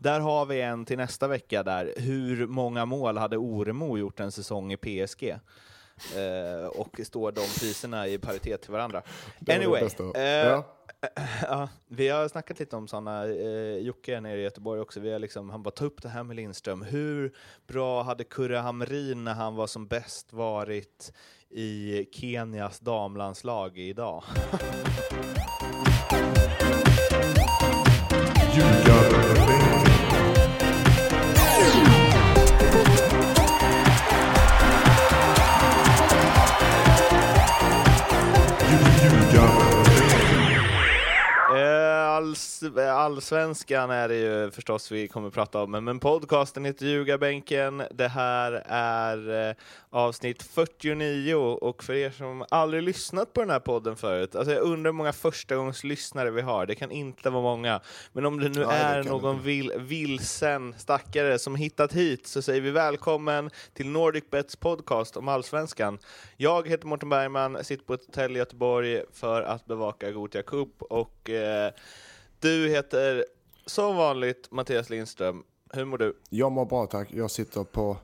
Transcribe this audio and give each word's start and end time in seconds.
Där 0.00 0.20
har 0.20 0.46
vi 0.46 0.60
en 0.60 0.84
till 0.84 0.96
nästa 0.96 1.28
vecka 1.28 1.62
där. 1.62 1.94
Hur 1.96 2.46
många 2.46 2.86
mål 2.86 3.18
hade 3.18 3.36
Oremo 3.36 3.98
gjort 3.98 4.20
en 4.20 4.32
säsong 4.32 4.72
i 4.72 4.76
PSG? 4.76 5.28
Eh, 6.16 6.66
och 6.66 7.00
står 7.04 7.32
de 7.32 7.40
priserna 7.40 8.06
i 8.06 8.18
paritet 8.18 8.62
till 8.62 8.72
varandra? 8.72 9.02
Det 9.38 9.52
var 9.52 9.58
det 9.58 9.66
Anyway, 9.66 9.88
eh, 10.14 10.48
Ja. 10.48 10.64
ja, 11.42 11.68
vi 11.88 12.08
har 12.08 12.28
snackat 12.28 12.58
lite 12.58 12.76
om 12.76 12.88
sådana, 12.88 13.24
eh, 13.24 13.76
Jocke 13.76 14.16
är 14.16 14.20
nere 14.20 14.40
i 14.40 14.42
Göteborg 14.42 14.80
också, 14.80 15.00
vi 15.00 15.12
har 15.12 15.18
liksom, 15.18 15.50
han 15.50 15.62
bara 15.62 15.70
ta 15.70 15.84
upp 15.84 16.02
det 16.02 16.08
här 16.08 16.22
med 16.22 16.36
Lindström. 16.36 16.82
Hur 16.82 17.32
bra 17.66 18.02
hade 18.02 18.24
Kurre 18.24 18.56
Hamrin 18.56 19.24
när 19.24 19.34
han 19.34 19.54
var 19.54 19.66
som 19.66 19.86
bäst 19.86 20.32
varit 20.32 21.12
i 21.50 22.04
Kenias 22.12 22.80
damlandslag 22.80 23.78
idag? 23.78 24.24
Alls, 42.20 42.62
allsvenskan 42.78 43.90
är 43.90 44.08
det 44.08 44.16
ju 44.16 44.50
förstås 44.50 44.92
vi 44.92 45.08
kommer 45.08 45.28
att 45.28 45.34
prata 45.34 45.62
om, 45.62 45.70
men- 45.70 46.00
podcasten 46.00 46.64
heter 46.64 46.86
Ljugarbänken. 46.86 47.82
Det 47.90 48.08
här 48.08 48.52
är 48.68 49.48
eh, 49.48 49.54
avsnitt 49.90 50.42
49 50.42 51.34
och 51.34 51.84
för 51.84 51.92
er 51.92 52.10
som 52.10 52.44
aldrig 52.50 52.82
lyssnat 52.82 53.32
på 53.32 53.40
den 53.40 53.50
här 53.50 53.60
podden 53.60 53.96
förut, 53.96 54.36
alltså 54.36 54.54
jag 54.54 54.62
undrar 54.62 54.90
hur 54.90 54.96
många 54.96 55.12
förstagångslyssnare 55.12 56.30
vi 56.30 56.40
har. 56.40 56.66
Det 56.66 56.74
kan 56.74 56.90
inte 56.90 57.30
vara 57.30 57.42
många, 57.42 57.80
men 58.12 58.26
om 58.26 58.40
det 58.40 58.48
nu 58.48 58.64
det 58.64 58.72
är 58.72 59.02
det 59.02 59.10
någon 59.10 59.42
vil, 59.42 59.72
vilsen 59.76 60.74
stackare 60.78 61.38
som 61.38 61.56
hittat 61.56 61.92
hit 61.92 62.26
så 62.26 62.42
säger 62.42 62.60
vi 62.60 62.70
välkommen 62.70 63.50
till 63.74 63.88
Nordic 63.88 64.24
Bets 64.30 64.56
podcast 64.56 65.16
om 65.16 65.28
allsvenskan. 65.28 65.98
Jag 66.36 66.68
heter 66.68 66.86
Mårten 66.86 67.08
Bergman, 67.08 67.64
sitter 67.64 67.84
på 67.84 67.94
ett 67.94 68.06
hotell 68.06 68.36
i 68.36 68.38
Göteborg 68.38 69.02
för 69.12 69.42
att 69.42 69.66
bevaka 69.66 70.10
Gothia 70.10 70.42
Cup 70.42 70.82
och 70.82 71.30
eh, 71.30 71.72
du 72.40 72.68
heter 72.68 73.24
som 73.66 73.96
vanligt 73.96 74.48
Mattias 74.50 74.90
Lindström. 74.90 75.42
Hur 75.72 75.84
mår 75.84 75.98
du? 75.98 76.16
Jag 76.28 76.52
mår 76.52 76.64
bra 76.66 76.86
tack. 76.86 77.08
Jag 77.12 77.30
sitter 77.30 77.64
på 77.64 77.96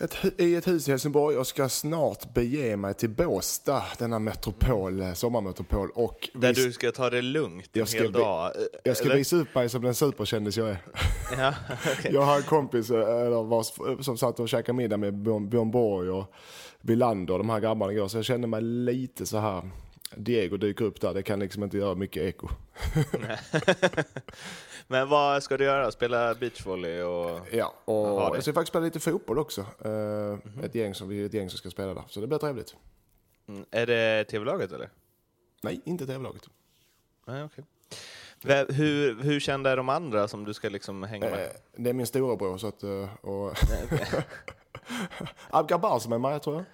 ett, 0.00 0.16
i 0.40 0.54
ett 0.54 0.66
hus 0.68 0.88
i 0.88 0.90
Helsingborg 0.90 1.36
och 1.36 1.46
ska 1.46 1.68
snart 1.68 2.34
bege 2.34 2.76
mig 2.76 2.94
till 2.94 3.08
Båstad, 3.10 3.82
denna 3.98 4.18
metropol, 4.18 5.00
eh, 5.00 5.12
sommarmetropol. 5.12 5.90
Och 5.94 6.28
Där 6.34 6.54
du 6.54 6.72
ska 6.72 6.92
ta 6.92 7.10
det 7.10 7.22
lugnt 7.22 7.76
en 7.76 7.86
hel 7.86 8.12
dag? 8.12 8.56
eh, 8.56 8.62
jag 8.84 8.96
ska 8.96 9.06
eller? 9.06 9.16
visa 9.16 9.36
upp 9.36 9.54
mig 9.54 9.68
som 9.68 9.82
den 9.82 9.94
superkändis 9.94 10.56
jag 10.56 10.68
är. 10.68 10.78
Ja, 11.38 11.54
okej. 11.98 12.10
Jag 12.14 12.22
har 12.22 12.36
en 12.36 12.42
kompis 12.42 12.90
eh, 12.90 13.26
eller 13.26 13.42
vars, 13.42 13.72
som 14.04 14.18
satt 14.18 14.40
och 14.40 14.48
käkade 14.48 14.76
middag 14.76 14.96
med 14.96 15.14
Björn 15.48 15.70
Borg 15.70 16.10
och 16.10 16.32
Wilander 16.80 17.32
och 17.34 17.38
de 17.38 17.50
här 17.50 17.60
grabbarna 17.60 17.92
igår. 17.92 18.08
Så 18.08 18.18
jag 18.18 18.24
kände 18.24 18.46
mig 18.46 18.62
lite 18.62 19.26
så 19.26 19.38
här. 19.38 19.70
Diego 20.16 20.56
dyker 20.56 20.84
upp 20.84 21.00
där, 21.00 21.14
det 21.14 21.22
kan 21.22 21.38
liksom 21.38 21.62
inte 21.64 21.76
göra 21.78 21.94
mycket 21.94 22.22
eko. 22.22 22.48
Men 24.86 25.08
vad 25.08 25.42
ska 25.42 25.56
du 25.56 25.64
göra? 25.64 25.90
Spela 25.90 26.34
beachvolley 26.34 27.02
och... 27.02 27.40
Ja, 27.52 27.74
och 27.84 28.36
jag 28.36 28.42
ska 28.42 28.52
faktiskt 28.52 28.68
spela 28.68 28.84
lite 28.84 29.00
fotboll 29.00 29.38
också. 29.38 29.60
Eh, 29.84 30.64
ett, 30.64 30.74
gäng 30.74 30.94
som, 30.94 31.08
vi 31.08 31.22
är 31.22 31.26
ett 31.26 31.34
gäng 31.34 31.50
som 31.50 31.58
ska 31.58 31.70
spela 31.70 31.94
där, 31.94 32.02
så 32.08 32.20
det 32.20 32.26
blir 32.26 32.38
trevligt. 32.38 32.76
Mm, 33.48 33.64
Är 33.70 33.86
det 33.86 34.24
tv-laget 34.24 34.72
eller? 34.72 34.90
Nej, 35.62 35.80
inte 35.84 36.06
tv-laget. 36.06 36.42
Nej. 37.26 37.48
Vä- 38.42 38.72
Hur, 38.72 39.22
hur 39.22 39.40
kända 39.40 39.70
är 39.70 39.76
de 39.76 39.88
andra 39.88 40.28
som 40.28 40.44
du 40.44 40.54
ska 40.54 40.68
liksom 40.68 41.02
hänga 41.02 41.26
Eh, 41.26 41.32
med? 41.32 41.48
det 41.76 41.90
är 41.90 41.94
min 41.94 42.06
storebror, 42.06 42.58
så 42.58 42.66
att... 42.66 42.82
eh, 42.82 43.08
och 43.20 43.54
Abgar 45.50 45.98
som 45.98 46.12
är 46.12 46.18
med, 46.18 46.42
tror 46.42 46.56
jag. 46.56 46.64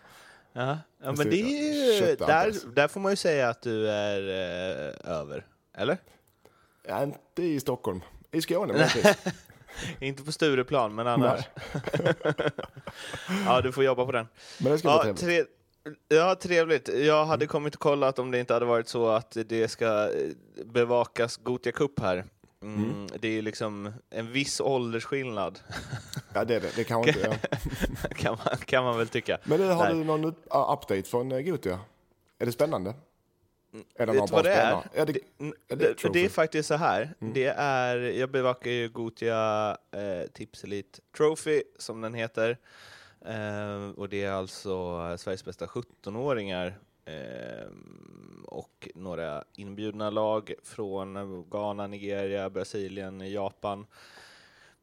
Jaha. 0.57 0.79
Ja, 1.03 1.13
men 1.13 1.31
det 1.31 1.41
är 1.41 2.11
ju, 2.11 2.17
där, 2.17 2.75
där 2.75 2.89
får 2.89 3.01
man 3.01 3.13
ju 3.13 3.17
säga 3.17 3.49
att 3.49 3.63
du 3.63 3.91
är 3.91 4.21
eh, 4.21 5.13
över. 5.13 5.47
Eller? 5.77 5.99
Ja, 6.89 7.03
inte 7.03 7.43
i 7.43 7.61
Stockholm. 7.61 8.01
I 8.33 8.43
Skåne. 8.43 8.89
Inte 10.01 10.23
på 10.23 10.33
Stureplan, 10.33 10.95
men 10.95 11.07
annars. 11.07 11.45
ja, 13.47 13.61
du 13.61 13.73
får 13.73 13.85
jobba 13.85 14.07
på 14.07 14.13
den. 14.13 14.27
Men 14.59 14.73
det 14.73 14.79
ska 14.79 14.89
Ja, 14.89 15.03
trevligt. 15.03 15.21
tre, 15.21 15.45
ja, 16.17 16.35
trevligt. 16.35 16.89
Jag 16.89 17.25
hade 17.27 17.47
kommit 17.47 17.75
och 17.75 17.81
kollat 17.81 18.19
om 18.19 18.31
det 18.31 18.39
inte 18.41 18.55
hade 18.55 18.67
varit 18.67 18.89
så 18.89 19.09
att 19.09 19.37
det 19.47 19.69
ska 19.69 19.87
eh, 19.87 20.31
bevakas 20.65 21.37
Gothia 21.37 21.73
Cup 21.73 22.01
här. 22.01 22.25
Mm, 22.65 23.07
Det 23.21 23.29
är 23.29 23.43
liksom 23.43 23.93
en 24.11 24.33
viss 24.33 24.61
åldersskillnad, 24.61 25.61
Ja, 26.35 26.45
det 26.45 26.55
är 26.55 26.61
det. 26.61 26.77
Det 26.77 26.85
kan 26.85 27.09
inte... 27.09 27.39
Ja. 27.51 27.59
kan 28.17 28.39
man, 28.45 28.57
kan 28.57 28.85
man 28.85 28.99
väl 28.99 29.09
tycka. 29.09 29.39
Men 29.45 29.61
du, 29.61 29.67
har 29.67 29.85
Nej. 29.85 29.95
du 29.95 30.05
någon 30.05 30.25
update 30.51 31.03
från 31.03 31.33
uh, 31.33 31.41
Gothia? 31.41 31.81
Är 32.39 32.47
det 32.47 32.53
spännande? 32.53 32.95
Är 33.95 34.07
det 34.07 34.13
Vet 34.13 34.27
du 34.27 34.33
vad 34.33 34.45
det 34.45 34.55
är? 34.55 34.71
Ja, 34.95 35.05
det, 35.05 35.11
är 35.11 35.77
det 35.77 36.03
det, 36.03 36.13
det 36.13 36.25
är 36.25 36.29
faktiskt 36.29 36.69
så 36.69 36.75
här. 36.75 37.15
Mm. 37.21 37.35
Det 37.35 37.47
är, 37.57 37.97
jag 37.97 38.31
bevakar 38.31 38.71
ju 38.71 38.89
Gothia 38.89 39.77
eh, 39.93 40.29
Tips 40.33 40.65
Elite 40.65 41.01
Trophy, 41.17 41.63
som 41.79 42.01
den 42.01 42.15
heter. 42.15 42.59
Eh, 43.27 43.91
och 43.97 44.09
det 44.09 44.25
är 44.25 44.31
alltså 44.31 44.99
Sveriges 45.19 45.45
bästa 45.45 45.67
17-åringar 45.67 46.67
eh, 46.67 46.73
Ehm, 47.07 48.45
och 48.47 48.89
några 48.95 49.45
inbjudna 49.57 50.11
lag 50.11 50.53
från 50.63 51.45
Ghana, 51.51 51.87
Nigeria, 51.87 52.51
Brasilien, 52.51 53.33
Japan. 53.33 53.87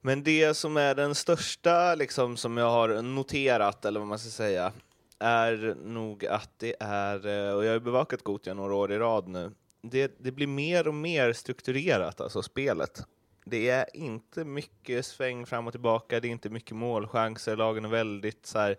Men 0.01 0.23
det 0.23 0.53
som 0.53 0.77
är 0.77 0.95
den 0.95 1.15
största 1.15 1.95
liksom, 1.95 2.37
som 2.37 2.57
jag 2.57 2.69
har 2.69 3.01
noterat, 3.01 3.85
eller 3.85 3.99
vad 3.99 4.09
man 4.09 4.19
ska 4.19 4.29
säga, 4.29 4.73
är 5.19 5.75
nog 5.83 6.25
att 6.25 6.49
det 6.57 6.75
är, 6.79 7.27
eh, 7.27 7.55
och 7.55 7.63
jag 7.63 7.69
har 7.69 7.73
ju 7.73 7.79
bevakat 7.79 8.23
Gothia 8.23 8.53
några 8.53 8.75
år 8.75 8.91
i 8.91 8.97
rad 8.97 9.27
nu, 9.27 9.51
det, 9.81 10.15
det 10.19 10.31
blir 10.31 10.47
mer 10.47 10.87
och 10.87 10.93
mer 10.93 11.33
strukturerat, 11.33 12.21
alltså 12.21 12.41
spelet. 12.41 13.03
Det 13.45 13.69
är 13.69 13.85
inte 13.93 14.45
mycket 14.45 15.05
sväng 15.05 15.45
fram 15.45 15.67
och 15.67 15.73
tillbaka, 15.73 16.19
det 16.19 16.27
är 16.27 16.31
inte 16.31 16.49
mycket 16.49 16.75
målchanser, 16.75 17.55
lagen 17.55 17.85
är 17.85 17.89
väldigt 17.89 18.45
så 18.45 18.59
här, 18.59 18.77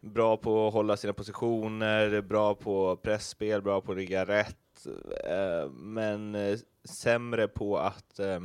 bra 0.00 0.36
på 0.36 0.68
att 0.68 0.74
hålla 0.74 0.96
sina 0.96 1.12
positioner, 1.12 2.20
bra 2.20 2.54
på 2.54 2.96
pressspel, 2.96 3.62
bra 3.62 3.80
på 3.80 3.92
att 3.92 3.98
ligga 3.98 4.24
rätt, 4.24 4.86
eh, 5.24 5.70
men 5.70 6.34
eh, 6.34 6.58
sämre 6.84 7.48
på 7.48 7.78
att 7.78 8.18
eh, 8.18 8.40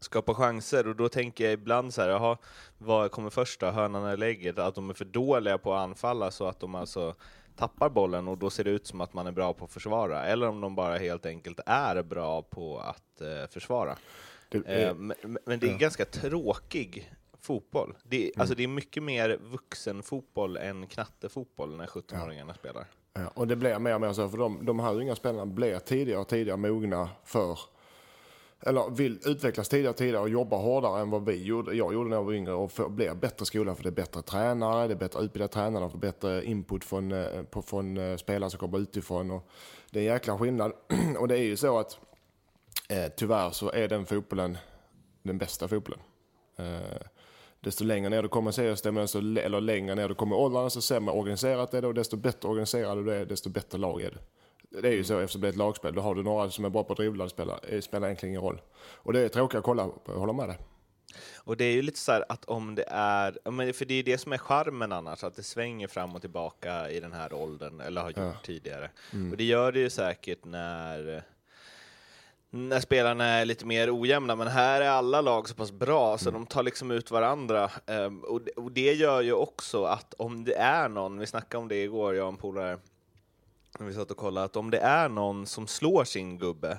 skapa 0.00 0.34
chanser 0.34 0.88
och 0.88 0.96
då 0.96 1.08
tänker 1.08 1.44
jag 1.44 1.52
ibland 1.52 1.94
så 1.94 2.02
här, 2.02 2.08
jaha, 2.08 2.38
vad 2.78 3.10
kommer 3.10 3.30
först 3.30 3.60
då, 3.60 3.66
hönan 3.66 4.04
eller 4.04 4.26
ägget? 4.26 4.58
Att 4.58 4.74
de 4.74 4.90
är 4.90 4.94
för 4.94 5.04
dåliga 5.04 5.58
på 5.58 5.74
att 5.74 5.80
anfalla 5.80 6.30
så 6.30 6.46
att 6.46 6.60
de 6.60 6.74
alltså 6.74 7.14
tappar 7.56 7.88
bollen 7.88 8.28
och 8.28 8.38
då 8.38 8.50
ser 8.50 8.64
det 8.64 8.70
ut 8.70 8.86
som 8.86 9.00
att 9.00 9.14
man 9.14 9.26
är 9.26 9.32
bra 9.32 9.52
på 9.52 9.64
att 9.64 9.72
försvara, 9.72 10.24
eller 10.24 10.48
om 10.48 10.60
de 10.60 10.74
bara 10.74 10.98
helt 10.98 11.26
enkelt 11.26 11.60
är 11.66 12.02
bra 12.02 12.42
på 12.42 12.78
att 12.78 13.20
eh, 13.20 13.50
försvara. 13.50 13.96
det, 14.48 14.58
Eh, 14.58 14.94
men, 14.94 15.38
men 15.46 15.58
det 15.58 15.66
är 15.66 15.72
ja. 15.72 15.78
ganska 15.78 16.04
tråkig 16.04 17.12
fotboll. 17.42 17.94
Det, 18.04 18.16
är- 18.16 18.20
Mm. 18.30 18.40
Alltså 18.40 18.54
det 18.54 18.62
är 18.64 18.68
mycket 18.68 19.02
mer 19.02 19.38
vuxenfotboll 19.42 20.56
än 20.56 20.86
knattefotboll 20.86 21.76
när 21.76 21.86
17-åringarna 21.86 22.54
spelar. 22.54 22.86
ja, 23.12 23.28
och 23.34 23.46
det 23.48 23.56
blir 23.56 23.78
mer 23.78 23.94
och 23.94 24.00
mer 24.00 24.12
så, 24.12 24.28
för 24.28 24.38
de, 24.38 24.64
de 24.66 24.80
här 24.80 24.94
unga 24.94 25.16
spelarna 25.16 25.46
blir 25.46 25.78
tidigare 25.78 26.20
och 26.20 26.28
tidigare 26.28 26.56
mogna 26.56 27.08
för 27.24 27.58
eller 28.62 28.90
vill 28.90 29.18
utvecklas 29.24 29.68
tidigare 29.68 29.90
och 29.90 29.96
tidigare 29.96 30.22
och 30.22 30.28
jobba 30.28 30.56
hårdare 30.56 31.00
än 31.00 31.10
vad 31.10 31.24
vi 31.24 31.44
gjorde. 31.44 31.72
Jag 31.74 31.94
gjorde 31.94 32.10
när 32.10 32.16
jag 32.16 32.24
var 32.24 32.32
yngre 32.32 32.52
och 32.52 32.72
för, 32.72 32.88
blir 32.88 33.14
bättre 33.14 33.46
skola 33.46 33.74
för 33.74 33.82
det 33.82 33.88
är 33.88 33.90
bättre 33.90 34.22
tränare, 34.22 34.86
det 34.86 34.94
är 34.94 34.96
bättre 34.96 35.20
utbildade 35.20 35.52
tränare, 35.52 35.80
de 35.82 35.90
får 35.90 35.98
bättre 35.98 36.44
input 36.44 36.84
från, 36.84 37.12
eh, 37.12 37.42
på, 37.42 37.62
från 37.62 37.96
eh, 37.96 38.16
spelare 38.16 38.50
som 38.50 38.58
kommer 38.58 38.78
utifrån. 38.78 39.30
Och 39.30 39.48
det 39.90 39.98
är 39.98 40.02
en 40.02 40.12
jäkla 40.12 40.38
skillnad. 40.38 40.72
och 41.18 41.28
det 41.28 41.34
är 41.38 41.42
ju 41.42 41.56
så 41.56 41.78
att 41.78 41.98
eh, 42.88 43.06
tyvärr 43.16 43.50
så 43.50 43.70
är 43.70 43.88
den 43.88 44.06
fotbollen 44.06 44.58
den 45.22 45.38
bästa 45.38 45.68
fotbollen. 45.68 46.00
Eh, 46.56 46.96
desto 47.60 47.84
längre 47.84 48.08
ner 48.10 48.22
du 48.22 48.28
kommer 48.28 48.50
i 48.50 48.52
seriesystemen, 48.52 49.02
desto 49.02 49.18
eller 49.18 49.60
längre 49.60 49.94
ner 49.94 50.08
du 50.08 50.14
kommer 50.14 50.36
i 50.36 50.38
åldrarna, 50.38 50.64
desto 50.64 50.80
sämre 50.80 51.14
organiserat 51.14 51.74
är 51.74 51.82
det 51.82 51.88
och 51.88 51.94
desto 51.94 52.16
bättre 52.16 52.48
organiserad 52.48 53.04
du 53.04 53.12
är, 53.14 53.24
desto 53.26 53.50
bättre 53.50 53.78
lag 53.78 54.02
är 54.02 54.10
det. 54.10 54.18
Det 54.82 54.88
är 54.88 54.92
ju 54.92 55.04
så 55.04 55.18
eftersom 55.18 55.40
det 55.40 55.46
är 55.46 55.50
ett 55.50 55.56
lagspel. 55.56 55.94
Då 55.94 56.00
har 56.00 56.14
du 56.14 56.22
några 56.22 56.50
som 56.50 56.64
är 56.64 56.68
bra 56.68 56.84
på 56.84 56.92
att 56.92 56.96
dribbla, 56.96 57.24
det 57.24 57.30
spelar, 57.30 57.60
det 57.70 57.82
spelar 57.82 58.06
egentligen 58.08 58.30
ingen 58.32 58.42
roll. 58.42 58.60
Och 58.94 59.12
det 59.12 59.20
är 59.20 59.28
tråkigt 59.28 59.58
att 59.58 59.64
kolla 59.64 59.86
på, 59.88 60.00
jag 60.12 60.18
håller 60.18 60.32
med 60.32 60.48
dig. 60.48 60.58
Och 61.36 61.56
det 61.56 61.64
är 61.64 61.72
ju 61.72 61.82
lite 61.82 61.98
så 61.98 62.12
här 62.12 62.24
att 62.28 62.44
om 62.44 62.74
det 62.74 62.84
är, 62.88 63.72
för 63.72 63.84
det 63.84 63.94
är 63.94 64.02
det 64.02 64.18
som 64.18 64.32
är 64.32 64.38
charmen 64.38 64.92
annars, 64.92 65.24
att 65.24 65.36
det 65.36 65.42
svänger 65.42 65.88
fram 65.88 66.14
och 66.14 66.20
tillbaka 66.20 66.90
i 66.90 67.00
den 67.00 67.12
här 67.12 67.32
åldern, 67.32 67.80
eller 67.80 68.00
har 68.00 68.08
gjort 68.08 68.16
Ja. 68.18 68.32
tidigare. 68.44 68.90
Och 69.30 69.36
det 69.36 69.44
gör 69.44 69.72
det 69.72 69.80
ju 69.80 69.90
säkert 69.90 70.44
när 70.44 71.22
när 72.50 72.80
spelarna 72.80 73.24
är 73.24 73.44
lite 73.44 73.66
mer 73.66 74.00
ojämna, 74.00 74.36
men 74.36 74.48
här 74.48 74.80
är 74.80 74.88
alla 74.88 75.20
lag 75.20 75.48
så 75.48 75.54
pass 75.54 75.72
bra 75.72 76.18
så 76.18 76.30
de 76.30 76.46
tar 76.46 76.62
liksom 76.62 76.90
ut 76.90 77.10
varandra. 77.10 77.70
Ehm, 77.86 78.20
och, 78.24 78.42
det, 78.42 78.50
och 78.50 78.72
det 78.72 78.92
gör 78.94 79.20
ju 79.20 79.32
också 79.32 79.84
att 79.84 80.14
om 80.14 80.44
det 80.44 80.54
är 80.54 80.88
någon, 80.88 81.18
vi 81.18 81.26
snackade 81.26 81.62
om 81.62 81.68
det 81.68 81.82
igår, 81.82 82.14
jag 82.14 82.26
och 82.26 82.32
en 82.32 82.36
polare, 82.36 82.78
när 83.78 83.86
vi 83.86 83.94
satt 83.94 84.10
och 84.10 84.16
kollade, 84.16 84.44
att 84.44 84.56
om 84.56 84.70
det 84.70 84.78
är 84.78 85.08
någon 85.08 85.46
som 85.46 85.66
slår 85.66 86.04
sin 86.04 86.38
gubbe 86.38 86.78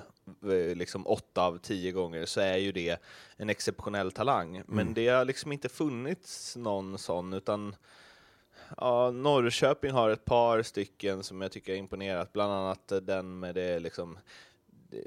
liksom 0.74 1.06
åtta 1.06 1.42
av 1.42 1.58
tio 1.58 1.92
gånger 1.92 2.26
så 2.26 2.40
är 2.40 2.56
ju 2.56 2.72
det 2.72 3.02
en 3.36 3.50
exceptionell 3.50 4.12
talang. 4.12 4.62
Men 4.66 4.78
Mm. 4.80 4.94
det 4.94 5.08
har 5.08 5.24
liksom 5.24 5.52
inte 5.52 5.68
funnits 5.68 6.56
någon 6.56 6.98
sån, 6.98 7.32
utan 7.32 7.76
ja, 8.76 9.10
Norrköping 9.10 9.90
har 9.92 10.10
ett 10.10 10.24
par 10.24 10.62
stycken 10.62 11.22
som 11.22 11.40
jag 11.40 11.52
tycker 11.52 11.72
har 11.72 11.78
imponerat, 11.78 12.32
bland 12.32 12.52
annat 12.52 12.92
den 13.02 13.38
med 13.40 13.54
det 13.54 13.78
liksom 13.78 14.18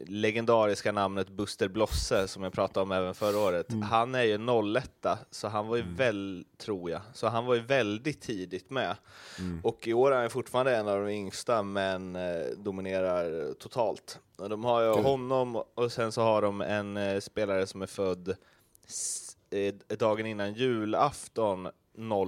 legendariska 0.07 0.91
namnet 0.91 1.29
Buster 1.29 1.67
Blosse 1.67 2.27
som 2.27 2.43
jag 2.43 2.53
pratade 2.53 2.83
om 2.83 2.91
även 2.91 3.15
förra 3.15 3.39
året. 3.39 3.67
Han 3.83 4.15
är 4.15 4.23
ju 4.23 4.37
01 4.77 5.05
så 5.31 5.47
han 5.47 5.67
var 5.67 5.75
ju 5.75 5.83
väl, 5.95 6.45
tror 6.57 6.91
jag, 6.91 7.01
så 7.13 7.27
han 7.27 7.45
var 7.45 7.55
ju 7.55 7.61
väldigt 7.61 8.21
tidigt 8.21 8.69
med. 8.69 8.95
Och 9.63 9.87
i 9.87 9.93
år 9.93 10.11
är 10.11 10.21
han 10.21 10.29
fortfarande 10.29 10.75
en 10.75 10.87
av 10.87 11.05
de 11.05 11.09
yngsta 11.11 11.63
men 11.63 12.15
eh, 12.15 12.45
dominerar 12.57 13.53
totalt. 13.53 14.19
Och 14.37 14.49
de 14.49 14.63
har 14.63 14.81
ju 14.81 14.89
honom 14.89 15.55
och 15.55 15.91
sen 15.91 16.11
så 16.11 16.21
har 16.21 16.41
de 16.41 16.61
en 16.61 16.97
eh, 16.97 17.19
spelare 17.19 17.67
som 17.67 17.81
är 17.81 17.87
född 17.87 18.35
eh, 19.49 19.97
dagen 19.97 20.25
innan 20.25 20.53
julafton 20.53 21.69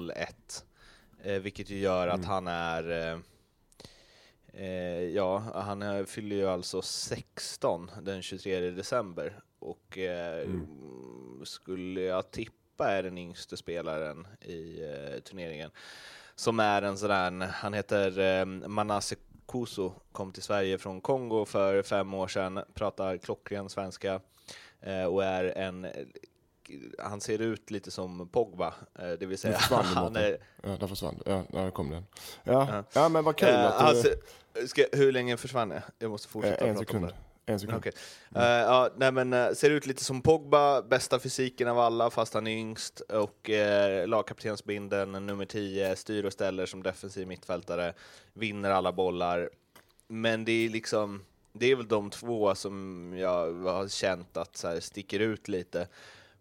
01. 0.10 0.66
Eh, 1.24 1.34
vilket 1.34 1.70
ju 1.70 1.80
gör 1.80 2.08
att 2.08 2.26
han 2.26 2.48
är 2.48 3.22
eh, 4.58 5.04
ja, 5.04 5.38
han 5.54 6.06
fyller 6.06 6.36
ju 6.36 6.48
alltså 6.48 6.82
16 6.82 7.92
den 8.02 8.22
23 8.22 8.60
december 8.60 9.40
och 9.60 9.98
eh, 9.98 10.48
skulle 11.44 12.02
jag 12.02 12.32
tippa 12.32 12.92
är 12.92 13.04
den 13.04 13.18
yngste 13.18 13.58
spelaren 13.58 14.28
i 14.42 14.82
eh, 14.84 15.20
turneringen. 15.20 15.72
Som 16.36 16.60
är 16.60 16.82
en 16.82 16.98
sådär, 16.98 17.32
han 17.54 17.74
heter 17.74 18.20
eh, 18.20 18.46
Manasse 18.46 19.16
Kuso, 19.48 19.94
kom 20.12 20.32
till 20.32 20.44
Sverige 20.44 20.78
från 20.78 21.02
Kongo 21.02 21.46
för 21.46 21.82
fem 21.84 22.14
år 22.14 22.28
sedan, 22.28 22.60
pratar 22.74 23.18
klockren 23.18 23.70
svenska 23.70 24.20
eh, 24.82 25.04
och 25.04 25.24
är 25.24 25.44
en 25.58 25.88
han 27.00 27.22
ser 27.22 27.42
ut 27.42 27.72
lite 27.72 27.92
som 27.92 28.30
Pogba, 28.30 28.74
eh, 29.00 29.10
det 29.10 29.26
vill 29.26 29.38
säga 29.38 29.58
försvann 29.58 29.86
han 29.86 30.16
är, 30.16 30.38
Ja, 30.64 30.70
där 30.80 30.88
försvann. 30.88 31.20
Ja, 31.26 31.44
där 31.50 31.72
kom 31.72 31.90
den. 31.90 32.06
Ja, 32.44 32.68
Ja. 32.72 32.84
ja. 32.94 33.10
men 33.10 33.24
vad 33.24 33.36
kul 33.36 33.50
Eh, 33.50 33.66
att 33.66 33.80
du... 33.80 33.86
alltså, 33.86 34.10
ska, 34.68 34.86
hur 34.92 35.12
länge 35.12 35.38
försvann 35.38 35.72
jag? 35.72 35.82
Jag 36.00 36.12
måste 36.12 36.28
fortsätta 36.28 36.66
eh, 36.66 36.70
en 36.70 36.76
prata 36.76 36.80
om 36.80 36.86
sekund. 36.86 37.06
det. 37.46 37.52
En 37.52 37.60
sekund. 37.60 37.78
Okej. 37.78 37.92
Eh, 38.36 38.44
ja, 38.44 38.90
nej 38.98 39.12
men 39.12 39.34
eh, 39.34 39.52
ser 39.52 39.70
ut 39.70 39.86
lite 39.86 40.04
som 40.04 40.22
Pogba, 40.22 40.82
bästa 40.82 41.20
fysiken 41.20 41.68
av 41.68 41.80
alla 41.80 42.10
fast 42.10 42.34
han 42.34 42.48
är 42.48 42.52
yngst 42.52 43.00
och 43.00 43.50
uh, 43.50 44.08
lagkaptensbindeln, 44.08 45.12
nummer 45.12 45.46
10, 45.46 45.96
styr 45.96 46.24
och 46.24 46.34
ställer 46.34 46.66
som 46.66 46.84
defensiv 46.84 47.28
mittfältare, 47.28 47.94
vinner 48.34 48.70
alla 48.70 48.92
bollar. 48.92 49.50
Men 50.08 50.46
det 50.46 50.52
är 50.52 50.70
liksom, 50.70 51.26
det 51.54 51.72
är 51.72 51.76
väl 51.76 51.88
de 51.88 52.10
två 52.10 52.56
som 52.56 53.14
jag 53.18 53.54
har 53.54 53.88
känt 53.88 54.38
att 54.38 54.58
så 54.58 54.68
här, 54.68 54.80
sticker 54.80 55.20
ut 55.20 55.48
lite. 55.48 55.88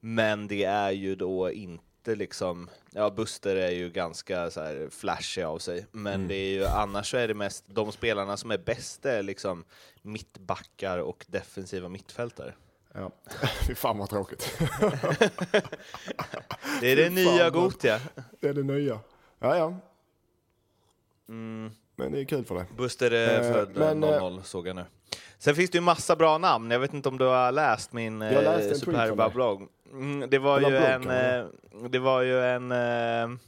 Men 0.01 0.49
det 0.49 0.65
är 0.65 0.91
ju 0.91 1.15
då 1.15 1.53
inte 1.53 1.83
liksom, 2.15 2.71
ja 2.91 3.11
Buster 3.11 3.57
är 3.57 3.71
ju 3.71 3.91
ganska 3.91 4.51
så 4.51 4.61
här 4.61 4.89
flashig 4.91 5.43
av 5.43 5.59
sig, 5.59 5.87
men 5.93 6.29
det 6.29 6.35
är 6.35 6.53
ju 6.53 6.65
annars 6.67 7.11
så 7.11 7.17
är 7.17 7.29
det 7.29 7.35
mest 7.35 7.65
de 7.67 7.93
spelarna 7.93 8.37
som 8.37 8.51
är 8.51 8.59
bäst 8.59 9.07
är 9.07 9.23
liksom 9.23 9.65
mittbackar 10.03 10.99
och 10.99 11.25
defensiva 11.29 11.89
mittfältare. 11.89 12.55
Ja. 12.93 13.11
Fy 13.67 13.75
fan 13.75 13.99
vad 13.99 14.11
tråkigt. 14.11 14.59
Det 16.81 16.93
är 16.93 16.97
det 16.97 17.11
nya 17.11 17.51
Gotia. 17.51 18.01
det 18.41 18.49
är 18.49 18.55
det 18.55 18.63
nya. 18.63 19.01
Ja, 19.39 19.57
ja. 19.57 19.75
Mm, 21.29 21.71
Men 21.97 22.13
det 22.13 22.21
är 22.21 22.25
kul 22.25 22.45
för 22.45 22.55
dig. 22.55 22.65
Buster 22.77 23.11
är 23.11 23.43
Eh, 23.47 23.53
född 23.53 23.77
men, 23.77 24.01
00 24.01 24.41
såg 24.45 24.69
jag 24.69 24.77
nu. 24.77 24.85
Sen 25.39 25.55
finns 25.55 25.71
det 25.71 25.79
ju 25.79 25.83
massa 25.83 26.17
bra 26.17 26.39
namn, 26.39 26.71
jag 26.71 26.79
vet 26.81 26.95
inte 26.95 27.09
om 27.09 27.19
du 27.19 27.25
har 27.25 27.53
läst 27.53 27.93
min 27.93 28.23
eh, 28.23 28.73
superba 28.73 29.31
blogg. 29.31 29.69
Mm, 29.93 30.31
det 30.31 30.39
var 30.39 30.59
Eller 30.59 30.71
ju 30.71 30.77
blogg, 30.77 30.91
en, 30.91 31.03
kan 31.03 31.13
det 31.13 31.39
eh, 31.73 31.91
det 31.91 31.99
var 31.99 32.23
ju 32.23 32.41
en 32.45 32.73
eh, 32.73 33.39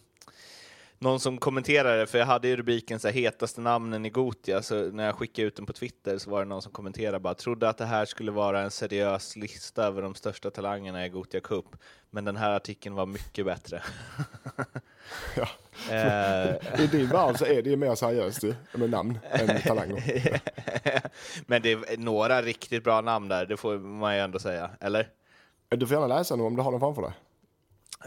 någon 0.99 1.20
som 1.20 1.38
kommenterade, 1.38 2.06
för 2.06 2.19
jag 2.19 2.26
hade 2.26 2.49
ju 2.49 2.56
rubriken 2.56 3.00
så 3.00 3.08
här, 3.08 3.14
hetaste 3.14 3.61
namnen 3.61 4.06
i 4.06 4.11
Gotia, 4.11 4.62
så 4.62 4.90
när 4.90 5.06
jag 5.06 5.14
skickade 5.14 5.49
ut 5.49 5.56
den 5.56 5.67
på 5.67 5.73
Twitter 5.73 6.19
så 6.19 6.31
var 6.31 6.38
det 6.38 6.49
någon 6.49 6.62
som 6.62 6.73
kommenterade 6.73 7.19
bara, 7.19 7.35
trodde 7.35 7.69
att 7.69 7.79
det 7.79 7.85
här 7.85 8.05
skulle 8.05 8.31
vara 8.31 8.61
en 8.61 8.70
seriös 8.70 9.37
lista 9.37 9.85
över 9.85 10.02
de 10.02 10.14
största 10.14 10.50
talangerna 10.50 11.06
i 11.06 11.08
Gotia 11.08 11.40
Cup, 11.40 11.67
men 12.11 12.25
den 12.25 12.37
här 12.37 12.50
artikeln 12.50 12.94
var 12.94 13.06
mycket 13.06 13.44
bättre. 13.46 13.82
Ja. 15.37 15.49
Eh, 15.91 16.81
I 16.81 16.87
din 16.87 17.08
värld 17.08 17.37
så 17.38 17.46
är 17.46 17.62
det 17.62 17.70
ju 17.70 17.76
mer 17.76 17.94
seriöst 17.94 18.44
ju, 18.44 18.55
med 18.73 18.91
namn 18.91 19.19
än 19.31 19.61
talanger. 19.62 20.41
Men 21.46 21.62
det 21.62 21.73
är 21.73 21.96
några 21.96 22.43
riktigt 22.43 22.84
bra 22.84 23.00
namn 23.00 23.29
där, 23.29 23.46
det 23.46 23.56
får 23.56 23.79
man 23.79 24.14
ju 24.14 24.20
ändå 24.20 24.38
säga. 24.38 24.70
Eller? 24.81 25.08
Du 25.69 25.87
får 25.87 25.94
gärna 25.94 26.06
läsa 26.06 26.37
nu 26.37 26.43
om 26.43 26.56
du 26.56 26.62
har 26.62 26.70
den 26.70 26.81
framför 26.81 27.03
dig. 27.03 27.12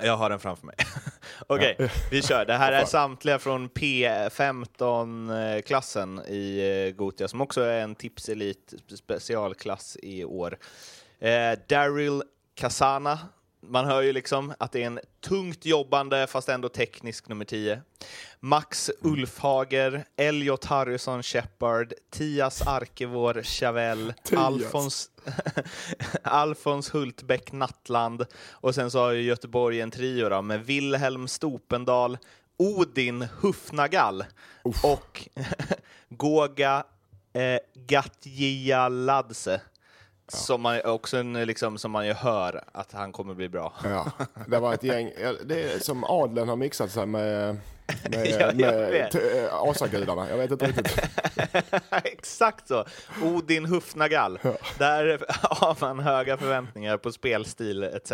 Jag 0.03 0.17
har 0.17 0.29
den 0.29 0.39
framför 0.39 0.65
mig. 0.65 0.75
Okej, 1.47 1.91
vi 2.11 2.21
kör. 2.21 2.45
Det 2.45 2.53
här 2.53 2.71
är 2.71 2.85
samtliga 2.85 3.39
från 3.39 3.69
P15-klassen 3.69 6.21
i 6.27 6.59
eh, 6.87 6.91
Gotia, 6.95 7.27
som 7.27 7.41
också 7.41 7.61
är 7.61 7.81
en 7.81 7.95
tipselit 7.95 8.73
specialklass 8.97 9.97
i 10.03 10.25
år. 10.25 10.57
Eh, 11.19 11.51
Daryl 11.69 12.23
Kasana. 12.55 13.19
Man 13.63 13.85
hör 13.85 14.01
ju 14.01 14.13
liksom 14.13 14.53
att 14.59 14.71
det 14.71 14.83
är 14.83 14.87
en 14.87 14.99
tungt 15.19 15.65
jobbande, 15.65 16.27
fast 16.27 16.49
ändå 16.49 16.69
teknisk 16.69 17.27
nummer 17.27 17.45
10. 17.45 17.81
Max 18.39 18.91
Ulfhager, 19.01 20.05
Elliot 20.17 20.65
Harrison 20.65 21.23
Shepard, 21.23 21.93
Tias 22.09 22.61
Arkevår 22.61 23.43
Chavell. 23.43 24.13
Alfons, 24.35 25.09
Alfons 26.23 26.93
Hultbäck 26.93 27.51
Nattland 27.51 28.25
och 28.51 28.75
sen 28.75 28.91
så 28.91 28.99
har 28.99 29.11
ju 29.11 29.21
Göteborg 29.21 29.81
en 29.81 29.91
trio 29.91 30.29
då, 30.29 30.41
med 30.41 30.65
Wilhelm 30.65 31.27
Stopendal, 31.27 32.17
Odin 32.57 33.27
Hufnagall 33.41 34.25
och 34.83 35.29
Goga 36.09 36.83
eh, 37.33 37.59
Gatjialadze. 37.73 39.61
Som 40.37 40.61
man 40.61 40.81
också 40.85 41.17
en, 41.17 41.33
liksom, 41.33 41.77
som 41.77 41.91
man 41.91 42.07
ju 42.07 42.13
hör 42.13 42.63
att 42.71 42.91
han 42.91 43.11
kommer 43.11 43.33
bli 43.33 43.49
bra. 43.49 43.73
Ja, 43.83 44.11
det 44.47 44.59
var 44.59 44.73
ett 44.73 44.83
gäng. 44.83 45.11
ja, 45.21 45.33
Det 45.45 45.63
är 45.73 45.79
som 45.79 46.03
adeln 46.03 46.49
har 46.49 46.55
mixat 46.55 46.91
sig 46.91 47.05
med, 47.05 47.57
med, 48.09 48.27
Ja, 48.39 48.71
med 48.71 49.15
äh, 49.15 49.53
asagudarna. 49.53 50.29
Jag 50.29 50.37
vet 50.37 50.51
inte 50.51 50.65
riktigt. 50.67 50.99
Exakt 52.03 52.67
så! 52.67 52.85
Odin 53.23 53.65
Hufnagall. 53.65 54.39
Där 54.77 55.19
har 55.41 55.77
man 55.81 55.99
höga 55.99 56.37
förväntningar 56.37 56.97
på 56.97 57.11
spelstil 57.11 57.83
etc. 57.83 58.11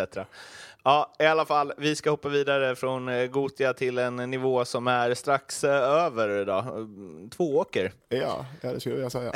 Ja, 0.84 1.12
i 1.18 1.24
alla 1.24 1.44
fall, 1.44 1.72
vi 1.78 1.96
ska 1.96 2.10
hoppa 2.10 2.28
vidare 2.28 2.76
från 2.76 3.08
eh, 3.08 3.26
Gotia 3.26 3.72
till 3.72 3.98
en 3.98 4.16
nivå 4.16 4.64
som 4.64 4.86
är 4.86 5.14
strax 5.14 5.64
eh, 5.64 5.70
över 5.70 6.44
då. 6.44 6.64
Tvååker. 7.30 7.92
Ja, 8.08 8.46
ja 8.60 8.72
det 8.72 8.80
skulle 8.80 9.00
jag 9.00 9.12
säga. 9.12 9.32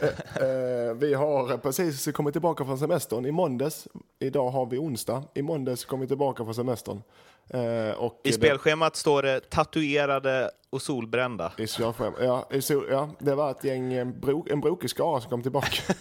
Eh, 0.00 0.08
eh, 0.48 0.94
vi 0.94 1.14
har 1.14 1.58
precis 1.58 2.12
kommit 2.12 2.34
tillbaka 2.34 2.64
från 2.64 2.78
semestern 2.78 3.26
i 3.26 3.30
måndags. 3.30 3.88
Idag 4.18 4.50
har 4.50 4.66
vi 4.66 4.78
onsdag. 4.78 5.22
I 5.34 5.42
måndags 5.42 5.84
kom 5.84 6.00
vi 6.00 6.06
tillbaka 6.06 6.44
från 6.44 6.54
semestern. 6.54 7.02
Eh, 7.48 7.90
och 7.98 8.20
I 8.24 8.28
det- 8.28 8.32
spelschemat 8.34 8.96
står 8.96 9.22
det 9.22 9.50
tatuerade 9.50 10.50
och 10.70 10.82
solbrända. 10.82 11.52
I. 11.58 11.66
Ja, 12.20 12.48
i 12.50 12.62
sol, 12.62 12.86
ja, 12.90 13.08
det 13.18 13.34
var 13.34 13.50
ett 13.50 13.64
gäng, 13.64 13.92
en, 13.94 14.20
bro, 14.20 14.46
en 14.50 14.60
brokig 14.60 14.90
skara 14.90 15.20
som 15.20 15.30
kom 15.30 15.42
tillbaka. 15.42 15.82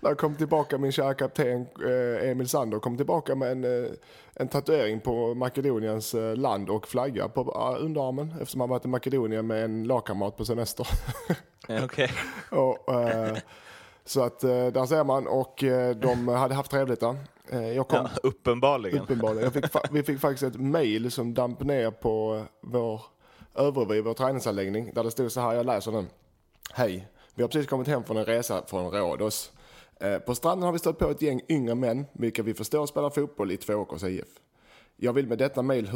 Där 0.00 0.14
kom 0.14 0.34
tillbaka 0.36 0.78
min 0.78 0.92
kära 0.92 1.14
kapten 1.14 1.66
eh, 1.84 2.30
Emil 2.30 2.48
Sander 2.48 2.78
kom 2.78 2.96
tillbaka 2.96 3.34
med 3.34 3.52
en, 3.52 3.84
eh, 3.84 3.90
en 4.34 4.48
tatuering 4.48 5.00
på 5.00 5.34
Makedoniens 5.34 6.14
land 6.36 6.70
och 6.70 6.88
flagga 6.88 7.28
på 7.28 7.76
underarmen 7.80 8.34
eftersom 8.40 8.60
han 8.60 8.70
varit 8.70 8.84
i 8.84 8.88
Makedonien 8.88 9.46
med 9.46 9.64
en 9.64 9.84
lagkamrat 9.84 10.36
på 10.36 10.44
semester. 10.44 10.86
Okej. 11.84 12.10
och, 12.50 12.94
eh, 12.94 13.36
så 14.04 14.22
att 14.22 14.40
där 14.40 14.86
ser 14.86 15.04
man 15.04 15.26
och 15.26 15.64
de 15.96 16.28
hade 16.28 16.54
haft 16.54 16.70
trevligt 16.70 17.00
där. 17.00 17.16
Eh, 17.52 17.72
jag 17.72 17.88
kom, 17.88 17.98
Ja, 17.98 18.20
uppenbarligen. 18.22 19.02
Uppenbarligen. 19.02 19.52
Fick, 19.52 19.64
vi 19.90 20.02
fick 20.02 20.20
faktiskt 20.20 20.42
ett 20.42 20.60
mail 20.60 21.10
som 21.10 21.34
damp 21.34 21.60
ner 21.60 21.90
på 21.90 22.44
vår 22.60 23.02
övervid, 23.54 24.04
vår 24.04 24.14
träningsanläggning. 24.14 24.90
Där 24.94 25.04
det 25.04 25.10
stod 25.10 25.32
så 25.32 25.40
här, 25.40 25.54
jag 25.54 25.66
läser 25.66 25.92
den. 25.92 26.06
Hej, 26.72 27.08
vi 27.34 27.42
har 27.42 27.48
precis 27.48 27.68
kommit 27.70 27.88
hem 27.88 28.04
från 28.04 28.16
en 28.16 28.24
resa 28.24 28.62
från 28.66 28.90
Rhodos. 28.90 29.52
Eh, 30.00 30.18
på 30.18 30.34
stranden 30.34 30.64
har 30.66 30.72
vi 30.72 30.78
stött 30.78 30.98
på 30.98 31.10
ett 31.10 31.22
gäng 31.22 31.40
yngre 31.48 31.74
män, 31.74 32.06
vilka 32.12 32.42
vi 32.42 32.54
förstår 32.54 32.86
spelar 32.86 33.10
fotboll 33.10 33.50
i 33.50 33.56
Tvååkers 33.56 34.02
IF. 34.02 34.28
Jag 34.96 35.12
vill 35.12 35.26
med 35.26 35.38
detta 35.38 35.62
mail 35.62 35.90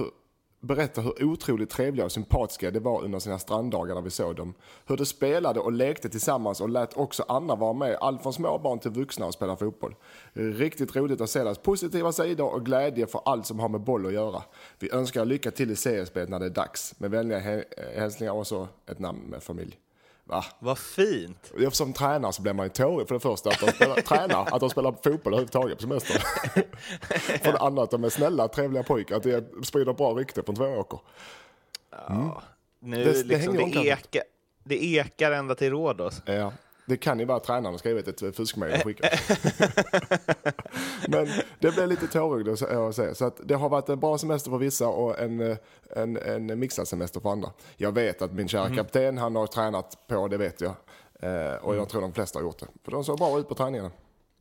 berättar 0.65 1.03
hur 1.03 1.25
otroligt 1.25 1.71
trevliga 1.71 2.05
och 2.05 2.13
sympatiska 2.13 2.71
de 2.71 2.81
var 2.81 3.05
under 3.05 3.19
sina 3.19 3.39
stranddagar 3.39 3.95
när 3.95 4.03
vi 4.03 4.11
såg 4.11 4.37
dem. 4.37 4.55
Hur 4.87 4.97
de 4.97 5.07
spelade 5.07 5.61
och 5.61 5.73
lekte 5.73 6.09
tillsammans 6.09 6.61
och 6.61 6.69
lät 6.69 6.97
också 6.97 7.25
andra 7.29 7.55
vara 7.55 7.73
med, 7.73 7.97
allt 8.01 8.23
från 8.23 8.33
små 8.33 8.59
barn 8.59 8.79
till 8.79 8.91
vuxna 8.91 9.27
och 9.27 9.35
spela 9.35 9.57
fotboll. 9.57 9.95
Riktigt 10.33 10.97
roligt 10.97 11.21
att 11.21 11.31
se 11.31 11.39
deras 11.39 11.59
positiva 11.59 12.13
sidor 12.13 12.55
och 12.55 12.67
glädje 12.67 13.07
för 13.07 13.21
allt 13.25 13.47
som 13.47 13.59
har 13.59 13.69
med 13.69 13.81
boll 13.81 14.07
att 14.07 14.13
göra. 14.13 14.43
Vi 14.79 14.93
önskar 14.93 15.25
lycka 15.25 15.51
till 15.51 15.71
i 15.71 15.77
seriespelet 15.77 16.29
när 16.29 16.39
det 16.39 16.47
är 16.47 16.51
dags. 16.51 16.95
Med 16.99 17.11
vänliga 17.11 17.63
hälsningar 17.97 18.33
och 18.33 18.47
så 18.47 18.69
ett 18.87 18.99
namn 18.99 19.21
med 19.21 19.43
familj. 19.43 19.79
Va? 20.27 20.45
Vad 20.59 20.79
fint! 20.79 21.53
Som 21.73 21.93
tränare 21.93 22.33
så 22.33 22.43
blir 22.43 22.53
man 22.53 22.67
ju 22.67 22.71
tårig 22.71 23.09
för 23.09 23.15
det 23.15 23.21
första 23.21 23.51
att 23.51 23.61
de 23.61 23.71
spelar, 23.73 23.95
tränar, 24.01 24.49
att 24.55 24.61
de 24.61 24.71
spelar 24.71 24.93
fotboll 24.93 25.33
överhuvudtaget 25.33 25.77
på 25.79 25.83
semester. 25.83 26.19
för 27.39 27.53
det 27.53 27.59
andra 27.59 27.83
att 27.83 27.91
de 27.91 28.05
är 28.05 28.09
snälla, 28.09 28.49
trevliga 28.49 28.83
pojkar, 28.83 29.17
att 29.17 29.23
det 29.23 29.45
sprider 29.65 29.93
bra 29.93 30.11
rykte 30.13 30.43
från 30.43 30.55
Tvååker. 30.57 30.99
Ja. 31.91 32.43
Nu, 32.81 33.05
Det- 33.05 33.25
liksom, 33.25 33.55
det, 33.57 33.63
ekar, 33.63 34.23
det 34.65 34.85
ekar 34.85 35.33
ända 35.33 35.55
till 35.55 35.71
Rhodos. 35.71 36.23
Ja, 36.27 36.53
det 36.87 36.97
kan 36.97 37.19
ju 37.19 37.25
vara 37.25 37.41
tränaren 37.41 37.79
skrivit 37.79 38.09
ett 38.09 38.37
fuskmejl 38.37 38.75
och 38.75 38.85
skickat. 38.85 39.13
Men 41.09 41.29
det 41.59 41.75
blev 41.75 41.89
lite 41.89 42.07
tårögd 42.07 42.49
att 42.49 42.63
att 42.63 42.97
se. 42.97 43.15
Så 43.15 43.25
att 43.25 43.41
det 43.45 43.55
har 43.55 43.69
varit 43.69 43.89
en 43.89 44.01
bra 44.01 44.19
semester 44.19 44.51
för 44.51 44.59
vissa 44.59 44.89
och 44.89 45.19
en, 45.19 45.41
eh, 45.41 45.57
en, 45.97 46.17
en 46.17 46.59
mixad 46.59 46.89
semester 46.89 47.21
för 47.21 47.31
andra. 47.33 47.51
Jag 47.77 47.93
vet 47.93 48.23
att 48.23 48.33
min 48.33 48.49
kära 48.49 48.75
kapten, 48.75 49.19
han 49.19 49.37
har 49.37 49.47
tränat 49.47 49.99
på, 50.07 50.29
det 50.29 50.37
vet 50.37 50.61
jag. 50.61 50.75
Eh, 51.21 51.55
och 51.55 51.77
jag 51.77 51.89
tror 51.89 52.01
de 52.01 52.13
flesta 52.13 52.39
har 52.39 52.45
gjort 52.45 52.59
det. 52.59 52.67
För 52.85 52.93
de 52.93 53.05
såg 53.05 53.19
bra 53.19 53.39
ut 53.39 53.49
på 53.49 53.55
träningarna. 53.55 53.91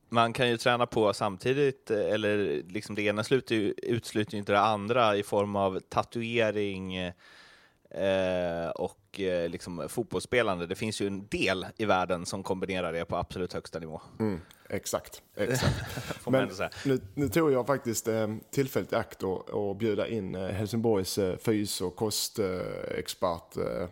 Man 0.10 0.34
kan 0.34 0.50
ju 0.50 0.58
träna 0.58 0.86
på 0.86 1.14
samtidigt, 1.14 1.92
eh, 1.92 2.14
eller 2.14 2.64
liksom 2.68 2.96
det 2.96 3.02
ena 3.02 3.24
sluter 3.24 3.56
ju, 3.56 3.74
utesluter 3.78 4.34
ju 4.34 4.40
inte 4.40 4.52
det 4.52 4.60
andra 4.60 5.16
i 5.16 5.24
form 5.24 5.56
av 5.56 5.80
tatuering 5.80 6.98
eh, 6.98 8.70
och 8.76 8.98
eh, 9.20 9.50
liksom 9.50 9.90
fotbollsspelande. 9.90 10.68
Det 10.68 10.76
finns 10.76 11.02
ju 11.02 11.08
en 11.08 11.28
del 11.28 11.66
i 11.78 11.86
världen 11.86 12.26
som 12.26 12.44
kombinerar 12.44 12.94
det 12.94 13.06
på 13.06 13.16
absolut 13.16 13.54
högsta 13.54 13.80
nivå. 13.80 14.02
Mm, 14.20 14.42
exakt, 14.70 15.22
exakt. 15.36 16.26
Man 16.26 16.32
Men 16.32 16.70
nu, 16.86 17.02
nu 17.14 17.30
tog 17.30 17.52
jag 17.52 17.68
faktiskt 17.68 18.08
eh, 18.08 18.28
tillfället 18.52 18.94
i 18.94 18.96
akt 18.96 19.24
och, 19.24 19.50
och 19.50 19.76
bjuda 19.76 20.08
in 20.08 20.36
eh, 20.36 20.48
Helsingborgs 20.48 21.18
eh, 21.18 21.38
fys 21.38 21.82
och 21.82 21.96
kostexpert 21.96 23.58
eh, 23.58 23.88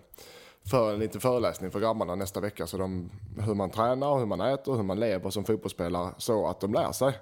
för 0.64 0.94
en 0.94 1.00
liten 1.00 1.22
föreläsning 1.22 1.72
för 1.72 1.80
grabbarna 1.80 2.16
nästa 2.16 2.40
vecka. 2.40 2.68
Så 2.68 2.78
de, 2.78 3.10
hur 3.40 3.54
man 3.54 3.70
tränar, 3.70 4.20
hur 4.20 4.26
man 4.26 4.42
äter, 4.42 4.76
hur 4.76 4.84
man 4.84 5.00
lever 5.00 5.30
som 5.30 5.44
fotbollsspelare 5.44 6.14
så 6.18 6.48
att 6.48 6.60
de 6.60 6.74
lär 6.74 6.92
sig. 6.92 7.14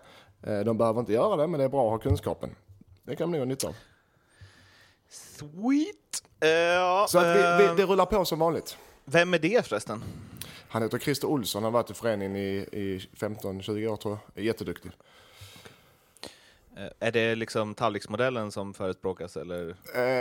Eh, 0.44 0.60
de 0.60 0.78
behöver 0.78 1.00
inte 1.00 1.14
göra 1.14 1.36
det, 1.36 1.48
men 1.48 1.60
det 1.60 1.64
är 1.64 1.70
bra 1.70 1.86
att 1.86 1.92
ha 1.92 2.10
kunskapen. 2.10 2.56
Det 3.04 3.16
kan 3.16 3.32
de 3.32 3.38
nog 3.38 3.42
ha 3.42 3.46
nytta 3.46 3.68
av. 3.68 3.76
Sweet! 5.40 6.24
Ja, 6.40 7.06
Så 7.10 7.20
att 7.20 7.26
vi, 7.38 7.42
vi, 7.64 7.66
eh, 7.66 7.76
det 7.76 7.86
rullar 7.86 8.06
på 8.06 8.26
som 8.26 8.40
vanligt. 8.40 8.78
Vem 9.06 9.34
är 9.34 9.40
det 9.40 9.66
förresten? 9.66 10.04
Han 10.70 10.82
heter 10.82 10.98
Christer 11.00 11.28
Olsson, 11.28 11.64
han 11.64 11.74
har 11.74 11.80
varit 11.82 11.92
i 11.92 11.94
föreningen 11.94 12.36
i, 12.36 12.68
i 12.72 13.08
15-20 13.18 13.88
år 13.88 13.98
tror 13.98 14.18
jag. 14.34 14.44
Är 14.44 14.48
jätteduktig. 14.48 14.92
Eh, 16.78 17.08
är 17.08 17.12
det 17.12 17.36
liksom 17.36 17.76
tallriksmodellen 17.76 18.52
som 18.52 18.74
förespråkas 18.74 19.38
eller? 19.38 19.76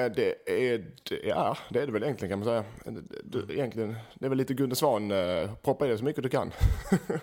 Det 0.08 0.34
är, 0.46 0.84
det, 1.08 1.20
ja, 1.24 1.56
det 1.70 1.80
är 1.80 1.86
det 1.86 1.92
väl 1.92 2.02
egentligen 2.02 2.30
kan 2.30 2.38
man 2.38 2.48
säga. 2.48 2.64
Det, 3.24 3.42
det, 3.42 3.54
egentligen, 3.54 3.96
det 4.14 4.24
är 4.24 4.28
väl 4.28 4.38
lite 4.38 4.54
Gunde 4.54 4.76
Svan, 4.76 5.12
proppa 5.62 5.86
i 5.86 5.88
det 5.90 5.98
så 5.98 6.04
mycket 6.04 6.22
du 6.22 6.28
kan. 6.28 6.52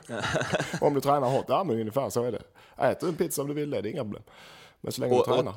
om 0.82 0.94
du 0.94 1.02
tränar 1.02 1.30
hårt, 1.30 1.46
ja 1.48 1.64
men 1.64 1.80
ungefär 1.80 2.10
så 2.10 2.24
är 2.24 2.32
det. 2.32 2.42
Ät 2.78 3.00
du 3.00 3.08
en 3.08 3.16
pizza 3.16 3.42
om 3.42 3.48
du 3.48 3.54
vill 3.54 3.70
det, 3.70 3.82
det 3.82 3.90
är 3.90 3.92
inga 3.92 4.04
problem. 4.04 4.24
Men 4.82 4.92
så 4.92 5.02
länge 5.02 5.16
Och- 5.16 5.26
du 5.28 5.34
tränar. 5.34 5.56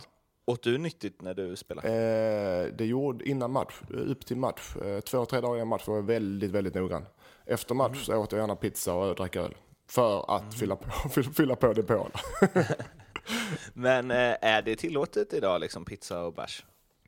Åt, 0.49 0.63
du 0.63 0.79
nyttigt 0.79 1.23
när 1.23 1.35
du 1.35 1.57
spelar? 1.57 1.85
Eh, 1.85 2.67
det 2.67 2.85
gjorde 2.87 3.29
innan 3.29 3.51
match, 3.51 3.75
upp 3.91 4.27
till 4.27 4.37
match, 4.37 4.77
eh, 4.77 5.01
två, 5.01 5.25
tre 5.25 5.41
dagar 5.41 5.57
innan 5.57 5.69
match 5.69 5.87
var 5.87 5.97
jag 5.97 6.03
väldigt, 6.03 6.51
väldigt 6.51 6.75
noggrann. 6.75 7.07
Efter 7.47 7.75
match 7.75 8.05
så 8.05 8.17
åt 8.17 8.33
jag 8.33 8.41
gärna 8.41 8.57
pizza 8.57 8.95
och 8.95 9.15
drack 9.15 9.37
öl. 9.37 9.55
För 9.91 10.37
att 10.37 10.55
fylla, 10.55 10.77
på, 10.77 10.91
fylla, 11.35 11.57
på 11.57 11.73
depåerna. 11.73 12.11
Men 13.75 14.11
eh, 14.11 14.37
är 14.41 14.63
det 14.63 14.77
tillåtet 14.77 15.33
idag, 15.33 15.61
liksom 15.61 15.85
pizza 15.85 16.23
och 16.23 16.33
bärs? 16.35 16.65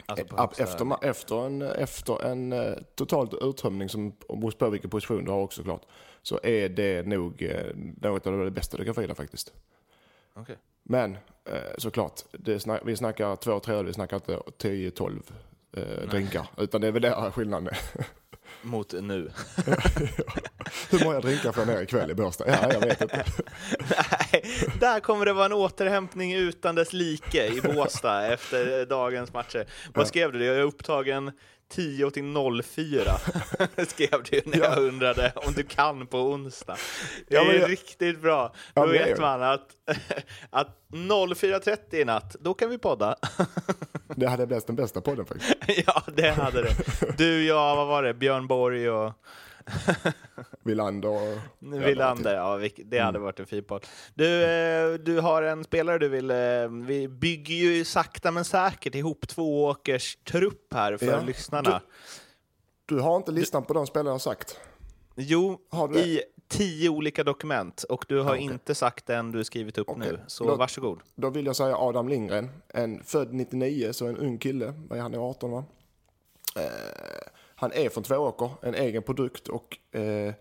Alltså 0.07 0.25
högsta- 0.37 0.63
Efter, 0.63 1.05
efter 1.05 1.47
en, 1.47 1.63
efter 1.63 2.25
en 2.27 2.53
eh, 2.53 2.73
totalt 2.95 3.35
uttömning, 3.41 3.89
som 3.89 4.11
beror 4.29 4.51
på 4.51 4.71
vilken 4.71 4.91
position 4.91 5.25
du 5.25 5.31
har 5.31 5.41
också 5.41 5.63
klart, 5.63 5.83
så 6.23 6.41
är 6.43 6.69
det 6.69 7.07
nog 7.07 7.43
eh, 7.43 7.75
något 8.03 8.27
av 8.27 8.45
det 8.45 8.51
bästa 8.51 8.77
du 8.77 8.85
kan 8.85 8.95
dig 9.07 9.17
faktiskt. 9.17 9.53
Okej. 10.35 10.57
Men 10.83 11.13
eh, 11.15 11.19
såklart, 11.79 12.21
det 12.33 12.61
snack, 12.61 12.81
vi 12.85 12.97
snackar 12.97 13.37
två, 13.37 13.61
tre 13.61 13.75
öl, 13.75 13.87
vi 13.87 13.93
snackar 13.93 14.17
inte 14.17 14.33
10-12 14.59 15.23
eh, 15.77 16.09
drinkar. 16.11 16.47
Utan 16.57 16.81
det 16.81 16.87
är 16.87 16.93
väl 16.93 17.03
där 17.03 17.31
skillnaden 17.31 17.69
är. 17.69 17.79
Mot 18.63 18.93
nu. 18.93 19.31
Hur 20.91 21.05
många 21.05 21.21
drinkar 21.21 21.53
får 21.53 21.65
jag 21.67 21.75
ner 21.75 21.83
ikväll 21.83 22.11
i 22.11 22.15
Båstad? 22.15 22.45
Ja, 22.49 22.73
jag 22.73 22.81
vet 22.81 23.01
inte. 23.01 23.25
Nej, 23.79 24.45
där 24.81 25.01
kommer 25.01 25.27
det 25.27 25.33
vara 25.33 25.47
en 25.47 25.53
återhämtning 25.53 26.35
utan 26.35 26.75
dess 26.75 26.93
like 26.93 27.47
i 27.47 27.61
Båstad 27.61 28.27
efter 28.27 28.87
dagens 28.87 29.33
matcher. 29.33 29.67
Vad 29.95 30.09
skrev 30.09 30.33
du? 30.33 30.45
Jag 30.45 30.57
är 30.57 30.63
upptagen 30.63 31.33
10 31.71 32.11
till 32.11 32.35
04, 32.65 33.19
skrev 33.89 34.23
du 34.31 34.41
när 34.45 34.59
jag 34.59 34.73
Ja. 34.73 34.81
undrade 34.81 35.33
om 35.37 35.53
du 35.53 35.63
kan 35.63 36.07
på 36.07 36.19
onsdag. 36.19 36.77
Det 37.29 37.35
Ja, 37.35 37.41
är 37.43 37.47
men 37.47 37.61
jag- 37.61 37.71
riktigt 37.71 38.21
bra. 38.23 38.53
Ja, 38.75 38.87
Då 38.87 38.95
jag 38.95 39.07
vet 39.07 39.19
man 39.21 39.43
att, 39.43 39.69
att 40.51 40.69
04.30 40.93 41.95
i 41.95 42.05
natt, 42.05 42.37
då 42.41 42.55
kan 42.55 42.71
vi 42.71 42.79
podda. 42.79 43.17
Det 44.17 44.27
hade 44.29 44.47
blivit 44.47 44.67
den 44.67 44.77
bästa 44.77 45.01
podden 45.01 45.27
faktiskt. 45.27 45.55
ja, 45.87 46.03
det 46.17 46.31
hade 46.31 46.63
det. 46.63 46.75
Du, 47.19 47.45
jag, 47.47 47.77
vad 47.77 47.87
var 47.87 48.03
det? 48.03 48.15
Björn 48.15 48.47
Borg 48.47 48.91
och 48.91 49.13
Wilander 50.63 51.09
och... 51.09 51.39
Wilander, 51.59 52.35
ja, 52.35 52.61
det 52.85 52.99
hade 52.99 53.19
varit 53.19 53.41
en 53.41 53.47
fin 53.47 53.65
podd. 53.65 53.87
Du, 54.15 54.43
eh, 54.45 54.93
du 54.95 55.21
har 55.21 55.43
en 55.43 55.65
spelare 55.65 55.99
du 55.99 56.09
vill... 56.09 56.31
eh, 56.31 56.37
Vi 56.87 57.09
bygger 57.09 57.55
ju 57.55 57.85
sakta 57.85 58.31
men 58.31 58.45
säkert 58.45 58.95
ihop 58.95 59.29
två 59.29 59.65
åkers 59.65 60.17
trupp 60.25 60.75
här 60.75 60.97
för 60.97 61.07
Ja, 61.07 61.21
lyssnarna. 61.27 61.83
Du 62.87 62.99
har 63.01 63.17
inte 63.17 63.33
listan 63.33 63.65
på 63.65 63.73
de 63.75 63.87
spelare 63.87 64.09
jag 64.09 64.15
har 64.15 64.19
sagt? 64.19 64.61
Jo, 65.17 65.59
Har 65.71 65.89
du 65.89 65.99
i 65.99 66.23
tio 66.49 66.89
olika 66.89 67.25
dokument 67.25 67.83
och 67.83 68.05
du 68.09 68.19
har 68.21 68.31
okej. 68.31 68.43
inte 68.43 68.75
sagt 68.75 69.07
den 69.07 69.33
du 69.33 69.45
skrivit 69.45 69.79
upp 69.79 69.89
Okej. 69.89 70.13
nu. 70.13 70.21
Så 70.27 70.45
Då- 70.45 70.57
varsågod. 70.57 71.01
Då 71.15 71.31
vill 71.31 71.47
jag 71.47 71.57
säga 71.57 71.77
Adam 71.77 72.09
Lindgren, 72.09 72.49
en 72.69 73.03
född 73.05 73.33
99, 73.35 73.93
så 73.93 74.07
en 74.07 74.17
ung 74.17 74.39
kille. 74.39 74.75
Vad 74.89 74.99
är 74.99 75.03
han, 75.03 75.15
är 75.15 75.19
18 75.31 75.51
va? 75.51 75.65
Eh, 76.57 76.63
han 77.61 77.73
är 77.73 77.89
från 77.89 78.03
Tvååker, 78.03 78.51
en 78.63 78.75
egen 78.75 79.03
produkt 79.03 79.49
och 79.49 79.79
eh, 79.95 80.35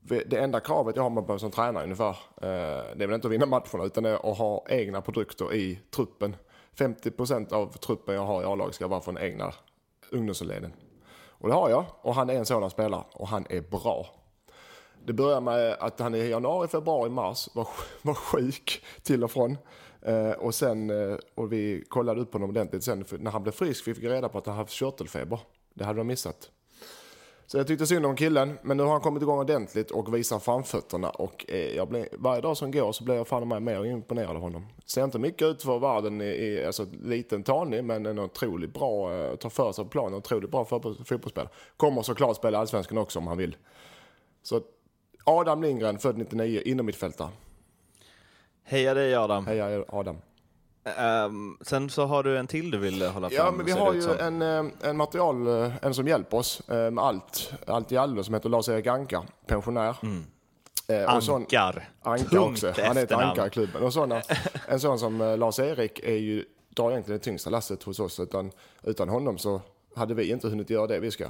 det 0.00 0.36
enda 0.36 0.60
kravet 0.60 0.96
jag 0.96 1.02
har 1.02 1.10
med 1.10 1.40
som 1.40 1.50
tränare 1.50 1.84
ungefär, 1.84 2.10
eh, 2.36 2.96
det 2.96 3.04
är 3.04 3.06
väl 3.06 3.14
inte 3.14 3.28
att 3.28 3.32
vinna 3.32 3.46
matcherna 3.46 3.84
utan 3.84 4.02
det 4.02 4.10
är 4.10 4.30
att 4.30 4.38
ha 4.38 4.64
egna 4.68 5.00
produkter 5.00 5.54
i 5.54 5.80
truppen. 5.90 6.36
50% 6.76 7.52
av 7.52 7.66
truppen 7.66 8.14
jag 8.14 8.26
har 8.26 8.42
i 8.42 8.44
A-laget 8.44 8.74
ska 8.74 8.88
vara 8.88 9.00
från 9.00 9.18
egna 9.18 9.52
ungdomsleden. 10.10 10.72
Och 11.28 11.48
det 11.48 11.54
har 11.54 11.70
jag 11.70 11.84
och 12.02 12.14
han 12.14 12.30
är 12.30 12.34
en 12.34 12.46
sådan 12.46 12.70
spelare 12.70 13.04
och 13.12 13.28
han 13.28 13.46
är 13.48 13.60
bra. 13.60 14.06
Det 15.04 15.12
börjar 15.12 15.40
med 15.40 15.76
att 15.80 16.00
han 16.00 16.14
i 16.14 16.28
januari, 16.28 16.68
februari, 16.68 17.10
mars 17.10 17.48
var, 17.54 17.68
var 18.02 18.14
sjuk 18.14 18.84
till 19.02 19.24
och 19.24 19.30
från. 19.30 19.58
Eh, 20.02 20.30
och 20.30 20.54
sen, 20.54 20.90
eh, 20.90 21.16
och 21.34 21.52
vi 21.52 21.84
kollade 21.88 22.20
upp 22.20 22.32
honom 22.32 22.50
ordentligt 22.50 22.84
sen, 22.84 23.04
när 23.10 23.30
han 23.30 23.42
blev 23.42 23.52
frisk 23.52 23.84
fick 23.84 23.98
vi 23.98 24.08
reda 24.08 24.28
på 24.28 24.38
att 24.38 24.46
han 24.46 24.56
haft 24.56 24.72
körtelfeber. 24.72 25.40
Det 25.74 25.84
hade 25.84 26.00
de 26.00 26.06
missat. 26.06 26.50
Så 27.46 27.58
jag 27.58 27.66
tyckte 27.66 27.86
synd 27.86 28.06
om 28.06 28.16
killen, 28.16 28.58
men 28.62 28.76
nu 28.76 28.82
har 28.82 28.90
han 28.90 29.00
kommit 29.00 29.22
igång 29.22 29.38
ordentligt 29.38 29.90
och 29.90 30.14
visar 30.14 30.38
framfötterna. 30.38 31.10
Och 31.10 31.44
eh, 31.48 31.76
jag 31.76 31.88
blir, 31.88 32.08
varje 32.12 32.40
dag 32.40 32.56
som 32.56 32.70
går 32.70 32.92
så 32.92 33.04
blir 33.04 33.14
jag 33.14 33.28
fan 33.28 33.48
med 33.48 33.62
mer 33.62 33.84
imponerad 33.84 34.36
av 34.36 34.42
honom. 34.42 34.66
Ser 34.84 35.04
inte 35.04 35.18
mycket 35.18 35.46
ut 35.48 35.62
för 35.62 35.78
världen, 35.78 36.20
i, 36.20 36.24
i, 36.24 36.64
alltså 36.64 36.86
liten 37.02 37.42
tanig, 37.42 37.84
men 37.84 38.06
en 38.06 38.18
otroligt 38.18 38.74
bra, 38.74 39.14
eh, 39.14 39.36
tar 39.36 39.50
för 39.50 39.72
sig 39.72 39.84
på 39.84 39.90
planen, 39.90 40.14
otroligt 40.14 40.50
bra 40.50 40.64
fotboll- 40.64 41.04
fotbollsspelare. 41.04 41.50
Kommer 41.76 42.02
såklart 42.02 42.36
spela 42.36 42.58
allsvenskan 42.58 42.98
också 42.98 43.18
om 43.18 43.26
han 43.26 43.38
vill. 43.38 43.56
Så 44.42 44.60
Adam 45.24 45.62
Lindgren, 45.62 45.98
född 45.98 46.18
99, 46.18 46.62
inom 46.64 46.86
mittfältare. 46.86 47.28
Heja 48.64 48.94
dig 48.94 49.14
Adam. 49.14 49.46
Heja 49.46 49.84
Adam. 49.88 50.16
Ehm, 50.84 51.56
sen 51.60 51.90
så 51.90 52.04
har 52.06 52.22
du 52.22 52.38
en 52.38 52.46
till 52.46 52.70
du 52.70 52.78
vill 52.78 53.02
hålla 53.02 53.30
fram. 53.30 53.36
Ja, 53.46 53.50
men 53.50 53.66
vi 53.66 53.72
har 53.72 53.92
ju 53.94 54.14
en, 54.18 54.42
eh, 54.42 54.64
en 54.82 54.96
material, 54.96 55.46
eh, 55.64 55.72
en 55.82 55.94
som 55.94 56.08
hjälper 56.08 56.36
oss 56.36 56.62
eh, 56.68 56.90
med 56.90 57.04
allt, 57.04 57.52
allt 57.66 57.92
i 57.92 57.96
allo, 57.96 58.24
som 58.24 58.34
heter 58.34 58.48
Lars-Erik 58.48 58.86
Anka, 58.86 59.22
pensionär. 59.46 59.96
Eh, 60.88 61.16
och 61.16 61.22
sån- 61.24 61.40
Ankar. 61.40 61.88
Anka 62.02 62.24
Tungt 62.24 62.52
också. 62.64 62.66
Han 62.66 62.84
är 62.84 62.90
ett 62.90 62.96
efternamn. 62.96 63.28
anka 63.30 63.46
i 63.46 63.50
klubben. 63.50 63.82
Och 63.82 63.92
såna, 63.92 64.22
en 64.68 64.80
sån 64.80 64.98
som 64.98 65.20
eh, 65.20 65.36
Lars-Erik 65.36 65.98
är 66.04 66.16
ju, 66.16 66.44
drar 66.76 66.90
egentligen 66.90 67.18
det 67.18 67.24
tyngsta 67.24 67.50
lasset 67.50 67.82
hos 67.82 68.00
oss. 68.00 68.20
Utan, 68.20 68.50
utan 68.82 69.08
honom 69.08 69.38
så 69.38 69.60
hade 69.96 70.14
vi 70.14 70.30
inte 70.30 70.48
hunnit 70.48 70.70
göra 70.70 70.86
det 70.86 70.98
vi 71.00 71.10
ska. 71.10 71.24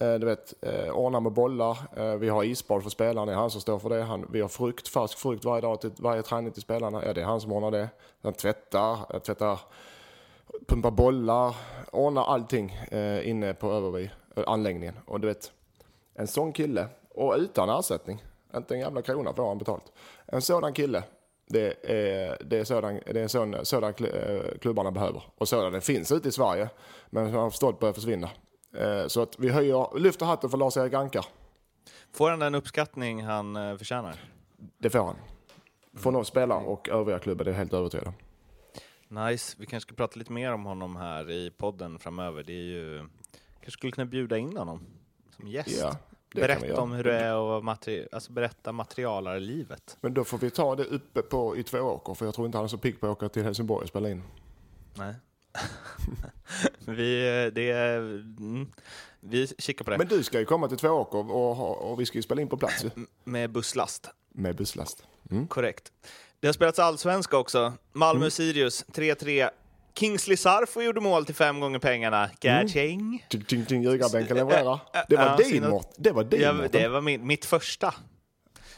Eh, 0.00 0.14
du 0.14 0.26
vet, 0.26 0.54
eh, 0.60 0.90
ordna 0.90 1.20
med 1.20 1.32
bollar. 1.32 1.78
Eh, 1.96 2.14
vi 2.14 2.28
har 2.28 2.44
isbad 2.44 2.82
för 2.82 2.90
spelarna, 2.90 3.26
det 3.26 3.32
är 3.32 3.36
han 3.36 3.50
som 3.50 3.60
står 3.60 3.78
för 3.78 3.88
det. 3.88 4.02
Han, 4.02 4.26
vi 4.32 4.40
har 4.40 4.48
frukt, 4.48 4.88
färsk 4.88 5.18
frukt 5.18 5.44
varje 5.44 5.60
dag 5.60 5.80
till 5.80 5.90
varje 5.96 6.22
träning 6.22 6.52
till 6.52 6.62
spelarna. 6.62 7.04
Ja, 7.04 7.12
det 7.12 7.20
är 7.20 7.24
han 7.24 7.40
som 7.40 7.52
ordnar 7.52 7.70
det. 7.70 7.88
Han 8.22 8.32
tvättar, 8.32 9.18
tvättar 9.18 9.60
pumpar 10.66 10.90
bollar, 10.90 11.56
ordnar 11.92 12.24
allting 12.24 12.76
inne 13.22 13.54
på 13.54 13.70
Överby 13.72 14.10
anläggningen. 14.46 14.98
Och 15.06 15.20
du 15.20 15.26
vet, 15.26 15.52
en 16.14 16.26
sån 16.26 16.52
kille, 16.52 16.86
och 17.14 17.34
utan 17.38 17.70
ersättning, 17.70 18.24
inte 18.56 18.74
en 18.74 18.80
jävla 18.80 19.02
krona 19.02 19.34
får 19.34 19.48
han 19.48 19.58
betalt. 19.58 19.92
En 20.26 20.42
sådan 20.42 20.72
kille, 20.72 21.02
det 21.46 21.90
är, 21.90 22.38
det 22.44 22.58
är, 22.58 22.64
sådan, 22.64 23.00
det 23.06 23.20
är 23.20 23.28
sådan, 23.28 23.64
sådan 23.64 23.94
klubbarna 24.60 24.90
behöver. 24.90 25.22
Och 25.38 25.48
sådana 25.48 25.80
finns 25.80 26.12
ute 26.12 26.28
i 26.28 26.32
Sverige, 26.32 26.68
men 27.10 27.30
som 27.30 27.38
har 27.38 27.50
förstått 27.50 27.80
börjar 27.80 27.92
försvinna. 27.92 28.30
Eh, 28.72 29.06
så 29.06 29.22
att 29.22 29.38
vi 29.38 29.48
höjer, 29.48 29.98
lyfter 29.98 30.26
hatten 30.26 30.50
för 30.50 30.58
Lars-Erik 30.58 30.94
Anka. 30.94 31.24
Får 32.12 32.30
han 32.30 32.38
den 32.38 32.54
uppskattning 32.54 33.22
han 33.24 33.56
eh, 33.56 33.76
förtjänar? 33.76 34.16
Det 34.78 34.90
får 34.90 35.04
han. 35.04 35.16
Från 35.96 36.16
oss 36.16 36.28
spelare 36.28 36.64
och 36.64 36.88
övriga 36.88 37.18
klubbar, 37.18 37.44
det 37.44 37.50
är 37.50 37.52
jag 37.52 37.58
helt 37.58 37.72
övertygad 37.74 38.06
om. 38.06 38.14
Nice. 39.26 39.56
Vi 39.58 39.66
kanske 39.66 39.88
ska 39.88 39.96
prata 39.96 40.18
lite 40.18 40.32
mer 40.32 40.52
om 40.52 40.64
honom 40.64 40.96
här 40.96 41.30
i 41.30 41.50
podden 41.50 41.98
framöver. 41.98 42.42
Det 42.42 42.52
är 42.52 42.64
ju... 42.64 42.98
kanske 43.54 43.70
skulle 43.70 43.92
kunna 43.92 44.04
bjuda 44.06 44.38
in 44.38 44.56
honom 44.56 44.86
som 45.36 45.48
gäst. 45.48 45.84
Vi 46.34 46.40
berätta 46.40 46.80
om 46.80 46.92
hur 46.92 47.04
det 47.04 47.18
är 47.18 47.58
att 47.58 47.64
materi- 47.64 48.08
alltså 48.12 48.32
berätta 48.32 48.72
materialarlivet. 48.72 49.96
Men 50.00 50.14
då 50.14 50.24
får 50.24 50.38
vi 50.38 50.50
ta 50.50 50.76
det 50.76 50.84
uppe 50.84 51.22
på 51.22 51.56
i 51.56 51.62
Tvååker, 51.62 52.14
för 52.14 52.24
jag 52.24 52.34
tror 52.34 52.46
inte 52.46 52.58
han 52.58 52.64
är 52.64 52.68
så 52.68 52.78
pigg 52.78 53.00
på 53.00 53.06
att 53.06 53.12
åka 53.12 53.28
till 53.28 53.42
Helsingborg 53.44 53.82
och 53.82 53.88
spela 53.88 54.10
in. 54.10 54.22
Nej. 54.94 55.14
vi, 56.86 57.50
det 57.54 57.70
mm, 57.72 58.66
vi 59.20 59.46
kikar 59.58 59.84
på 59.84 59.90
det. 59.90 59.98
Men 59.98 60.08
du 60.08 60.22
ska 60.22 60.38
ju 60.38 60.44
komma 60.44 60.68
till 60.68 60.78
Tvååker 60.78 61.18
och, 61.18 61.56
ha- 61.56 61.74
och 61.74 62.00
vi 62.00 62.06
ska 62.06 62.18
ju 62.18 62.22
spela 62.22 62.40
in 62.40 62.48
på 62.48 62.56
plats 62.56 62.84
ju. 62.84 62.90
Med 63.24 63.50
busslast. 63.52 64.08
Med 64.34 64.56
busslast. 64.56 65.02
Mm. 65.30 65.46
Korrekt. 65.46 65.92
Det 66.40 66.48
har 66.48 66.52
spelats 66.52 66.78
allsvenska 66.78 67.36
också. 67.38 67.72
Malmö-Sirius 67.92 68.84
3-3. 68.86 69.50
Kingsley 69.94 70.36
Sarfo 70.36 70.80
gjorde 70.82 71.00
mål 71.00 71.26
till 71.26 71.34
fem 71.34 71.60
gånger 71.60 71.78
pengarna. 71.78 72.30
Ting, 73.28 73.64
ting, 73.64 73.82
ljugarbänken 73.82 74.36
levererar. 74.36 74.80
Det 75.08 75.16
var 75.16 75.24
Ja, 75.24 75.36
din 75.36 75.46
sina- 75.46 75.68
Mårt. 75.70 75.88
Det 75.96 76.10
var 76.12 76.24
din 76.24 76.40
Ja, 76.40 76.52
Mårten. 76.52 76.70
det 76.82 76.88
var 76.88 77.00
min, 77.00 77.26
mitt 77.26 77.44
första. 77.44 77.94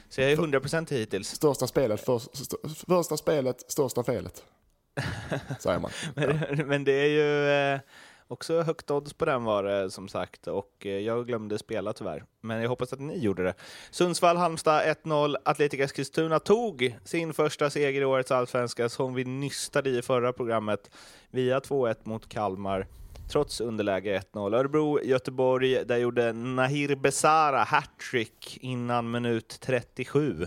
Så 0.08 0.20
jag 0.20 0.32
är 0.32 0.36
100% 0.36 0.90
hittills. 0.92 1.28
Största 1.28 1.66
spelet, 1.66 2.00
för, 2.04 2.16
st 2.16 2.56
första 2.86 3.16
spelet, 3.16 3.70
största 3.72 4.04
felet. 4.04 4.44
Säger 5.58 5.78
man. 5.78 5.90
Men, 6.14 6.68
men 6.68 6.84
det 6.84 6.92
är 6.92 7.08
ju 7.08 7.48
eh, 7.48 7.80
också 8.28 8.62
högt 8.62 8.90
odds 8.90 9.12
på 9.12 9.24
den 9.24 9.44
var 9.44 9.62
det 9.62 9.90
som 9.90 10.08
sagt 10.08 10.46
och 10.46 10.86
eh, 10.86 10.98
jag 10.98 11.26
glömde 11.26 11.58
spela 11.58 11.92
tyvärr. 11.92 12.24
Men 12.40 12.62
jag 12.62 12.68
hoppas 12.68 12.92
att 12.92 13.00
ni 13.00 13.18
gjorde 13.18 13.42
det. 13.42 13.54
Sundsvall, 13.90 14.36
Halmstad 14.36 14.82
1-0. 15.04 15.36
Atletica 15.44 15.84
Eskilstuna 15.84 16.38
tog 16.38 16.96
sin 17.04 17.32
första 17.34 17.70
seger 17.70 18.00
i 18.00 18.04
årets 18.04 18.30
allsvenska 18.30 18.88
som 18.88 19.14
vi 19.14 19.24
nystade 19.24 19.90
i 19.90 20.02
förra 20.02 20.32
programmet 20.32 20.90
via 21.30 21.58
2-1 21.58 21.96
mot 22.02 22.28
Kalmar. 22.28 22.86
Trots 23.30 23.60
underläge 23.60 24.22
1-0. 24.32 24.56
Örebro, 24.56 25.00
Göteborg, 25.02 25.84
där 25.84 25.96
gjorde 25.96 26.32
Nahir 26.32 26.94
Besara 26.96 27.62
hattrick 27.62 28.58
innan 28.60 29.10
minut 29.10 29.58
37. 29.60 30.46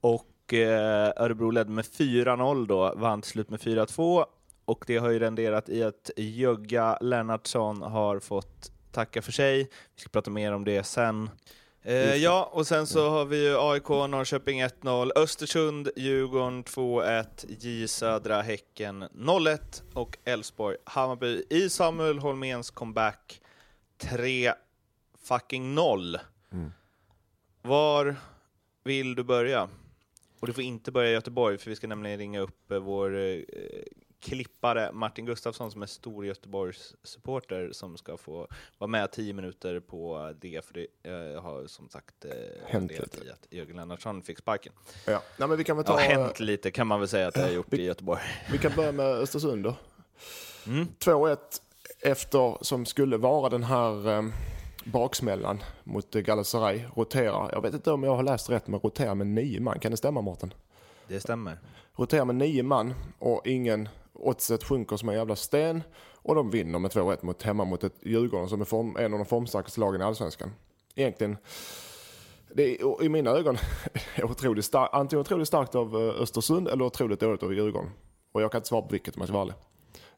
Och 0.00 0.26
eh, 0.54 1.12
Örebro 1.16 1.50
ledde 1.50 1.70
med 1.70 1.84
4-0 1.84 2.66
då, 2.66 2.94
vann 2.96 3.22
till 3.22 3.30
slut 3.30 3.50
med 3.50 3.60
4-2. 3.60 4.24
Och 4.64 4.84
det 4.86 4.96
har 4.96 5.10
ju 5.10 5.18
renderat 5.18 5.68
i 5.68 5.82
att 5.82 6.10
Jögga 6.16 6.98
Lennartsson 7.00 7.82
har 7.82 8.20
fått 8.20 8.72
tacka 8.92 9.22
för 9.22 9.32
sig. 9.32 9.58
Vi 9.94 10.00
ska 10.00 10.08
prata 10.08 10.30
mer 10.30 10.52
om 10.52 10.64
det 10.64 10.82
sen. 10.82 11.30
Eh, 11.82 12.14
ja, 12.14 12.50
och 12.52 12.66
sen 12.66 12.86
så 12.86 13.10
har 13.10 13.24
vi 13.24 13.44
ju 13.44 13.56
AIK, 13.58 13.88
Norrköping 13.88 14.62
1-0, 14.62 15.10
Östersund, 15.16 15.88
Djurgården 15.96 16.64
2-1, 16.64 17.26
J 17.48 17.88
Södra, 17.88 18.42
Häcken 18.42 19.04
0-1 19.04 19.58
och 19.94 20.18
Elfsborg, 20.24 20.76
Hammarby 20.84 21.42
i 21.50 21.70
Samuel 21.70 22.18
Holméns 22.18 22.70
comeback 22.70 23.40
3 23.98 24.52
fucking 25.22 25.74
0. 25.74 26.18
Var 27.62 28.16
vill 28.84 29.14
du 29.14 29.24
börja? 29.24 29.68
Och 30.40 30.46
du 30.46 30.52
får 30.52 30.64
inte 30.64 30.92
börja 30.92 31.10
i 31.10 31.12
Göteborg, 31.12 31.58
för 31.58 31.70
vi 31.70 31.76
ska 31.76 31.86
nämligen 31.86 32.18
ringa 32.18 32.40
upp 32.40 32.70
eh, 32.70 32.78
vår 32.78 33.18
eh, 33.18 33.42
klippare 34.20 34.92
Martin 34.92 35.26
Gustafsson 35.26 35.70
som 35.70 35.82
är 35.82 35.86
stor 35.86 36.26
Göteborgs 36.26 36.94
supporter 37.02 37.70
som 37.72 37.96
ska 37.96 38.16
få 38.16 38.48
vara 38.78 38.88
med 38.88 39.10
10 39.10 39.32
minuter 39.32 39.80
på 39.80 40.32
det, 40.40 40.64
för 40.64 40.74
det 40.74 40.86
eh, 41.10 41.42
har 41.42 41.66
som 41.66 41.88
sagt 41.88 42.24
eh, 42.24 42.30
Hänt 42.66 42.90
lite. 42.90 43.24
i 43.26 43.30
att 43.30 43.46
Jörgen 43.50 43.76
Lennartsson 43.76 44.22
fick 44.22 44.38
sparken. 44.38 44.72
Ja. 45.06 45.22
Nej, 45.36 45.48
men 45.48 45.58
vi 45.58 45.64
kan 45.64 45.76
väl 45.76 45.86
ta... 45.86 45.96
hänt 45.96 46.40
lite 46.40 46.70
kan 46.70 46.86
man 46.86 47.00
väl 47.00 47.08
säga 47.08 47.28
att 47.28 47.34
det 47.34 47.42
har 47.42 47.50
gjort 47.50 47.74
i 47.74 47.84
Göteborg. 47.84 48.20
Vi 48.52 48.58
kan 48.58 48.72
börja 48.76 48.92
med 48.92 49.06
Östersund 49.06 49.64
då. 49.64 49.76
Mm. 50.66 50.88
2-1 50.98 51.36
efter, 52.00 52.64
som 52.64 52.86
skulle 52.86 53.16
vara 53.16 53.48
den 53.48 53.62
här 53.62 54.08
eh, 54.08 54.22
baksmällan 54.92 55.62
mot 55.84 56.10
Galatasaray. 56.10 56.80
Rotera, 56.96 57.48
jag 57.52 57.62
vet 57.62 57.74
inte 57.74 57.92
om 57.92 58.02
jag 58.02 58.16
har 58.16 58.22
läst 58.22 58.50
rätt, 58.50 58.66
men 58.66 58.80
rotera 58.80 59.14
med 59.14 59.26
nio 59.26 59.60
man. 59.60 59.78
Kan 59.78 59.90
det 59.90 59.96
stämma 59.96 60.20
Mårten? 60.20 60.54
Det 61.08 61.20
stämmer. 61.20 61.58
Rotera 61.96 62.24
med 62.24 62.34
nio 62.34 62.62
man 62.62 62.94
och 63.18 63.46
ingen, 63.46 63.88
oddset 64.12 64.64
sjunker 64.64 64.96
som 64.96 65.08
en 65.08 65.14
jävla 65.14 65.36
sten. 65.36 65.82
Och 66.14 66.34
de 66.34 66.50
vinner 66.50 66.78
med 66.78 66.90
2-1 66.90 67.18
mot, 67.22 67.42
hemma 67.42 67.64
mot 67.64 67.84
ett 67.84 67.94
Djurgården 68.00 68.48
som 68.48 68.60
är 68.60 68.64
form, 68.64 68.96
en 68.96 69.12
av 69.12 69.18
de 69.18 69.26
formstarkaste 69.26 69.80
lagen 69.80 70.00
i 70.00 70.04
Allsvenskan. 70.04 70.52
Egentligen, 70.94 71.36
det 72.54 72.62
är 72.62 73.04
i 73.04 73.08
mina 73.08 73.30
ögon 73.30 73.56
otroligt 74.22 74.74
antingen 74.74 75.20
otroligt 75.20 75.48
starkt 75.48 75.74
av 75.74 75.96
eh, 75.96 76.22
Östersund 76.22 76.68
eller 76.68 76.84
otroligt 76.84 77.20
dåligt 77.20 77.42
av 77.42 77.54
Djurgården. 77.54 77.90
Och 78.32 78.42
jag 78.42 78.52
kan 78.52 78.58
inte 78.58 78.68
svara 78.68 78.82
på 78.82 78.88
vilket 78.88 79.16
om 79.16 79.20
jag 79.20 79.28
ska 79.28 79.34
vara 79.34 79.42
ärlig. 79.42 79.56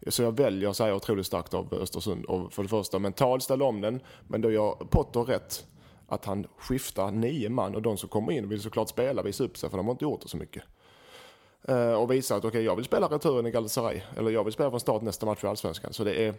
Så 0.07 0.23
jag 0.23 0.37
väljer 0.37 0.69
att 0.69 0.77
säga 0.77 0.95
otroligt 0.95 1.27
starkt 1.27 1.55
av 1.55 1.75
Östersund. 1.75 2.25
Och 2.25 2.53
för 2.53 2.63
det 2.63 2.69
första 2.69 2.99
mentalt 2.99 3.43
ställa 3.43 3.65
om 3.65 3.81
den, 3.81 4.01
men 4.29 4.41
då 4.41 4.51
gör 4.51 4.75
Potter 4.75 5.21
rätt 5.21 5.67
att 6.09 6.25
han 6.25 6.47
skiftar 6.59 7.11
nio 7.11 7.49
man 7.49 7.75
och 7.75 7.83
de 7.83 7.97
som 7.97 8.09
kommer 8.09 8.33
in 8.33 8.49
vill 8.49 8.61
såklart 8.61 8.89
spela, 8.89 9.23
visa 9.23 9.45
upp 9.45 9.59
sig 9.59 9.71
för 9.71 9.77
de 9.77 9.87
har 9.87 9.93
inte 9.93 10.05
gjort 10.05 10.21
det 10.23 10.29
så 10.29 10.37
mycket. 10.37 10.63
Uh, 11.69 11.93
och 11.93 12.11
visa 12.11 12.37
att 12.37 12.45
okej, 12.45 12.65
jag 12.65 12.77
vill 12.77 12.85
spela 12.85 13.07
returen 13.07 13.47
i 13.47 13.51
Galatasaray. 13.51 14.01
Eller 14.17 14.31
jag 14.31 14.45
vill 14.45 14.53
spela 14.53 14.71
från 14.71 14.81
start 14.81 15.03
nästa 15.03 15.27
match 15.27 15.45
i 15.45 15.47
Allsvenskan. 15.47 15.93
Så 15.93 16.05
det 16.05 16.27
är 16.27 16.35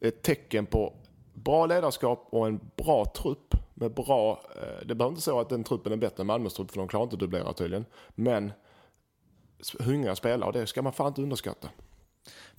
ett 0.00 0.22
tecken 0.22 0.66
på 0.66 0.92
bra 1.34 1.66
ledarskap 1.66 2.26
och 2.30 2.46
en 2.46 2.60
bra 2.76 3.04
trupp. 3.04 3.54
Med 3.74 3.94
bra, 3.94 4.42
uh, 4.56 4.86
det 4.86 4.94
behöver 4.94 5.12
inte 5.12 5.22
så 5.22 5.40
att 5.40 5.48
den 5.48 5.64
truppen 5.64 5.92
är 5.92 5.96
bättre 5.96 6.20
än 6.20 6.26
Malmös 6.26 6.54
trupp 6.54 6.70
för 6.70 6.78
de 6.78 6.88
klarar 6.88 7.04
inte 7.04 7.14
att 7.14 7.20
dubblera 7.20 7.52
tydligen. 7.52 7.84
Men 8.14 8.52
hungriga 9.78 10.16
spelare 10.16 10.46
och 10.46 10.52
det 10.52 10.66
ska 10.66 10.82
man 10.82 10.92
fan 10.92 11.06
inte 11.06 11.22
underskatta. 11.22 11.68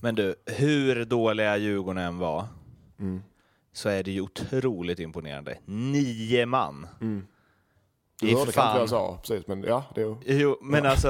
Men 0.01 0.15
du, 0.15 0.35
hur 0.45 1.05
dåliga 1.05 1.57
Djurgården 1.57 2.03
än 2.03 2.17
var, 2.17 2.45
Mm. 2.99 3.21
så 3.73 3.89
är 3.89 4.03
det 4.03 4.11
ju 4.11 4.21
otroligt 4.21 4.99
imponerande. 4.99 5.57
Nio 5.65 6.45
man. 6.45 6.87
Du 6.99 8.27
Det 8.27 8.33
är 8.33 8.37
hörde 8.37 8.51
för 8.51 8.61
kanske 8.61 8.61
vad 8.61 8.73
fan- 8.73 8.79
jag 8.79 8.89
sa, 8.89 9.17
precis. 9.21 9.47
Men 9.47 9.63
ja, 9.63 9.83
det 9.95 10.01
är 10.01 10.05
ju... 10.05 10.15
Jo, 10.25 10.57
men 10.61 10.85
alltså, 10.85 11.07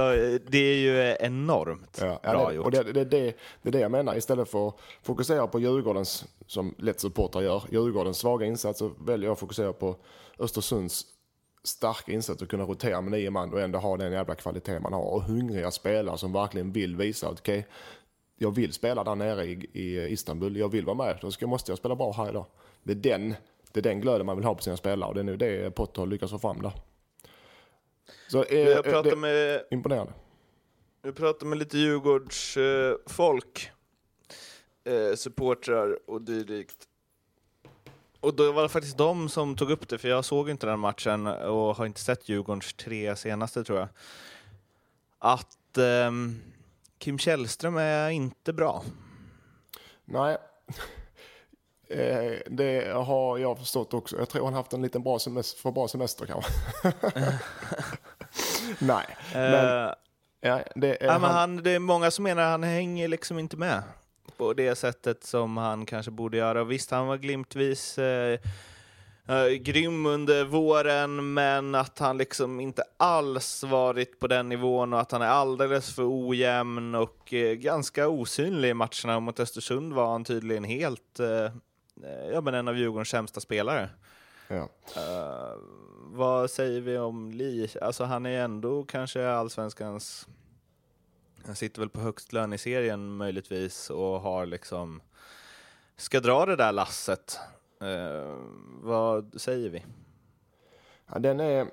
det 0.47 0.57
är 0.57 0.75
ju 0.75 1.15
enormt 1.19 1.97
Ja, 2.01 2.19
ja, 2.23 2.31
bra 2.31 2.49
det, 2.49 2.55
gjort. 2.55 2.65
och 2.65 2.71
det, 2.71 2.83
det, 2.83 3.03
det, 3.05 3.37
det 3.61 3.69
är 3.69 3.71
det 3.71 3.79
jag 3.79 3.91
menar. 3.91 4.15
Istället 4.17 4.49
för 4.49 4.67
att 4.67 4.75
fokusera 5.03 5.47
på 5.47 5.59
Djurgårdens, 5.59 6.25
som 6.47 6.75
lätt 6.77 6.99
supportrar 6.99 7.41
gör, 7.41 7.63
Djurgårdens 7.71 8.17
svaga 8.17 8.45
insats 8.45 8.79
så 8.79 8.91
väljer 8.99 9.27
jag 9.27 9.33
att 9.33 9.39
fokusera 9.39 9.73
på 9.73 9.95
Östersunds 10.39 11.05
starka 11.63 12.11
insats 12.11 12.41
att 12.41 12.49
kunna 12.49 12.63
rotera 12.63 13.01
med 13.01 13.11
nio 13.11 13.29
man 13.29 13.53
och 13.53 13.61
ändå 13.61 13.79
ha 13.79 13.97
den 13.97 14.11
jävla 14.11 14.35
kvalitet 14.35 14.79
man 14.79 14.93
har. 14.93 15.03
Och 15.13 15.23
hungriga 15.23 15.71
spelare 15.71 16.17
som 16.17 16.33
verkligen 16.33 16.71
vill 16.71 16.95
visa 16.95 17.27
att 17.29 17.39
okej, 17.39 17.67
jag 18.37 18.55
vill 18.55 18.73
spela 18.73 19.03
där 19.03 19.15
nere 19.15 19.45
i, 19.45 19.69
i 19.73 20.07
Istanbul, 20.07 20.57
jag 20.57 20.69
vill 20.69 20.85
vara 20.85 20.97
med, 20.97 21.17
då 21.21 21.31
ska, 21.31 21.47
måste 21.47 21.71
jag 21.71 21.77
spela 21.77 21.95
bra 21.95 22.11
här 22.11 22.29
idag. 22.29 22.45
Det 22.83 22.91
är 22.91 22.95
den, 22.95 23.35
det 23.71 23.79
är 23.79 23.83
den 23.83 24.01
glöden 24.01 24.25
man 24.25 24.35
vill 24.35 24.45
ha 24.45 24.55
på 24.55 24.63
sina 24.63 24.77
spelare 24.77 25.09
och 25.09 25.15
det 25.15 25.21
är 25.21 25.23
nu 25.23 25.37
det 25.37 25.75
Potter 25.75 26.01
har 26.01 26.07
lyckats 26.07 26.31
få 26.31 26.39
fram 26.39 26.61
där. 26.61 26.71
Så 28.27 28.43
eh, 28.43 28.59
Jag 28.59 28.85
eh, 28.85 28.91
pratade 28.91 29.15
med 29.15 29.63
imponerande. 29.71 30.13
Jag 31.01 31.15
pratade 31.15 31.45
med 31.45 31.57
lite 31.57 31.77
Djurgårdsfolk, 31.77 32.57
eh, 32.57 33.13
folk, 33.13 33.71
eh, 34.83 35.15
supportrar 35.15 36.09
och 36.09 36.21
dylikt. 36.21 36.87
Och 38.19 38.33
då 38.33 38.51
var 38.51 38.63
det 38.63 38.69
faktiskt 38.69 38.97
de 38.97 39.29
som 39.29 39.55
tog 39.55 39.71
upp 39.71 39.87
det, 39.87 39.97
för 39.97 40.09
jag 40.09 40.25
såg 40.25 40.49
inte 40.49 40.65
den 40.65 40.79
matchen 40.79 41.27
och 41.27 41.75
har 41.75 41.85
inte 41.85 41.99
sett 41.99 42.29
Djurgårdens 42.29 42.73
tre 42.73 43.15
senaste 43.15 43.63
tror 43.63 43.79
jag. 43.79 43.87
Att 45.19 45.77
ehm, 45.77 46.41
Kim 47.03 47.17
Källström 47.17 47.77
är 47.77 48.09
inte 48.09 48.53
bra. 48.53 48.83
Nej, 50.05 50.37
Eh, 51.89 52.33
det 52.45 52.93
har 52.93 53.37
jag 53.37 53.59
förstått 53.59 53.93
också. 53.93 54.17
Jag 54.17 54.29
tror 54.29 54.45
han 54.45 54.53
haft 54.53 54.73
en 54.73 54.81
liten 54.81 55.03
bra 55.03 55.19
semester, 55.19 55.61
för 55.61 55.71
bra 55.71 55.87
semester 55.87 56.25
kanske. 56.25 56.51
Nej, 58.79 59.05
men, 59.33 59.85
Eh, 59.85 59.93
ja, 60.41 60.61
det 60.75 61.03
är 61.03 61.05
Ja, 61.05 61.19
men 61.19 61.21
han, 61.21 61.33
han, 61.33 61.63
det 61.63 61.71
är 61.71 61.79
många 61.79 62.11
som 62.11 62.23
menar 62.23 62.43
att 62.43 62.49
han 62.49 62.63
hänger 62.63 63.07
liksom 63.07 63.39
inte 63.39 63.57
med 63.57 63.83
på 64.37 64.53
det 64.53 64.75
sättet 64.75 65.23
som 65.23 65.57
han 65.57 65.85
kanske 65.85 66.11
borde 66.11 66.37
göra. 66.37 66.63
Visst, 66.63 66.91
han 66.91 67.07
var 67.07 67.17
glimtvis 67.17 67.97
eh, 67.97 68.39
eh, 69.27 69.45
grym 69.47 70.05
under 70.05 70.45
våren, 70.45 71.33
men 71.33 71.75
att 71.75 71.99
han 71.99 72.17
liksom 72.17 72.59
inte 72.59 72.83
alls 72.97 73.63
varit 73.63 74.19
på 74.19 74.27
den 74.27 74.49
nivån 74.49 74.93
och 74.93 74.99
att 74.99 75.11
han 75.11 75.21
är 75.21 75.27
alldeles 75.27 75.95
för 75.95 76.27
ojämn 76.27 76.95
och 76.95 77.33
eh, 77.33 77.53
ganska 77.53 78.07
osynlig 78.07 78.69
i 78.69 78.73
matcherna. 78.73 79.19
Mot 79.19 79.39
Östersund 79.39 79.93
var 79.93 80.11
han 80.11 80.23
tydligen 80.23 80.63
helt, 80.63 81.19
eh, 81.19 81.51
ja 82.31 82.41
men 82.41 82.53
en 82.53 82.67
av 82.67 82.77
Djurgårdens 82.77 83.09
sämsta 83.09 83.39
spelare. 83.39 83.89
ja. 84.47 84.69
Vad 86.15 86.51
säger 86.51 86.81
vi 86.81 86.97
om 86.97 87.31
Li? 87.31 87.69
Alltså 87.81 88.03
han 88.03 88.25
är 88.25 88.41
ändå 88.41 88.83
kanske 88.83 89.29
allsvenskans... 89.29 90.27
Han 91.45 91.55
sitter 91.55 91.79
väl 91.79 91.89
på 91.89 91.99
högst 91.99 92.33
lön 92.33 92.53
i 92.53 92.57
serien 92.57 93.15
möjligtvis 93.15 93.89
och 93.89 94.21
har 94.21 94.45
liksom... 94.45 95.01
Ska 95.97 96.19
dra 96.19 96.45
det 96.45 96.55
där 96.55 96.71
lasset. 96.71 97.39
Eh, 97.83 98.37
vad 98.81 99.41
säger 99.41 99.69
vi? 99.69 99.83
Ja, 101.13 101.19
den 101.19 101.39
är, 101.39 101.67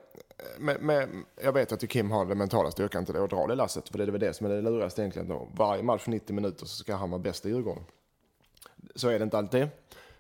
med, 0.58 0.82
med, 0.82 1.08
jag 1.42 1.52
vet 1.52 1.72
att 1.72 1.88
Kim 1.88 2.10
har 2.10 2.24
den 2.24 2.38
mentala 2.38 2.70
styrkan 2.70 3.04
till 3.04 3.14
det 3.14 3.24
att 3.24 3.30
dra 3.30 3.46
det 3.46 3.54
lasset. 3.54 3.88
För 3.88 3.98
det 3.98 4.04
är 4.04 4.10
väl 4.10 4.20
det 4.20 4.34
som 4.34 4.46
är 4.46 4.50
det 4.50 4.62
lurigaste 4.62 5.02
egentligen. 5.02 5.28
Då. 5.28 5.48
Varje 5.54 5.82
match 5.82 6.06
90 6.06 6.34
minuter 6.34 6.66
så 6.66 6.76
ska 6.76 6.94
han 6.94 7.10
vara 7.10 7.18
bäst 7.18 7.46
i 7.46 7.48
Djurgården. 7.48 7.84
Så 8.94 9.08
är 9.08 9.18
det 9.18 9.22
inte 9.22 9.38
alltid. 9.38 9.68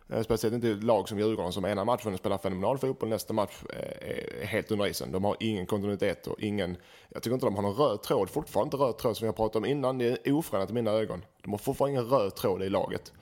Eh, 0.08 0.22
speciellt 0.22 0.54
inte 0.54 0.68
i 0.68 0.72
ett 0.72 0.84
lag 0.84 1.08
som 1.08 1.18
Djurgården 1.18 1.52
som 1.52 1.64
ena 1.64 1.84
matchen 1.84 2.18
spelar 2.18 2.38
fenomenal 2.38 2.78
fotboll, 2.78 3.08
nästa 3.08 3.32
match 3.32 3.62
eh, 3.70 4.42
är 4.42 4.46
helt 4.46 4.70
under 4.70 4.86
isen. 4.86 5.12
De 5.12 5.24
har 5.24 5.36
ingen 5.40 5.66
kontinuitet 5.66 6.26
och 6.26 6.40
ingen... 6.40 6.76
Jag 7.08 7.22
tycker 7.22 7.34
inte 7.34 7.46
de 7.46 7.56
har 7.56 7.62
någon 7.62 7.76
röd 7.76 8.02
tråd, 8.02 8.30
fortfarande 8.30 8.66
inte 8.66 8.76
röd 8.76 8.98
tråd 8.98 9.16
som 9.16 9.26
jag 9.26 9.36
pratade 9.36 9.52
pratat 9.52 9.56
om 9.56 9.78
innan. 9.78 9.98
Det 9.98 10.26
är 10.26 10.32
oförändrat 10.32 10.70
i 10.70 10.72
mina 10.72 10.90
ögon. 10.90 11.24
De 11.42 11.50
har 11.50 11.58
fortfarande 11.58 11.92
ingen 11.92 12.10
röd 12.10 12.34
tråd 12.34 12.62
i 12.62 12.68
laget. 12.68 13.12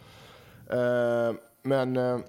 Eh, 0.71 1.33
men... 1.63 2.23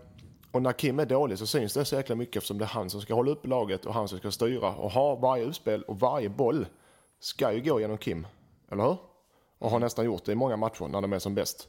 Och 0.52 0.62
när 0.62 0.74
Kim 0.74 1.00
är 1.00 1.06
dålig 1.06 1.40
så 1.40 1.48
syns 1.48 1.74
det 1.74 1.86
så 1.86 1.96
jäkla 1.96 2.16
mycket 2.16 2.36
eftersom 2.36 2.58
det 2.58 2.66
är 2.66 2.70
han 2.70 2.90
som 2.90 3.02
ska 3.02 3.14
hålla 3.14 3.32
upp 3.32 3.48
laget 3.48 3.86
och 3.86 3.94
han 3.94 4.08
som 4.08 4.20
ska 4.20 4.32
styra 4.32 4.76
och 4.76 4.92
ha 4.92 5.16
varje 5.16 5.44
utspel 5.44 5.84
och 5.84 6.00
varje 6.00 6.30
boll 6.30 6.66
ska 7.20 7.54
ju 7.54 7.62
gå 7.62 7.80
genom 7.80 7.98
Kim. 7.98 8.28
Eller 8.72 8.84
hur? 8.84 8.98
Och 9.60 9.70
har 9.70 9.80
nästan 9.80 10.06
gjort 10.06 10.26
det 10.26 10.32
i 10.32 10.36
många 10.36 10.58
matcher 10.58 10.88
när 10.88 11.02
de 11.02 11.14
är 11.14 11.20
som 11.20 11.36
bäst. 11.36 11.68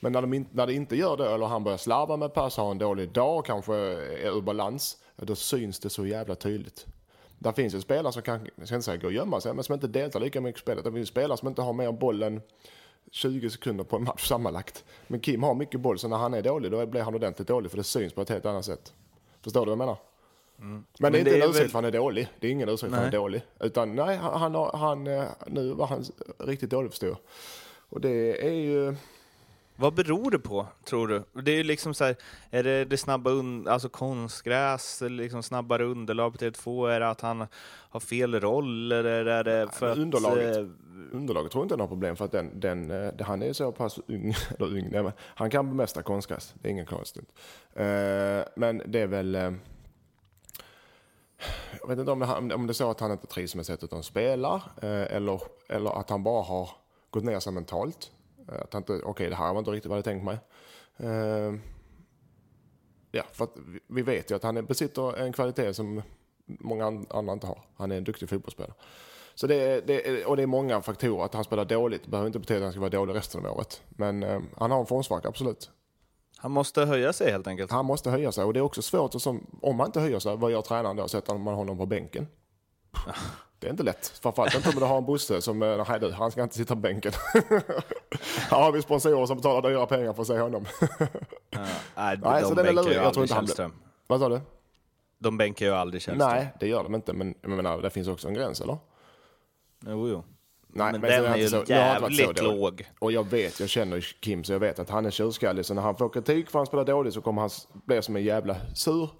Men 0.00 0.12
när, 0.12 0.20
de 0.20 0.34
in, 0.34 0.46
när 0.52 0.66
det 0.66 0.72
inte 0.72 0.96
gör 0.96 1.16
det, 1.16 1.30
eller 1.30 1.46
han 1.46 1.64
börjar 1.64 1.78
slarva 1.78 2.16
med 2.16 2.34
pass, 2.34 2.56
har 2.56 2.70
en 2.70 2.78
dålig 2.78 3.12
dag, 3.12 3.44
kanske 3.44 3.74
är 3.74 4.36
ur 4.36 4.40
balans, 4.40 4.96
då 5.16 5.34
syns 5.34 5.78
det 5.78 5.90
så 5.90 6.06
jävla 6.06 6.34
tydligt. 6.34 6.86
Där 7.38 7.52
finns 7.52 7.74
ju 7.74 7.80
spelare 7.80 8.12
som 8.12 8.22
kan, 8.22 8.48
jag 8.56 8.66
ska 8.66 8.76
inte 8.76 8.84
säga 8.84 8.96
gå 8.96 9.06
och 9.06 9.12
gömma 9.12 9.40
sig, 9.40 9.54
men 9.54 9.64
som 9.64 9.74
inte 9.74 9.86
deltar 9.86 10.20
lika 10.20 10.40
mycket 10.40 10.60
i 10.60 10.62
spelet. 10.62 10.84
Det 10.84 10.92
finns 10.92 11.08
spelare 11.08 11.38
som 11.38 11.48
inte 11.48 11.62
har 11.62 11.72
mer 11.72 11.92
boll 11.92 12.22
än 12.22 12.42
20 13.10 13.50
sekunder 13.50 13.84
på 13.84 13.96
en 13.96 14.04
match 14.04 14.28
sammanlagt. 14.28 14.84
Men 15.06 15.20
Kim 15.20 15.42
har 15.42 15.54
mycket 15.54 15.80
boll, 15.80 15.98
så 15.98 16.08
när 16.08 16.16
han 16.16 16.34
är 16.34 16.42
dålig, 16.42 16.70
då 16.70 16.86
blir 16.86 17.02
han 17.02 17.14
ordentligt 17.14 17.48
dålig, 17.48 17.70
för 17.70 17.78
det 17.78 17.84
syns 17.84 18.12
på 18.12 18.22
ett 18.22 18.28
helt 18.28 18.46
annat 18.46 18.64
sätt. 18.64 18.92
Förstår 19.42 19.60
du 19.60 19.64
vad 19.66 19.72
jag 19.72 19.78
menar? 19.78 19.96
Men 20.56 20.84
det 20.98 21.06
är 21.08 21.10
Men 21.10 21.18
inte 21.18 21.30
det 21.30 21.36
en 21.42 21.50
ursäkt 21.50 21.62
väl- 21.64 21.68
för 21.70 21.78
han 21.78 21.84
är 21.84 21.90
dålig. 21.92 22.28
Det 22.40 22.46
är 22.46 22.50
ingen 22.50 22.68
ursäkt 22.68 22.90
för 22.92 22.96
han 22.98 23.06
är 23.08 23.12
dålig. 23.12 23.42
Utan 23.60 23.94
nej, 23.94 24.16
han, 24.16 24.54
han, 24.54 24.70
han, 24.80 25.06
eh, 25.06 25.24
nu 25.46 25.72
var 25.72 25.86
han 25.86 26.04
riktigt 26.38 26.70
dålig 26.70 26.90
förstår 26.90 27.08
jag. 27.08 27.18
Och 27.88 28.00
det 28.00 28.46
är 28.46 28.52
ju... 28.52 28.94
Vad 29.76 29.94
beror 29.94 30.30
det 30.30 30.38
på, 30.38 30.66
tror 30.84 31.08
du? 31.08 31.42
Det 31.42 31.50
är 31.52 31.56
ju 31.56 31.62
liksom 31.62 31.94
så 31.94 32.04
här, 32.04 32.16
är 32.50 32.62
det 32.62 32.84
det 32.84 32.96
snabba 32.96 33.30
un 33.30 33.68
alltså 33.68 33.88
konstgräs, 33.88 35.02
liksom 35.08 35.42
snabbare 35.42 35.84
underlag 35.84 36.32
på 36.32 36.38
TV2? 36.38 36.90
Är 36.90 37.00
det 37.00 37.10
att 37.10 37.20
han 37.20 37.46
har 37.90 38.00
fel 38.00 38.40
roll? 38.40 38.92
Eller 38.92 39.26
är 39.26 39.44
det 39.44 39.68
för 39.72 39.88
att... 39.90 39.98
underlaget. 39.98 40.56
eh, 40.56 40.64
Underlaget 41.12 41.52
tror 41.52 41.60
jag 41.62 41.64
inte 41.64 41.74
är 41.74 41.78
något 41.78 41.88
problem 41.90 42.16
för 42.16 42.24
att 42.24 42.32
den, 42.32 42.60
den, 42.60 42.90
eh, 42.90 43.26
han 43.26 43.42
är 43.42 43.52
så 43.52 43.72
pass 43.72 43.98
ung, 44.08 44.34
eller 44.58 44.66
ung, 44.66 44.88
nej, 44.90 45.02
men 45.02 45.12
han 45.20 45.50
kan 45.50 45.68
bemästra 45.68 46.02
konstgräs, 46.02 46.54
det 46.62 46.68
är 46.68 46.72
ingen 46.72 46.86
konstigt. 46.86 47.32
Eh, 47.72 47.84
men 48.56 48.82
det 48.86 49.00
är 49.00 49.06
väl, 49.06 49.34
jag 51.80 51.88
vet 51.88 51.98
inte 51.98 52.10
om 52.12 52.18
det, 52.18 52.54
om 52.54 52.66
det 52.66 52.70
är 52.70 52.74
så 52.74 52.90
att 52.90 53.00
han 53.00 53.12
inte 53.12 53.26
trivs 53.26 53.54
med 53.54 53.66
sättet 53.66 53.90
de 53.90 54.02
spelar 54.02 54.62
eller, 54.82 55.40
eller 55.68 56.00
att 56.00 56.10
han 56.10 56.22
bara 56.22 56.42
har 56.42 56.70
gått 57.10 57.24
ner 57.24 57.40
sig 57.40 57.52
mentalt. 57.52 58.10
Eh, 58.48 58.60
Att 58.60 58.72
han 58.72 58.80
inte, 58.82 59.00
okej 59.04 59.28
det 59.30 59.36
här 59.36 59.52
var 59.52 59.58
inte 59.58 59.70
riktigt 59.70 59.88
vad 59.88 59.98
jag 59.98 60.04
tänkt 60.04 60.24
mig. 60.24 60.38
Eh, 60.96 61.54
ja, 63.10 63.22
för 63.32 63.44
att 63.44 63.56
vi- 63.88 64.02
vet 64.02 64.30
ju 64.30 64.34
att 64.34 64.42
han 64.42 64.66
besitter 64.66 65.16
en 65.18 65.32
kvalitet 65.32 65.74
som 65.74 66.02
många 66.46 66.86
an- 66.86 67.06
andra 67.10 67.32
inte 67.32 67.46
har. 67.46 67.58
Han 67.76 67.92
är 67.92 67.96
en 67.96 68.04
duktig 68.04 68.28
fotbollsspelare. 68.28 68.74
Så 69.34 69.46
det 69.46 69.54
är, 69.54 69.82
det 69.86 70.08
är, 70.08 70.28
och 70.28 70.36
det 70.36 70.42
är 70.42 70.46
många 70.46 70.82
faktorer. 70.82 71.24
Att 71.24 71.34
han 71.34 71.44
spelar 71.44 71.64
dåligt 71.64 72.06
behöver 72.06 72.26
inte 72.26 72.38
betyda 72.38 72.58
att 72.58 72.62
han 72.64 72.72
ska 72.72 72.80
vara 72.80 72.90
dålig 72.90 73.14
resten 73.14 73.46
av 73.46 73.56
året. 73.56 73.82
Men 73.88 74.22
eh, 74.22 74.40
han 74.56 74.70
har 74.70 74.80
en 74.80 74.86
formsvacka, 74.86 75.28
absolut. 75.28 75.70
Han 76.36 76.50
måste 76.50 76.84
höja 76.84 77.12
sig 77.12 77.30
helt 77.32 77.46
enkelt. 77.46 77.70
Han 77.70 77.84
måste 77.86 78.10
höja 78.10 78.32
sig 78.32 78.44
och 78.44 78.52
det 78.52 78.58
är 78.60 78.62
också 78.62 78.82
svårt. 78.82 79.20
Som, 79.22 79.46
om 79.62 79.78
han 79.80 79.88
inte 79.88 80.00
höjer 80.00 80.18
sig, 80.18 80.36
vad 80.36 80.50
gör 80.52 80.62
tränaren 80.62 80.96
då? 80.96 81.08
Sätter 81.08 81.34
man 81.38 81.54
honom 81.54 81.78
på 81.78 81.86
bänken? 81.86 82.26
Det 83.64 83.68
är 83.68 83.70
inte 83.70 83.82
lätt. 83.82 84.06
Framförallt 84.22 84.54
inte 84.54 84.68
om 84.68 84.74
du 84.74 84.84
har 84.84 84.98
en 84.98 85.04
Bosse 85.04 85.40
som, 85.42 85.62
eh, 85.62 85.84
nej 85.88 86.00
du, 86.00 86.12
han 86.12 86.30
ska 86.30 86.42
inte 86.42 86.54
sitta 86.56 86.74
på 86.74 86.80
bänken. 86.80 87.12
Här 88.50 88.62
har 88.62 88.72
vi 88.72 88.82
sponsorer 88.82 89.26
som 89.26 89.36
betalar 89.36 89.70
dyra 89.70 89.86
pengar 89.86 90.12
för 90.12 90.22
att 90.22 90.28
se 90.28 90.38
honom. 90.38 90.64
Ja. 90.80 90.86
Nej, 91.50 91.68
Nej, 91.96 92.18
de 92.42 92.48
så 92.48 92.54
den 92.54 92.58
är 92.58 92.64
bänkar 92.64 92.72
lurig. 92.82 92.96
ju 92.96 93.02
Jag 93.02 93.12
tror 93.12 93.24
inte 93.24 93.34
han 93.34 93.44
blir-. 93.44 93.70
Vad 94.06 94.20
sa 94.20 94.28
du? 94.28 94.40
De 95.18 95.36
bänkar 95.38 95.66
ju 95.66 95.72
aldrig 95.72 96.02
Källström. 96.02 96.30
Nej, 96.30 96.48
det 96.60 96.66
gör 96.68 96.82
de 96.82 96.94
inte. 96.94 97.12
Men 97.12 97.34
jag 97.42 97.50
menar, 97.50 97.78
det 97.82 97.90
finns 97.90 98.08
också 98.08 98.28
en 98.28 98.34
gräns, 98.34 98.60
eller? 98.60 98.78
Jo, 99.86 100.08
jo. 100.08 100.24
Nej, 100.68 100.92
men, 100.92 101.00
men 101.00 101.10
så 101.10 101.22
den 101.22 101.32
är 101.32 101.36
ju 101.36 101.48
så- 101.48 101.64
så 101.66 101.72
jävligt 101.72 102.24
dåligt. 102.26 102.42
låg. 102.42 102.90
Och 102.98 103.12
jag 103.12 103.30
vet, 103.30 103.60
jag 103.60 103.68
känner 103.68 104.00
Kim 104.00 104.44
så 104.44 104.52
jag 104.52 104.60
vet 104.60 104.78
att 104.78 104.90
han 104.90 105.06
är 105.06 105.10
tjurskallig. 105.10 105.64
Så 105.66 105.74
när 105.74 105.82
han 105.82 105.96
får 105.96 106.08
kritik 106.08 106.50
för 106.50 106.58
att 106.58 106.60
han 106.60 106.66
spelar 106.66 106.84
dåligt 106.84 107.14
så 107.14 107.20
kommer 107.20 107.40
han 107.40 107.50
bli 107.72 108.02
som 108.02 108.16
en 108.16 108.24
jävla 108.24 108.56
sur, 108.74 109.10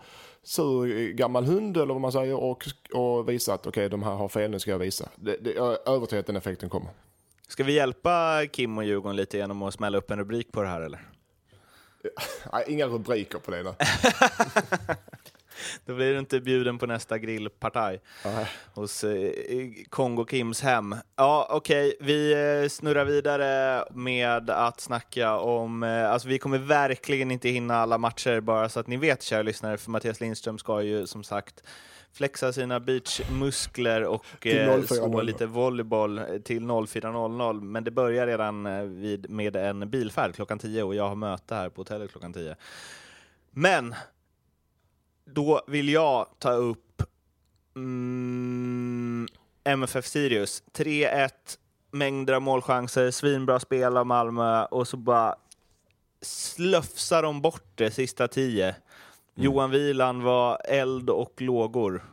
sur 0.44 1.10
gammal 1.12 1.44
hund 1.44 1.76
eller 1.76 1.94
vad 1.94 2.00
man 2.00 2.12
säger 2.12 2.34
och, 2.34 2.64
och 2.92 3.28
visa 3.28 3.54
att 3.54 3.66
okej, 3.66 3.88
de 3.88 4.02
här 4.02 4.14
har 4.14 4.28
fel, 4.28 4.50
nu 4.50 4.58
ska 4.58 4.70
jag 4.70 4.78
visa. 4.78 5.08
Det, 5.16 5.36
det, 5.36 5.52
jag 5.52 5.72
är 5.72 5.94
övertygad 5.94 6.20
att 6.20 6.26
den 6.26 6.36
effekten 6.36 6.68
kommer. 6.68 6.90
Ska 7.48 7.64
vi 7.64 7.72
hjälpa 7.72 8.46
Kim 8.52 8.78
och 8.78 8.84
Djurgården 8.84 9.16
lite 9.16 9.36
genom 9.36 9.62
att 9.62 9.74
smälla 9.74 9.98
upp 9.98 10.10
en 10.10 10.18
rubrik 10.18 10.52
på 10.52 10.62
det 10.62 10.68
här 10.68 10.80
eller? 10.80 11.00
Nej, 12.52 12.64
inga 12.68 12.86
rubriker 12.86 13.38
på 13.38 13.50
det. 13.50 13.64
Då 15.86 15.94
blir 15.94 16.12
du 16.12 16.18
inte 16.18 16.40
bjuden 16.40 16.78
på 16.78 16.86
nästa 16.86 17.18
grillpartaj 17.18 18.00
Nej. 18.24 18.46
hos 18.74 19.04
eh, 19.04 19.32
Kongo 19.88 20.26
Kims 20.30 20.62
hem. 20.62 20.96
Ja, 21.16 21.48
okej, 21.50 21.96
vi 22.00 22.32
eh, 22.32 22.68
snurrar 22.68 23.04
vidare 23.04 23.84
med 23.90 24.50
att 24.50 24.80
snacka 24.80 25.38
om... 25.38 25.82
Eh, 25.82 26.10
alltså 26.10 26.28
vi 26.28 26.38
kommer 26.38 26.58
verkligen 26.58 27.30
inte 27.30 27.48
hinna 27.48 27.76
alla 27.76 27.98
matcher, 27.98 28.40
bara 28.40 28.68
så 28.68 28.80
att 28.80 28.86
ni 28.86 28.96
vet, 28.96 29.22
kära 29.22 29.42
lyssnare, 29.42 29.76
för 29.76 29.90
Mattias 29.90 30.20
Lindström 30.20 30.58
ska 30.58 30.82
ju 30.82 31.06
som 31.06 31.24
sagt 31.24 31.62
flexa 32.14 32.52
sina 32.52 32.80
beachmuskler 32.80 34.04
och 34.04 34.46
eh, 34.46 34.68
04.00. 34.68 34.86
slå 34.86 35.22
lite 35.22 35.46
volleyboll 35.46 36.18
eh, 36.18 36.24
till 36.24 36.62
04.00. 36.62 37.60
Men 37.60 37.84
det 37.84 37.90
börjar 37.90 38.26
redan 38.26 38.66
eh, 38.66 38.82
vid, 38.82 39.30
med 39.30 39.56
en 39.56 39.90
bilfärd 39.90 40.34
klockan 40.34 40.58
10 40.58 40.82
och 40.82 40.94
jag 40.94 41.08
har 41.08 41.14
möte 41.16 41.54
här 41.54 41.68
på 41.68 41.80
hotellet 41.80 42.10
klockan 42.10 42.32
10. 42.32 42.56
Men 43.50 43.94
då 45.24 45.62
vill 45.66 45.88
jag 45.88 46.26
ta 46.38 46.52
upp 46.52 47.02
mm, 47.76 49.28
MFF 49.64 50.06
Sirius. 50.06 50.62
3-1, 50.72 51.30
mängder 51.90 52.34
av 52.34 52.42
målchanser, 52.42 53.10
svinbra 53.10 53.60
spel 53.60 53.96
av 53.96 54.06
Malmö 54.06 54.64
och 54.64 54.88
så 54.88 54.96
bara 54.96 55.36
slöfsar 56.22 57.22
de 57.22 57.40
bort 57.40 57.72
det 57.74 57.90
sista 57.90 58.28
tio. 58.28 58.74
Johan 59.34 59.70
Wieland 59.70 60.22
var 60.22 60.60
eld 60.64 61.10
och 61.10 61.42
lågor 61.42 62.04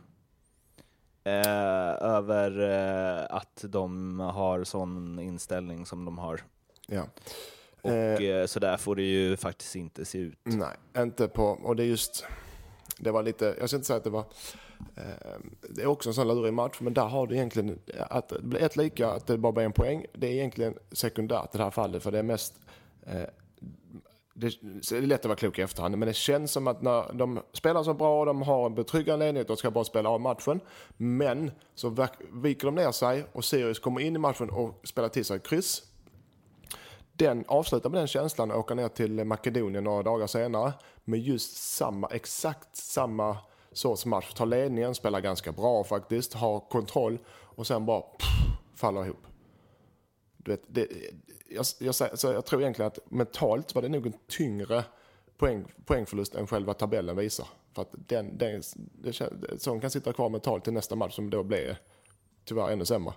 eh, 1.24 2.02
över 2.02 2.60
eh, 2.60 3.36
att 3.36 3.64
de 3.68 4.20
har 4.20 4.64
sån 4.64 5.18
inställning 5.18 5.86
som 5.86 6.04
de 6.04 6.18
har. 6.18 6.40
Ja. 6.86 7.02
Och 7.82 7.90
Eh, 7.90 8.22
eh, 8.22 8.46
så 8.46 8.60
där 8.60 8.76
får 8.76 8.96
det 8.96 9.02
ju 9.02 9.36
faktiskt 9.36 9.76
inte 9.76 10.04
se 10.04 10.18
ut. 10.18 10.38
Nej, 10.42 10.76
inte 10.98 11.28
på... 11.28 11.44
Och 11.44 11.76
det 11.76 11.82
är 11.82 11.86
just... 11.86 12.24
Det 13.02 13.10
var 13.10 13.22
lite... 13.22 13.56
Jag 13.60 13.68
ska 13.68 13.76
inte 13.76 13.86
säga 13.86 13.96
att 13.96 14.04
det 14.04 14.10
var... 14.10 14.24
Eh, 14.96 15.40
det 15.68 15.82
är 15.82 15.86
också 15.86 16.10
en 16.10 16.14
sån 16.14 16.28
lurig 16.28 16.52
match, 16.52 16.76
men 16.80 16.94
där 16.94 17.06
har 17.06 17.26
du 17.26 17.34
egentligen... 17.34 17.78
Att 17.98 18.28
det 18.28 18.42
blir 18.42 18.62
ett 18.62 18.76
lika, 18.76 19.08
att 19.08 19.26
det 19.26 19.38
bara 19.38 19.52
blir 19.52 19.64
en 19.64 19.72
poäng. 19.72 20.06
Det 20.12 20.26
är 20.26 20.30
egentligen 20.32 20.74
sekundärt 20.92 21.54
i 21.54 21.58
det 21.58 21.64
här 21.64 21.70
fallet, 21.70 22.02
för 22.02 22.10
det 22.10 22.18
är 22.18 22.22
mest... 22.22 22.60
Eh, 23.06 23.22
det, 24.34 24.52
det 24.62 24.92
är 24.92 25.00
lätt 25.00 25.20
att 25.20 25.24
vara 25.24 25.36
klok 25.36 25.58
i 25.58 25.62
efterhand, 25.62 25.98
men 25.98 26.08
det 26.08 26.14
känns 26.14 26.52
som 26.52 26.66
att 26.66 26.82
när 26.82 27.12
de 27.12 27.40
spelar 27.52 27.82
så 27.82 27.94
bra, 27.94 28.20
och 28.20 28.26
de 28.26 28.42
har 28.42 28.66
en 28.66 28.74
betryggande 28.74 29.24
ledning, 29.24 29.44
de 29.46 29.56
ska 29.56 29.70
bara 29.70 29.84
spela 29.84 30.08
av 30.08 30.20
matchen. 30.20 30.60
Men 30.96 31.50
så 31.74 32.06
viker 32.32 32.66
de 32.66 32.74
ner 32.74 32.92
sig 32.92 33.24
och 33.32 33.44
Sirius 33.44 33.78
kommer 33.78 34.00
in 34.00 34.16
i 34.16 34.18
matchen 34.18 34.50
och 34.50 34.80
spelar 34.84 35.08
till 35.08 35.24
sig 35.24 35.40
kryss 35.40 35.82
den 37.12 37.44
avslutar 37.48 37.90
med 37.90 38.00
den 38.00 38.06
känslan 38.06 38.50
och 38.50 38.58
åker 38.58 38.74
ner 38.74 38.88
till 38.88 39.24
Makedonien 39.24 39.84
några 39.84 40.02
dagar 40.02 40.26
senare 40.26 40.72
med 41.04 41.20
just 41.20 41.56
samma, 41.56 42.06
exakt 42.08 42.76
samma 42.76 43.36
sorts 43.72 44.06
match. 44.06 44.34
Tar 44.34 44.46
ledningen, 44.46 44.94
spelar 44.94 45.20
ganska 45.20 45.52
bra 45.52 45.84
faktiskt, 45.84 46.34
har 46.34 46.60
kontroll 46.60 47.18
och 47.28 47.66
sen 47.66 47.86
bara 47.86 48.00
pff, 48.00 48.28
faller 48.74 49.04
ihop. 49.04 49.26
Du 50.36 50.50
vet, 50.50 50.62
det, 50.66 50.88
jag, 51.48 51.66
jag, 51.78 51.94
så 51.94 52.26
jag 52.26 52.46
tror 52.46 52.62
egentligen 52.62 52.86
att 52.86 52.98
mentalt 53.10 53.74
var 53.74 53.82
det 53.82 53.88
nog 53.88 54.06
en 54.06 54.14
tyngre 54.28 54.84
poäng, 55.36 55.64
poängförlust 55.84 56.34
än 56.34 56.46
själva 56.46 56.74
tabellen 56.74 57.16
visar. 57.16 57.48
För 57.72 57.82
att 57.82 57.90
den, 57.92 58.38
den, 58.38 58.62
det, 58.74 59.12
sån 59.58 59.80
kan 59.80 59.90
sitta 59.90 60.12
kvar 60.12 60.28
mentalt 60.28 60.64
till 60.64 60.72
nästa 60.72 60.96
match 60.96 61.14
som 61.14 61.30
då 61.30 61.42
blir 61.42 61.78
tyvärr 62.44 62.70
ännu 62.70 62.84
sämre. 62.84 63.14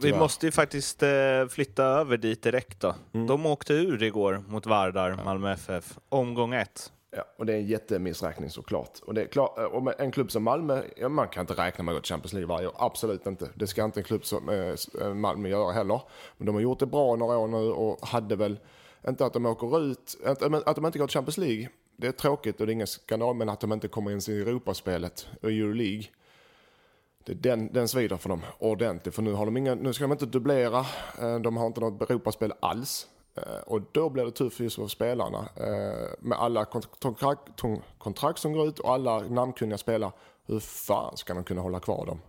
Vi 0.00 0.12
måste 0.12 0.46
ju 0.46 0.52
faktiskt 0.52 1.02
eh, 1.02 1.46
flytta 1.50 1.84
över 1.84 2.16
dit 2.16 2.42
direkt 2.42 2.80
då. 2.80 2.94
Mm. 3.14 3.26
De 3.26 3.46
åkte 3.46 3.72
ur 3.72 4.02
igår 4.02 4.44
mot 4.48 4.66
Vardar, 4.66 5.20
Malmö 5.24 5.52
FF, 5.52 5.98
omgång 6.08 6.54
ett. 6.54 6.92
Ja, 7.16 7.24
och 7.38 7.46
det 7.46 7.52
är 7.52 7.56
en 7.56 7.66
jättemissräkning 7.66 8.50
såklart. 8.50 8.98
Och, 9.02 9.14
det 9.14 9.22
är 9.22 9.26
klart, 9.26 9.58
och 9.72 9.82
med 9.82 9.94
en 9.98 10.12
klubb 10.12 10.30
som 10.30 10.42
Malmö, 10.42 10.82
ja, 10.96 11.08
man 11.08 11.28
kan 11.28 11.40
inte 11.40 11.54
räkna 11.54 11.84
med 11.84 11.92
att 11.92 11.98
gå 11.98 12.02
till 12.02 12.12
Champions 12.12 12.32
League 12.32 12.48
varje 12.48 12.66
år. 12.66 12.74
Absolut 12.78 13.26
inte. 13.26 13.48
Det 13.54 13.66
ska 13.66 13.84
inte 13.84 14.00
en 14.00 14.04
klubb 14.04 14.24
som 14.24 14.48
eh, 14.48 15.14
Malmö 15.14 15.48
göra 15.48 15.72
heller. 15.72 16.00
Men 16.36 16.46
de 16.46 16.54
har 16.54 16.62
gjort 16.62 16.78
det 16.78 16.86
bra 16.86 17.16
några 17.16 17.38
år 17.38 17.48
nu 17.48 17.70
och 17.70 18.08
hade 18.08 18.36
väl, 18.36 18.58
inte 19.08 19.26
att 19.26 19.32
de 19.32 19.46
åker 19.46 19.80
ut, 19.90 20.16
att 20.24 20.76
de 20.76 20.86
inte 20.86 20.98
går 20.98 21.06
till 21.06 21.14
Champions 21.14 21.38
League 21.38 21.68
det 22.00 22.06
är 22.06 22.12
tråkigt 22.12 22.60
och 22.60 22.66
det 22.66 22.70
är 22.70 22.74
ingen 22.74 22.86
skandal, 22.86 23.36
men 23.36 23.48
att 23.48 23.60
de 23.60 23.72
inte 23.72 23.88
kommer 23.88 24.10
in 24.10 24.20
i 24.28 24.40
Europaspelet 24.40 25.26
och 25.42 25.50
Euroleague. 25.50 26.04
Den, 27.24 27.72
den 27.72 27.88
svider 27.88 28.16
för 28.16 28.28
dem 28.28 28.42
ordentligt, 28.58 29.14
för 29.14 29.22
nu, 29.22 29.32
har 29.32 29.46
de 29.46 29.56
inga, 29.56 29.74
nu 29.74 29.92
ska 29.92 30.04
de 30.04 30.12
inte 30.12 30.26
dubblera, 30.26 30.78
eh, 31.20 31.38
de 31.40 31.56
har 31.56 31.66
inte 31.66 31.80
något 31.80 32.10
Europaspel 32.10 32.52
alls. 32.60 33.06
Eh, 33.36 33.60
och 33.66 33.80
då 33.92 34.08
blir 34.10 34.24
det 34.24 34.30
tufft 34.30 34.60
just 34.60 34.76
för 34.76 34.86
spelarna. 34.88 35.48
Eh, 35.56 36.08
med 36.20 36.38
alla 36.38 36.64
kontrakt, 36.64 37.40
kontrakt 37.98 38.38
som 38.38 38.52
går 38.52 38.68
ut 38.68 38.78
och 38.78 38.94
alla 38.94 39.18
namnkunniga 39.20 39.78
spelare. 39.78 40.12
Hur 40.46 40.60
fan 40.60 41.16
ska 41.16 41.34
de 41.34 41.44
kunna 41.44 41.60
hålla 41.60 41.80
kvar 41.80 42.06
dem? 42.06 42.20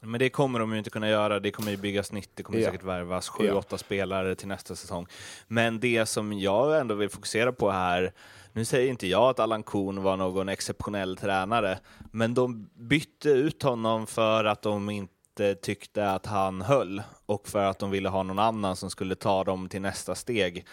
Men 0.00 0.18
det 0.18 0.30
kommer 0.30 0.58
de 0.58 0.72
ju 0.72 0.78
inte 0.78 0.90
kunna 0.90 1.08
göra. 1.08 1.40
Det 1.40 1.50
kommer 1.50 1.70
ju 1.70 1.76
byggas 1.76 2.12
nytt. 2.12 2.30
Det 2.34 2.42
kommer 2.42 2.58
Ja. 2.58 2.66
säkert 2.66 2.82
värvas 2.82 3.28
sju, 3.28 3.44
Ja. 3.46 3.54
åtta 3.54 3.78
spelare 3.78 4.34
till 4.34 4.48
nästa 4.48 4.74
säsong. 4.74 5.06
Men 5.48 5.80
det 5.80 6.06
som 6.06 6.32
jag 6.32 6.80
ändå 6.80 6.94
vill 6.94 7.08
fokusera 7.08 7.52
på 7.52 7.70
här, 7.70 8.12
nu 8.56 8.64
säger 8.64 8.90
inte 8.90 9.06
jag 9.06 9.22
att 9.28 9.40
Allan 9.40 9.62
Kuhn 9.62 10.02
var 10.02 10.16
någon 10.16 10.48
exceptionell 10.48 11.16
tränare, 11.16 11.78
men 12.10 12.34
de 12.34 12.70
bytte 12.74 13.28
ut 13.28 13.62
honom 13.62 14.06
för 14.06 14.44
att 14.44 14.62
de 14.62 14.90
inte 14.90 15.54
tyckte 15.54 16.10
att 16.10 16.26
han 16.26 16.62
höll 16.62 17.02
och 17.26 17.48
för 17.48 17.64
att 17.64 17.78
de 17.78 17.90
ville 17.90 18.08
ha 18.08 18.22
någon 18.22 18.38
annan 18.38 18.76
som 18.76 18.90
skulle 18.90 19.14
ta 19.14 19.44
dem 19.44 19.68
till 19.68 19.80
nästa 19.80 20.14
steg. 20.14 20.66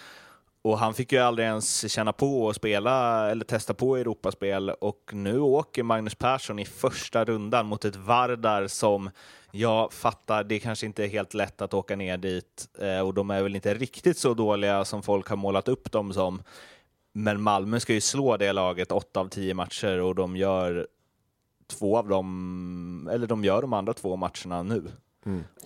Och 0.62 0.78
han 0.78 0.94
fick 0.94 1.12
ju 1.12 1.20
aldrig 1.20 1.48
ens 1.48 1.92
känna 1.92 2.14
på 2.14 2.50
att 2.50 2.56
spela 2.56 3.30
eller 3.32 3.46
testa 3.46 3.74
på 3.74 3.96
Europaspel 3.96 4.70
och 4.70 5.12
nu 5.14 5.40
åker 5.40 5.84
Magnus 5.84 6.16
Persson 6.16 6.60
i 6.60 6.66
första 6.66 7.26
rundan 7.26 7.66
mot 7.66 7.86
ett 7.86 7.96
Vardar 7.96 8.68
som 8.68 9.10
jag 9.52 9.94
fattar, 9.94 10.44
det 10.44 10.60
kanske 10.60 10.86
inte 10.86 11.04
är 11.04 11.08
helt 11.08 11.34
lätt 11.34 11.62
att 11.62 11.74
åka 11.74 11.96
ner 11.96 12.18
dit 12.18 12.68
eh, 12.80 13.00
och 13.00 13.14
de 13.14 13.30
är 13.30 13.44
väl 13.44 13.56
inte 13.56 13.74
riktigt 13.74 14.18
så 14.18 14.34
dåliga 14.34 14.86
som 14.86 15.04
folk 15.04 15.28
har 15.28 15.38
målat 15.38 15.68
upp 15.68 15.92
dem 15.92 16.14
som. 16.14 16.44
Men 17.14 17.42
Malmö 17.42 17.80
ska 17.80 17.94
ju 17.94 18.02
slå 18.02 18.38
det 18.38 18.52
laget 18.54 18.92
åtta 18.92 19.20
av 19.20 19.28
tio 19.30 19.54
matcher 19.54 20.00
och 20.00 20.16
de 20.16 20.36
gör 20.38 20.88
två 21.68 21.98
av 21.98 22.08
dem, 22.10 23.10
eller 23.12 23.28
de 23.28 23.44
gör 23.44 23.62
de 23.62 23.74
andra 23.74 23.94
två 23.94 24.16
matcherna 24.16 24.64
nu. 24.64 24.84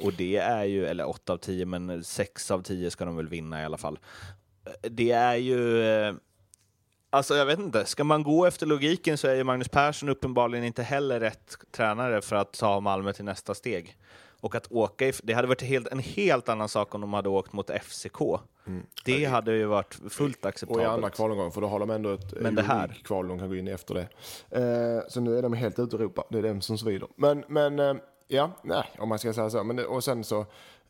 Och 0.01 0.13
det 0.13 0.37
är 0.37 0.63
ju, 0.63 0.85
eller 0.85 1.09
åtta 1.09 1.33
av 1.33 1.37
tio, 1.37 1.65
men 1.65 2.03
sex 2.03 2.51
av 2.51 2.61
tio 2.61 2.91
ska 2.91 3.05
de 3.05 3.15
väl 3.17 3.27
vinna 3.27 3.61
i 3.61 3.65
alla 3.65 3.77
fall. 3.77 3.99
Det 4.81 5.11
är 5.11 5.35
ju, 5.35 5.81
eh, 5.83 6.13
alltså 7.09 7.35
jag 7.35 7.45
vet 7.45 7.59
inte, 7.59 7.85
ska 7.85 8.03
man 8.03 8.23
gå 8.23 8.45
efter 8.45 8.65
logiken 8.65 9.17
så 9.17 9.27
är 9.27 9.35
ju 9.35 9.43
Magnus 9.43 9.69
Persson 9.69 10.09
uppenbarligen 10.09 10.65
inte 10.65 10.83
heller 10.83 11.19
rätt 11.19 11.55
tränare 11.71 12.21
för 12.21 12.35
att 12.35 12.53
ta 12.53 12.79
Malmö 12.79 13.13
till 13.13 13.25
nästa 13.25 13.53
steg. 13.53 13.97
Och 14.41 14.55
att 14.55 14.71
åka, 14.71 15.05
if- 15.07 15.21
det 15.23 15.33
hade 15.33 15.47
varit 15.47 15.61
helt, 15.61 15.87
en 15.87 15.99
helt 15.99 16.49
annan 16.49 16.69
sak 16.69 16.95
om 16.95 17.01
de 17.01 17.13
hade 17.13 17.29
åkt 17.29 17.53
mot 17.53 17.69
FCK. 17.69 18.21
Det 19.05 19.25
hade 19.25 19.53
ju 19.55 19.65
varit 19.65 19.99
fullt 20.09 20.37
Och 20.37 20.45
i 20.45 20.47
acceptabelt. 20.49 20.87
andra 20.87 21.09
kvalomgången, 21.09 21.51
för 21.51 21.61
då 21.61 21.67
har 21.67 21.79
de 21.79 21.89
ändå 21.89 22.09
ett 22.13 22.33
Men 22.41 22.55
det 22.55 22.61
här- 22.61 23.01
kval 23.03 23.27
de 23.27 23.39
kan 23.39 23.49
gå 23.49 23.55
in 23.55 23.67
i 23.67 23.71
efter 23.71 23.93
det. 23.93 24.07
Eh, 24.49 25.07
så 25.09 25.19
nu 25.21 25.37
är 25.37 25.41
de 25.41 25.53
helt 25.53 25.79
ute 25.79 25.95
i 25.95 25.99
Europa, 25.99 26.23
det 26.29 26.37
är 26.37 26.43
dem 26.43 26.61
som 26.61 26.77
svider. 26.77 27.07
Men, 27.15 27.43
men 27.47 27.79
eh, 27.79 27.93
ja, 28.27 28.51
nej, 28.63 28.83
om 28.99 29.09
man 29.09 29.19
ska 29.19 29.33
säga 29.33 29.49
så. 29.49 29.63
Men, 29.63 29.75
det- 29.75 29.85
och 29.85 30.03
sen 30.03 30.23
så, 30.23 30.39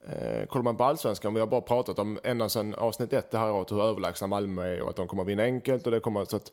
eh, 0.08 0.46
kollar 0.48 0.64
man 0.64 0.78
på 0.78 0.84
allsvenskan, 0.84 1.34
vi 1.34 1.40
har 1.40 1.48
bara 1.48 1.62
pratat 1.62 2.00
om 2.00 2.20
ända 2.24 2.50
sedan 2.50 2.74
avsnitt 2.76 3.14
ett 3.14 3.32
det 3.32 3.38
här 3.38 3.52
året 3.52 3.72
hur 3.72 3.82
överlägsna 3.84 4.28
Malmö 4.28 4.66
är 4.76 4.82
och 4.82 4.90
att 4.90 4.96
de 4.96 5.08
kommer 5.08 5.24
att 5.24 5.30
vinna 5.30 5.44
enkelt 5.44 5.86
och 5.86 5.92
det 5.92 6.00
kommer 6.00 6.26
så 6.26 6.36
att 6.36 6.52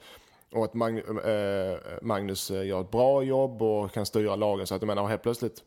och 0.52 0.64
att 0.64 0.74
Mag, 0.74 0.98
eh, 0.98 1.78
Magnus 2.02 2.50
gör 2.50 2.80
ett 2.80 2.90
bra 2.90 3.22
jobb 3.22 3.62
och 3.62 3.92
kan 3.92 4.06
styra 4.06 4.36
lagen 4.36 4.66
så 4.66 4.74
att 4.74 4.82
jag 4.82 4.86
menar 4.86 5.06
helt 5.06 5.22
plötsligt 5.22 5.62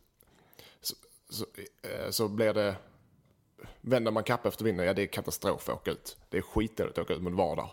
så, 1.30 1.36
så, 1.36 1.46
eh, 1.88 2.10
så 2.10 2.28
blir 2.28 2.54
det 2.54 2.76
Vänder 3.82 4.12
man 4.12 4.24
kapp 4.24 4.46
efter 4.46 4.66
vinden, 4.66 4.86
ja 4.88 4.94
det 4.94 5.02
är 5.02 5.08
katastrof 5.08 5.70
att 5.70 5.76
åka 5.76 5.92
ut. 5.92 6.18
Det 6.30 6.38
är 6.38 6.42
skitdåligt 6.42 6.98
att 6.98 7.04
åka 7.04 7.14
ut 7.14 7.22
mot 7.22 7.34
Vardar. 7.34 7.72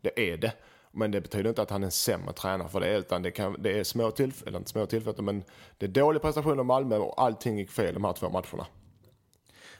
Det 0.00 0.32
är 0.32 0.36
det. 0.36 0.52
Men 0.90 1.10
det 1.10 1.20
betyder 1.20 1.48
inte 1.48 1.62
att 1.62 1.70
han 1.70 1.82
är 1.82 1.86
en 1.86 1.90
sämre 1.92 2.32
tränare 2.32 2.68
för 2.68 2.80
det, 2.80 2.96
utan 2.96 3.22
det, 3.22 3.30
kan, 3.30 3.56
det 3.62 3.78
är 3.80 3.84
små 3.84 4.10
tillfällen, 4.10 4.48
eller 4.48 4.58
inte 4.58 4.70
små 4.70 4.86
tillfällen, 4.86 5.24
men 5.24 5.44
det 5.78 5.86
är 5.86 5.90
dålig 5.90 6.22
prestation 6.22 6.58
av 6.58 6.64
Malmö 6.66 6.96
och 6.96 7.22
allting 7.22 7.58
gick 7.58 7.70
fel 7.70 7.94
de 7.94 8.04
här 8.04 8.12
två 8.12 8.28
matcherna. 8.28 8.66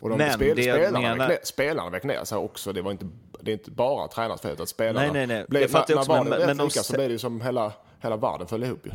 Och 0.00 0.08
de 0.08 0.18
Men 0.18 0.32
spel, 0.32 0.56
det 0.56 0.62
jag 0.64 0.76
spelarna, 0.76 1.08
menar- 1.08 1.28
ner, 1.28 1.38
spelarna 1.42 1.90
vek 1.90 2.04
ner 2.04 2.24
sig 2.24 2.38
också. 2.38 2.72
Det, 2.72 2.82
var 2.82 2.90
inte, 2.92 3.08
det 3.40 3.50
är 3.50 3.52
inte 3.52 3.70
bara 3.70 4.08
tränarens 4.08 4.40
fel, 4.40 4.52
utan 4.52 4.66
spelarna... 4.66 5.00
Nej, 5.00 5.10
nej, 5.12 5.26
nej. 5.26 5.44
Blev, 5.48 5.62
Det 5.62 5.68
fattar 5.68 5.94
jag 5.94 5.96
när, 5.96 6.00
också, 6.00 6.12
när 6.12 6.30
men- 6.30 6.38
men, 6.38 6.46
men 6.46 6.56
de 6.56 6.70
så 6.70 6.92
blev 6.92 7.08
det 7.08 7.12
ju 7.12 7.18
som 7.18 7.40
hela, 7.40 7.72
hela 8.00 8.16
världen 8.16 8.46
föll 8.46 8.64
ihop 8.64 8.86
ju. 8.86 8.90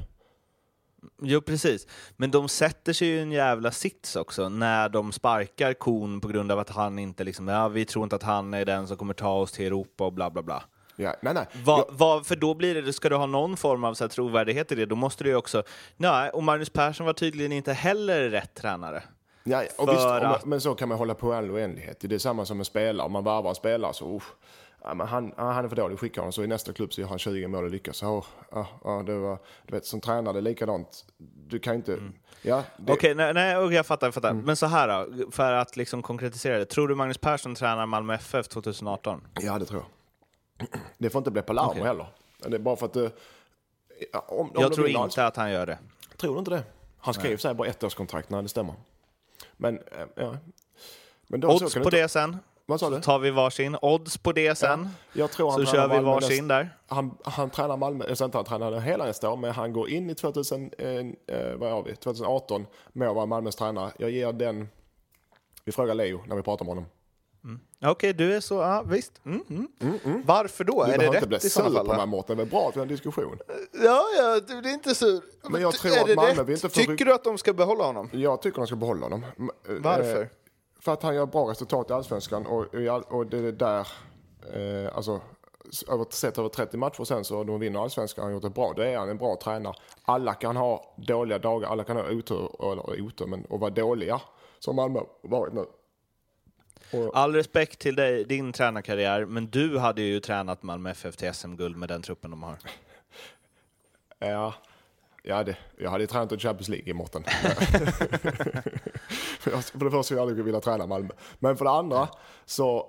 Jo, 1.22 1.42
precis. 1.42 1.88
Men 2.18 2.32
de 2.32 2.50
sätter 2.50 2.94
sig 2.94 3.08
ju 3.08 3.16
i 3.16 3.20
en 3.22 3.32
jävla 3.32 3.72
sits 3.72 4.16
också 4.16 4.50
när 4.50 4.90
de 4.90 5.12
sparkar 5.12 5.74
kon 5.74 6.22
på 6.22 6.28
grund 6.28 6.52
av 6.52 6.60
att 6.60 6.70
han 6.70 7.00
inte 7.00 7.24
liksom, 7.24 7.48
ja, 7.48 7.68
vi 7.68 7.86
tror 7.86 8.04
inte 8.04 8.16
att 8.16 8.24
han 8.24 8.54
är 8.54 8.66
den 8.66 8.88
som 8.88 8.98
kommer 8.98 9.14
ta 9.14 9.34
oss 9.34 9.52
till 9.52 9.66
Europa 9.66 10.04
och 10.06 10.14
bla 10.14 10.30
bla 10.30 10.42
bla. 10.42 10.64
Ja, 10.96 11.16
nej, 11.22 11.34
nej. 11.34 11.46
Va, 11.66 11.86
va, 11.90 12.22
för 12.26 12.36
då 12.36 12.54
blir 12.54 12.82
det, 12.82 12.94
ska 12.94 13.10
du 13.10 13.16
ha 13.16 13.26
någon 13.26 13.58
form 13.58 13.84
av 13.84 13.94
så 13.94 14.04
här, 14.04 14.10
trovärdighet 14.10 14.72
i 14.72 14.76
det, 14.76 14.86
då 14.86 14.96
måste 14.96 15.24
du 15.24 15.30
ju 15.30 15.36
också, 15.36 15.64
nej, 15.98 16.30
och 16.30 16.44
Magnus 16.44 16.70
Persson 16.70 17.06
var 17.06 17.14
tydligen 17.14 17.52
inte 17.52 17.74
heller 17.74 18.30
rätt 18.30 18.54
tränare. 18.56 19.04
Ja, 19.44 19.64
och 19.78 19.90
visst, 19.90 20.00
om 20.00 20.08
man, 20.08 20.26
att- 20.26 20.46
men 20.46 20.62
så 20.62 20.76
kan 20.76 20.90
man 20.90 20.98
hålla 20.98 21.14
på 21.14 21.34
all 21.34 21.52
oändlighet. 21.52 21.98
Det 22.00 22.16
är 22.16 22.20
samma 22.20 22.46
som 22.46 22.60
en 22.60 22.66
spelare. 22.66 23.06
Om 23.06 23.12
man 23.12 23.24
varvar 23.24 23.50
en 23.50 23.56
spelare 23.56 23.94
så, 23.94 24.16
usch, 24.16 24.24
ja, 24.84 24.94
men 24.94 25.08
han, 25.08 25.34
han 25.38 25.66
är 25.66 25.70
för 25.70 25.76
dålig, 25.76 26.00
skicka 26.00 26.22
honom. 26.22 26.32
Så 26.34 26.44
i 26.44 26.48
nästa 26.48 26.74
klubb 26.74 26.94
så 26.94 27.02
gör 27.02 27.08
han 27.08 27.20
20 27.20 27.48
mål 27.48 27.64
och 27.64 27.70
lyckas. 27.70 27.98
Så, 27.98 28.26
ja, 28.52 28.68
ja, 28.84 29.04
det 29.06 29.18
var, 29.18 29.40
du 29.68 29.76
vet, 29.76 29.86
som 29.86 30.02
tränare, 30.02 30.34
det 30.34 30.40
är 30.40 30.42
likadant. 30.42 31.06
Du 31.48 31.60
kan 31.60 31.76
inte... 31.76 32.00
Ja, 32.42 32.64
det, 32.78 32.94
Okej, 32.94 33.16
nej, 33.16 33.34
nej, 33.34 33.58
okej, 33.58 33.76
jag 33.76 33.86
fattar, 33.86 34.08
jag 34.08 34.14
fattar. 34.14 34.34
Men 34.34 34.56
så 34.56 34.66
här 34.66 35.06
då, 35.08 35.32
för 35.32 35.54
att 35.54 35.78
liksom 35.78 36.02
konkretisera 36.02 36.58
det. 36.58 36.66
Tror 36.66 36.88
du 36.88 36.96
Magnus 36.96 37.18
Persson 37.18 37.56
tränar 37.56 37.86
Malmö 37.86 38.14
FF 38.14 38.48
2018? 38.48 39.28
ja, 39.42 39.60
det 39.60 39.66
tror 39.66 39.84
jag. 40.60 40.68
Det 40.98 41.10
får 41.10 41.20
inte 41.20 41.32
bli 41.32 41.42
Palermo 41.42 41.70
Okej. 41.72 41.84
heller. 41.84 42.06
Det 42.48 42.56
är 42.56 42.60
bara 42.60 42.76
för 42.76 42.86
att... 42.86 42.96
eh, 42.96 43.10
Ja, 44.14 44.20
om, 44.28 44.40
om 44.40 44.52
Jag 44.62 44.74
tror 44.74 44.86
vinner 44.86 45.04
inte 45.04 45.26
att 45.26 45.36
han 45.36 45.52
gör 45.52 45.66
det. 45.66 45.78
Tror 46.18 46.34
du 46.34 46.40
inte 46.40 46.52
det? 46.52 46.64
Han 46.98 47.14
skrev 47.14 47.38
så 47.38 47.48
här 47.48 47.56
bara 47.56 47.68
ett 47.68 47.84
årskontrakt 47.84 48.30
när 48.30 48.42
det 48.42 48.50
stämmer. 48.50 48.74
Men, 49.58 49.78
eh, 49.78 49.84
ja. 50.16 50.38
Men 51.28 51.40
då, 51.40 51.48
Odds 51.50 51.74
på 51.74 51.80
inte- 51.80 51.90
det 51.92 52.08
sen. 52.10 52.38
Vad 52.66 52.80
sa 52.80 52.90
du? 52.90 53.02
tar 53.02 53.20
vi 53.20 53.32
varsin. 53.32 53.78
Odds 53.82 54.18
på 54.18 54.32
det 54.32 54.56
sen. 54.56 54.90
Jag 55.14 55.32
tror 55.32 55.52
han 55.52 55.66
Så 55.66 55.72
kör 55.72 55.88
vi 55.88 56.00
varsin 56.00 56.48
där. 56.48 56.78
Han, 56.88 57.18
han 57.24 57.50
tränar 57.50 57.78
Malmö, 57.78 58.06
jag 58.08 58.18
säger 58.18 58.26
inte 58.26 58.38
han 58.38 58.46
tränar 58.46 58.80
hela 58.80 59.06
nästa 59.06 59.30
år, 59.30 59.38
men 59.38 59.52
han 59.52 59.74
går 59.74 59.90
in 59.90 60.10
i 60.10 60.16
2000, 60.16 60.72
eh, 60.78 60.90
eh, 60.90 61.56
vad 61.56 61.72
har 61.72 61.84
vi, 61.84 61.96
2018 61.96 62.66
med 62.94 63.10
att 63.10 63.16
vara 63.16 63.26
Malmös 63.26 63.56
tränare. 63.56 63.92
Jag 63.98 64.12
ger 64.12 64.34
den, 64.34 64.70
vi 65.66 65.72
frågar 65.72 65.96
Leo 65.96 66.24
när 66.28 66.36
vi 66.36 66.42
pratar 66.42 66.66
med 66.66 66.72
honom. 66.76 66.86
Okej, 67.86 68.14
du 68.14 68.34
är 68.34 68.40
så, 68.40 68.56
ja 68.56 68.84
visst. 68.88 69.22
Mm, 69.26 69.68
mm. 69.80 70.24
Varför 70.26 70.64
då? 70.64 70.84
Du 70.86 70.92
är 70.92 70.92
det 70.92 70.98
behöver 70.98 71.18
inte 71.18 71.28
bli 71.28 71.38
rätt 71.38 71.46
i 71.46 71.50
sur 71.50 71.84
på 71.84 71.84
mig? 71.84 72.08
Mårten, 72.08 72.38
det 72.38 72.44
är 72.44 72.48
bra 72.48 72.70
att 72.70 72.76
vi 72.76 72.80
har 72.80 72.86
en 72.86 72.92
diskussion. 72.92 73.38
Ja, 73.84 74.06
ja, 74.18 74.40
du 74.48 74.70
är 74.70 74.74
inte 74.74 74.96
sur. 74.96 75.22
Men 75.50 75.62
jag 75.62 75.74
tror 75.74 75.92
att 75.92 76.16
Malmö 76.16 76.34
rätt? 76.34 76.48
vill 76.48 76.56
inte 76.56 76.70
få 76.70 76.76
Tycker 76.76 77.06
du 77.06 77.14
att 77.14 77.24
de 77.24 77.38
ska 77.38 77.54
behålla 77.54 77.84
honom? 77.84 78.10
Jag 78.14 78.42
tycker 78.42 78.58
de 78.58 78.68
ska 78.68 78.76
behålla 78.76 79.06
honom. 79.06 79.24
Eh, 79.24 79.76
Varför? 79.80 80.30
För 80.82 80.94
att 80.94 81.04
han 81.04 81.16
gör 81.16 81.26
bra 81.26 81.50
resultat 81.50 81.90
i 81.90 81.94
Allsvenskan 81.94 82.46
och, 82.46 82.76
och 83.08 83.26
det 83.28 83.38
är 83.38 83.52
där, 83.52 83.88
eh, 84.54 84.96
alltså 84.96 85.22
över, 85.88 86.06
sett 86.10 86.38
över 86.38 86.50
30 86.50 86.78
matcher 86.78 87.04
sen 87.04 87.24
så 87.24 87.44
de 87.44 87.60
vinner 87.60 87.80
Allsvenskan, 87.80 88.24
han 88.24 88.32
har 88.32 88.34
gjort 88.34 88.44
det 88.44 88.50
bra. 88.50 88.74
Då 88.76 88.82
är 88.82 88.98
han 88.98 89.10
en 89.10 89.18
bra 89.18 89.38
tränare. 89.44 89.76
Alla 90.04 90.34
kan 90.34 90.56
ha 90.56 90.96
dåliga 90.98 91.40
dagar, 91.40 91.70
alla 91.70 91.84
kan 91.84 91.98
ha 91.98 92.12
otur, 92.12 92.72
eller 92.72 93.02
otur, 93.02 93.26
men 93.26 93.46
och 93.46 93.60
vara 93.60 93.70
dåliga. 93.70 94.22
Som 94.60 94.76
Malmö 94.76 95.00
varit 95.22 95.54
nu. 95.54 95.66
Och, 96.94 97.18
All 97.18 97.36
respekt 97.36 97.80
till 97.80 97.96
dig, 97.96 98.24
din 98.24 98.54
tränarkarriär, 98.54 99.26
men 99.26 99.48
du 99.48 99.78
hade 99.78 100.02
ju 100.02 100.20
tränat 100.20 100.64
Malmö 100.64 100.90
FF 100.90 101.18
till 101.18 101.34
SM-guld 101.34 101.78
med 101.78 101.90
den 101.90 102.02
truppen 102.02 102.32
de 102.32 102.44
har. 102.44 102.58
ja, 104.20 104.54
ja 105.24 105.44
det, 105.44 105.58
jag 105.78 105.90
hade 105.90 106.04
ju 106.04 106.08
tränat 106.08 106.32
i 106.32 106.38
Champions 106.38 106.70
League 106.70 106.90
i 106.90 106.94
Mårten. 106.94 107.24
för 109.40 109.52
det 109.80 109.92
första 109.92 110.04
skulle 110.04 110.20
jag 110.20 110.28
aldrig 110.28 110.46
vilja 110.46 110.62
träna 110.62 110.88
Malmö. 110.88 111.10
Men 111.40 111.58
för 111.58 111.66
det 111.66 111.72
andra 111.72 112.08
så 112.46 112.88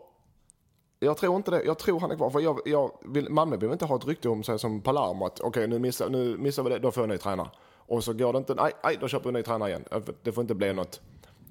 Jag 0.99 1.17
tror 1.17 1.37
inte 1.37 1.51
det. 1.51 1.63
Jag 1.63 1.79
tror 1.79 2.01
han 2.01 2.11
är 2.11 2.17
kvar. 2.17 2.31
För 2.31 2.41
jag, 2.41 2.61
jag 2.65 2.93
vill, 3.03 3.31
Malmö 3.31 3.57
behöver 3.57 3.75
inte 3.75 3.85
ha 3.85 3.97
ett 3.97 4.07
rykte 4.07 4.29
om 4.29 4.43
sig 4.43 4.59
som 4.59 4.81
Palermo 4.81 5.27
att 5.27 5.41
okej 5.41 5.69
nu, 5.69 5.79
missar, 5.79 6.09
nu 6.09 6.37
missar 6.37 6.63
vi 6.63 6.71
det, 6.71 6.79
då 6.79 6.91
får 6.91 7.03
jag 7.03 7.11
en 7.11 7.15
ny 7.15 7.19
tränare. 7.19 7.49
Och 7.87 8.05
så 8.05 8.13
går 8.13 8.33
det 8.33 8.39
inte, 8.39 8.55
nej, 8.55 8.73
nej 8.85 8.97
då 9.01 9.09
köper 9.09 9.25
vi 9.25 9.29
en 9.29 9.35
ny 9.35 9.43
tränare 9.43 9.69
igen. 9.69 9.85
Det 10.23 10.33
får 10.33 10.43
inte 10.43 10.55
bli 10.55 10.73
något, 10.73 11.01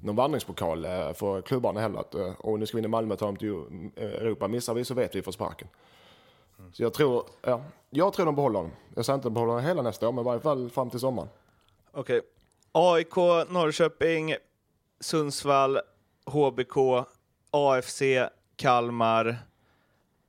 någon 0.00 0.16
vandringspokal 0.16 0.84
eh, 0.84 1.12
för 1.12 1.42
klubbarna 1.42 1.80
heller. 1.80 1.98
Att, 1.98 2.14
eh, 2.14 2.32
och 2.38 2.58
nu 2.58 2.66
ska 2.66 2.76
vi 2.76 2.78
in 2.78 2.84
i 2.84 2.88
Malmö 2.88 3.12
och 3.14 3.18
ta 3.18 3.26
dem 3.26 3.36
till 3.36 3.50
Europa. 3.96 4.48
Missar 4.48 4.74
vi 4.74 4.84
så 4.84 4.94
vet 4.94 5.14
vi 5.14 5.22
för 5.22 5.32
sparken. 5.32 5.68
Så 6.72 6.82
jag 6.82 6.92
tror, 6.92 7.24
ja, 7.42 7.62
jag 7.94 8.12
tror 8.12 8.26
de 8.26 8.34
behåller 8.34 8.58
honom. 8.58 8.72
Jag 8.94 9.04
säger 9.04 9.14
inte 9.14 9.26
de 9.28 9.34
behåller 9.34 9.52
honom 9.52 9.66
hela 9.66 9.82
nästa 9.82 10.08
år, 10.08 10.12
men 10.12 10.24
i 10.24 10.26
varje 10.26 10.40
fall 10.40 10.70
fram 10.70 10.90
till 10.90 11.00
sommaren. 11.00 11.28
Okej. 11.92 12.20
AIK, 12.72 13.16
Norrköping, 13.48 14.34
Sundsvall, 15.00 15.78
HBK, 16.26 17.04
AFC, 17.50 18.02
Kalmar, 18.56 19.38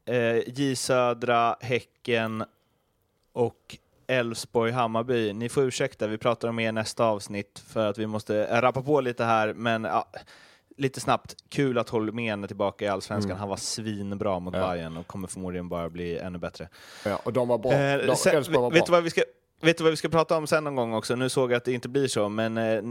eh, 0.06 0.50
J 0.50 0.76
Södra, 0.76 1.56
Häcken 1.62 2.44
och 3.34 3.78
Elfsborg, 4.08 4.72
Hammarby. 4.72 5.34
Ni 5.34 5.50
får 5.50 5.64
ursäkta, 5.64 6.08
vi 6.08 6.18
pratar 6.18 6.48
om 6.48 6.60
er 6.60 6.72
nästa 6.72 7.06
avsnitt 7.06 7.60
för 7.68 7.90
att 7.90 7.98
vi 7.98 8.08
måste 8.08 8.62
rappa 8.62 8.82
på 8.82 9.02
lite 9.02 9.24
här, 9.24 9.54
men 9.54 9.84
ja, 9.84 10.08
lite 10.78 11.00
snabbt, 11.00 11.36
kul 11.50 11.78
att 11.78 11.90
Holmén 11.90 12.44
är 12.44 12.48
tillbaka 12.48 12.86
i 12.86 12.88
Allsvenskan. 12.88 13.32
Mm. 13.32 13.40
Han 13.40 13.50
var 13.50 13.58
svinbra 13.58 14.40
mot 14.40 14.54
ja. 14.54 14.68
Bayern 14.68 14.98
och 14.98 15.08
kommer 15.08 15.28
förmodligen 15.28 15.70
bara 15.70 15.90
bli 15.90 16.18
ännu 16.18 16.38
bättre. 16.38 16.70
Ja, 17.06 17.20
och 17.24 17.34
de 17.34 17.48
var 17.48 17.58
bra. 17.58 17.74
Eh, 17.74 18.06
de, 18.08 18.16
sen, 18.16 18.34
var 18.34 18.42
vet, 18.42 18.52
bra. 18.52 18.70
Du 18.86 18.92
vad 18.92 19.04
vi 19.04 19.10
ska, 19.10 19.22
Vet 19.64 19.78
du 19.78 19.84
vad 19.84 19.92
vi 19.92 19.98
ska 19.98 20.10
prata 20.10 20.38
om 20.38 20.48
sen 20.48 20.64
någon 20.64 20.76
gång 20.76 20.94
också? 20.94 21.16
Nu 21.16 21.30
såg 21.30 21.52
jag 21.52 21.58
att 21.58 21.66
det 21.66 21.74
inte 21.74 21.90
blir 21.90 22.08
så, 22.08 22.30
men 22.30 22.58
eh, 22.58 22.82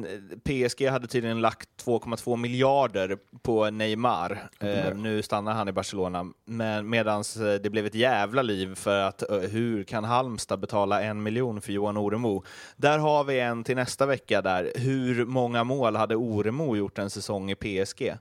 PSG 0.45 0.89
hade 0.89 1.07
tydligen 1.07 1.41
lagt 1.41 1.69
2,2 1.85 2.37
miljarder 2.37 3.19
på 3.43 3.71
Neymar. 3.71 4.49
Mm. 4.61 5.03
nu 5.03 5.23
stannar 5.23 5.53
han 5.53 5.69
i 5.69 5.73
Barcelona, 5.73 6.27
men 6.45 6.91
medan 6.91 7.21
eh, 7.21 7.55
det 7.63 7.71
blev 7.71 7.87
ett 7.87 7.95
jävla 7.95 8.43
liv 8.43 8.75
för 8.75 9.01
att 9.01 9.23
hur 9.51 9.85
kan 9.85 10.05
Halmstad 10.05 10.61
betala 10.61 11.03
en 11.03 11.23
miljon 11.23 11.61
för 11.61 11.73
Johan 11.73 11.97
Oremo? 11.97 12.45
Där 12.77 12.99
har 12.99 13.25
vi 13.25 13.41
en 13.41 13.65
till 13.65 13.77
nästa 13.77 14.07
vecka 14.07 14.43
där. 14.43 14.73
Hur 14.75 15.25
många 15.25 15.65
mål 15.65 15.97
hade 15.97 16.17
Oremo 16.17 16.77
gjort 16.77 16.99
en 16.99 17.11
säsong 17.11 17.51
i 17.51 17.55
PSG? 17.55 18.15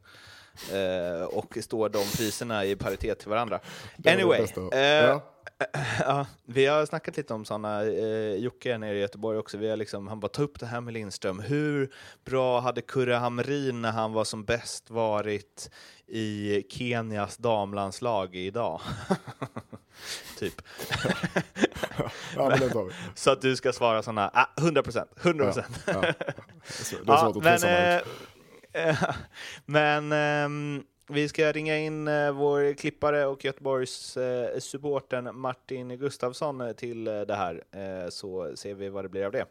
Och 1.28 1.58
står 1.62 1.90
de 1.90 2.04
priserna 2.18 2.66
i 2.66 2.76
paritet 2.76 3.20
till 3.20 3.30
varandra? 3.30 3.60
Anyway. 4.06 4.48
Ja. 4.72 5.22
Ja, 5.99 6.25
vi 6.45 6.65
har 6.65 6.86
snackat 6.86 7.17
lite 7.17 7.34
om 7.34 7.45
sådana. 7.45 7.84
Eh, 7.84 8.36
Jocke 8.36 8.73
är 8.73 8.77
nere 8.77 8.97
i 8.97 8.99
Göteborg 8.99 9.38
också. 9.38 9.58
Vi 9.58 9.69
har 9.69 9.77
liksom, 9.77 10.08
han 10.08 10.19
bara 10.19 10.27
ta 10.27 10.41
upp 10.41 10.60
det 10.60 10.65
här 10.65 10.82
med 10.82 10.93
Lindström. 10.93 11.39
Hur 11.39 11.93
bra 12.25 12.60
hade 12.60 12.82
Kurre 12.82 13.13
Hamrin 13.13 13.82
när 13.82 13.91
han 13.91 14.13
var 14.13 14.23
som 14.23 14.43
bäst 14.43 14.89
varit 14.89 15.71
i 16.08 16.63
Kenias 16.69 17.38
damlandslag 17.38 18.36
idag? 18.36 18.82
typ. 20.38 20.54
ja, 22.36 22.49
men 22.49 22.60
det 22.60 22.67
vi. 22.67 22.93
Så 23.15 23.32
att 23.32 23.41
du 23.41 23.56
ska 23.56 23.73
svara 23.73 24.04
sådana, 24.04 24.32
ah, 24.34 24.47
100 24.58 24.84
procent, 24.84 25.10
100 25.21 25.45
procent. 25.45 25.84
Ja, 25.86 25.93
ja. 25.93 26.13
Det 27.04 27.12
är 27.12 27.27
att 27.27 27.63
men, 27.63 28.01
eh, 28.73 29.15
men 29.65 30.12
ähm, 30.12 30.84
vi 31.12 31.30
ska 31.30 31.52
ringa 31.52 31.78
in 31.78 32.08
eh, 32.08 32.32
vår 32.32 32.74
klippare 32.74 33.26
och 33.26 33.45
Göteborgs 33.45 34.17
eh, 34.17 34.60
supporten 34.60 35.30
Martin 35.34 35.97
Gustafsson 35.97 36.62
eh, 36.62 36.71
till 36.71 37.04
det 37.04 37.36
här, 37.36 37.63
så 38.10 38.56
ser 38.56 38.74
vi 38.74 38.89
vad 38.89 39.06
det 39.06 39.10
blir 39.10 39.26
av 39.26 39.32
det. 39.32 39.45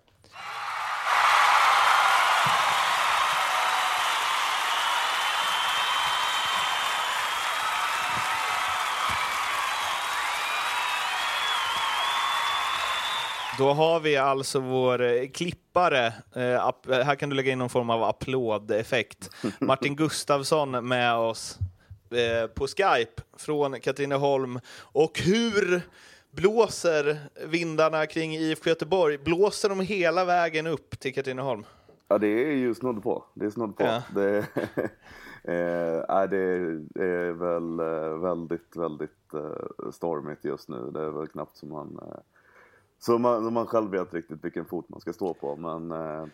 Då 13.60 13.72
har 13.72 14.00
vi 14.00 14.16
alltså 14.16 14.60
vår 14.60 15.02
eh, 15.02 15.28
klippare, 15.28 16.06
eh, 16.34 17.02
här 17.04 17.14
kan 17.14 17.28
du 17.28 17.36
lägga 17.36 17.52
in 17.52 17.58
någon 17.58 17.68
form 17.68 17.90
av 17.90 18.02
applådeffekt, 18.02 19.30
Martin 19.60 19.96
Gustavsson 19.96 20.88
med 20.88 21.14
oss 21.14 21.58
eh, 22.10 22.46
på 22.46 22.66
Skype 22.66 23.22
från 23.36 23.80
Katrineholm. 23.80 24.60
Och 24.80 25.20
hur 25.24 25.82
blåser 26.30 27.18
vindarna 27.46 28.06
kring 28.06 28.34
IFK 28.34 28.68
Göteborg? 28.68 29.18
Blåser 29.18 29.68
de 29.68 29.80
hela 29.80 30.24
vägen 30.24 30.66
upp 30.66 31.00
till 31.00 31.14
Katrineholm? 31.14 31.64
Ja, 32.08 32.18
det 32.18 32.28
är 32.28 32.52
ju 32.52 32.74
snudd 32.74 33.02
på. 33.02 33.24
Det 33.34 33.46
är 33.46 33.50
snudd 33.50 33.76
på. 33.76 33.84
Ja. 33.84 34.02
Det, 34.14 34.38
eh, 35.44 36.28
det 36.30 37.04
är 37.04 37.32
väl 37.32 37.76
väldigt, 38.20 38.76
väldigt 38.76 39.32
stormigt 39.94 40.44
just 40.44 40.68
nu. 40.68 40.90
Det 40.94 41.00
är 41.00 41.10
väl 41.10 41.28
knappt 41.28 41.56
som 41.56 41.68
man 41.68 42.00
så 43.00 43.18
man, 43.18 43.52
man 43.52 43.66
själv 43.66 43.90
vet 43.90 44.14
riktigt 44.14 44.44
vilken 44.44 44.64
fot 44.64 44.88
man 44.88 45.00
ska 45.00 45.12
stå 45.12 45.34
på. 45.34 45.56
Men 45.56 45.92
eh, 45.92 46.26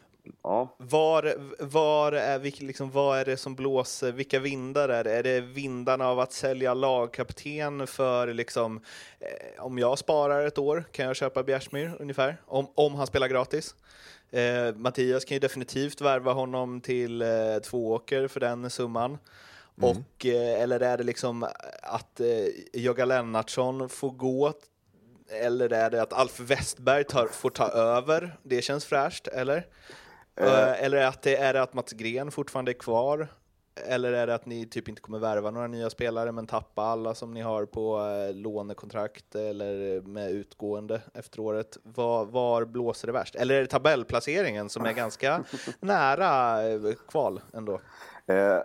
ja. 0.43 0.77
Var, 0.79 1.35
var 1.65 2.13
är, 2.13 2.63
liksom, 2.63 2.91
vad 2.91 3.19
är 3.19 3.25
det 3.25 3.37
som 3.37 3.55
blåser? 3.55 4.13
Vilka 4.13 4.39
vindar 4.39 4.89
är 4.89 5.05
det? 5.05 5.13
Är 5.13 5.23
det 5.23 5.41
vindarna 5.41 6.09
av 6.09 6.21
att 6.21 6.33
sälja 6.33 6.75
lagkapten 6.75 7.87
för 7.87 8.35
liksom, 8.35 8.81
eh, 9.21 9.65
om 9.65 9.79
jag 9.79 9.99
sparar 9.99 10.47
ett 10.47 10.59
år 10.59 10.85
kan 10.93 11.07
jag 11.07 11.17
köpa 11.17 11.43
Bjärsmyr 11.43 11.97
ungefär, 12.01 12.37
om, 12.47 12.67
om 12.75 12.95
han 12.95 13.07
spelar 13.07 13.29
gratis. 13.29 13.75
Eh, 14.31 14.75
Mattias 14.75 15.25
kan 15.25 15.35
ju 15.35 15.41
definitivt 15.41 16.01
värva 16.01 16.33
honom 16.33 16.81
till 16.81 17.23
eh, 17.23 17.29
Tvååker 17.65 18.29
för 18.29 18.41
den 18.41 18.71
summan. 18.71 19.19
Mm. 19.83 19.91
Och, 19.91 20.27
eh, 20.27 20.63
eller 20.63 20.81
är 20.81 20.99
det 20.99 21.05
liksom 21.05 21.47
att 21.83 22.21
eh, 22.21 22.27
Jogga 22.73 23.05
Lennartsson 23.05 23.89
får 23.89 24.11
gå 24.11 24.53
eller 25.29 25.73
är 25.73 25.91
det 25.91 26.03
att 26.03 26.13
Alf 26.13 26.41
Westberg 26.41 27.05
tar, 27.05 27.27
får 27.27 27.51
ta 27.51 27.69
över? 27.69 28.37
Det 28.43 28.63
känns 28.63 28.85
fräscht, 28.85 29.29
eller? 29.29 29.67
Uh. 30.41 30.85
Eller 30.85 30.97
är, 30.97 31.07
att 31.07 31.23
det, 31.23 31.37
är 31.37 31.53
det 31.53 31.63
att 31.63 31.75
Mats 31.75 31.93
Gren 31.93 32.31
fortfarande 32.31 32.71
är 32.71 32.79
kvar? 32.79 33.29
Eller 33.89 34.13
är 34.13 34.27
det 34.27 34.35
att 34.35 34.47
ni 34.47 34.67
typ 34.67 34.89
inte 34.89 35.01
kommer 35.03 35.19
värva 35.19 35.51
några 35.51 35.67
nya 35.67 35.91
spelare 35.91 36.33
men 36.33 36.47
tappa 36.47 36.83
alla 36.83 37.15
som 37.15 37.35
ni 37.35 37.41
har 37.41 37.67
på 37.67 38.01
eh, 38.01 38.35
lånekontrakt 38.35 39.35
eller 39.35 40.01
med 40.01 40.31
utgående 40.31 41.01
efter 41.15 41.41
året? 41.41 41.79
Var, 41.83 42.25
var 42.25 42.65
blåser 42.65 43.07
det 43.07 43.13
värst? 43.13 43.35
Eller 43.35 43.55
är 43.55 43.61
det 43.61 43.67
tabellplaceringen 43.67 44.69
som 44.69 44.87
är 44.87 44.93
ganska 44.93 45.45
nära 45.81 46.63
eh, 46.69 46.81
kval 47.09 47.41
ändå? 47.53 47.81
Eh, 48.27 48.59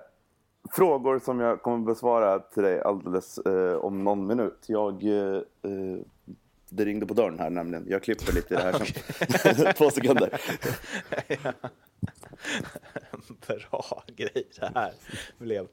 frågor 0.72 1.20
som 1.20 1.40
jag 1.40 1.62
kommer 1.62 1.86
besvara 1.86 2.40
till 2.40 2.64
dig 2.64 2.82
alldeles 2.82 3.40
om 3.82 4.04
någon 4.04 4.28
minut. 4.28 4.64
Jag 4.68 5.04
det 6.74 6.86
ringde 6.86 7.06
på 7.06 7.14
dörren 7.14 7.40
här 7.40 7.50
nämligen. 7.50 7.86
Jag 7.90 8.04
klipper 8.04 8.34
lite 8.34 8.54
i 8.54 8.58
det 8.58 8.64
här 8.64 8.74
sen. 9.54 9.74
Två 9.78 9.90
sekunder. 9.90 10.42
Bra 13.48 14.04
grej 14.08 14.48
det 14.60 14.72
här 14.76 14.94
blev. 15.38 15.68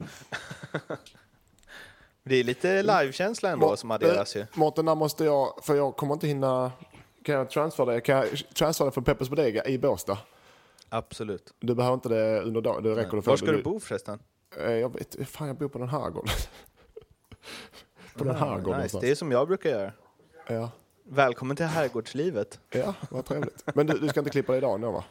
Det 2.23 2.37
är 2.37 2.45
lite 2.45 2.83
livekänsla 2.83 3.51
ändå 3.51 3.77
som 3.77 3.91
adderas 3.91 4.37
ju. 4.37 4.47
Mårten, 4.55 4.85
när 4.85 4.95
måste 4.95 5.25
jag, 5.25 5.59
för 5.63 5.75
jag 5.75 5.97
kommer 5.97 6.15
inte 6.15 6.27
hinna, 6.27 6.73
kan 7.23 7.35
jag 7.35 7.51
transfera 7.51 7.87
det? 7.87 8.01
Kan 8.01 8.17
jag 8.17 8.29
transfera 8.55 8.87
det 8.87 8.93
från 8.93 9.05
Peppers 9.05 9.29
Bodega 9.29 9.65
i 9.65 9.79
Båstad? 9.79 10.19
Absolut. 10.89 11.55
Du 11.61 11.75
behöver 11.75 11.95
inte 11.95 12.09
det 12.09 12.41
under 12.41 12.61
dagen, 12.61 12.83
det 12.83 12.91
räcker 12.91 13.13
Nej. 13.13 13.23
Var 13.23 13.37
ska 13.37 13.53
du 13.53 13.63
bo 13.63 13.81
förresten? 13.81 14.19
Eh, 14.57 14.73
jag 14.73 14.93
vet, 14.95 15.29
fan 15.29 15.49
jag 15.49 15.57
bor 15.57 15.69
på 15.69 15.79
den 15.79 15.89
här 15.89 16.11
gården. 16.11 16.35
på 18.17 18.25
den 18.25 18.37
här 18.37 18.59
gården. 18.61 18.81
Nice. 18.81 18.99
Det 19.01 19.11
är 19.11 19.15
som 19.15 19.33
jag 19.33 19.49
brukar 19.49 19.71
göra. 19.71 19.93
Ja. 20.47 20.71
Välkommen 21.11 21.57
till 21.57 21.67
herrgårdslivet. 21.67 22.61
Ja, 22.71 22.95
vad 23.11 23.25
trevligt. 23.25 23.65
Men 23.75 23.87
du, 23.87 23.99
du 23.99 24.09
ska 24.09 24.21
inte 24.21 24.31
klippa 24.31 24.53
det 24.53 24.59
idag 24.59 24.81
nu 24.81 24.87
va? 24.87 25.05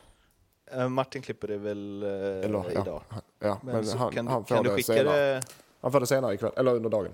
Uh, 0.75 0.89
Martin 0.89 1.21
klipper 1.21 1.47
det 1.47 1.57
väl 1.57 2.03
uh, 2.03 2.09
eller, 2.45 2.71
idag. 2.71 3.01
Ja, 3.09 3.21
ja 3.39 3.57
men, 3.63 3.75
men 3.75 3.97
han, 3.97 4.11
kan, 4.11 4.27
han 4.27 4.45
får 4.45 4.55
kan 4.55 4.63
det 4.63 4.69
skicka 4.69 4.93
senare. 4.93 5.33
Det... 5.33 5.41
Han 5.81 5.91
får 5.91 5.99
det 5.99 6.07
senare 6.07 6.33
ikväll, 6.33 6.51
eller 6.55 6.75
under 6.75 6.89
dagen. 6.89 7.11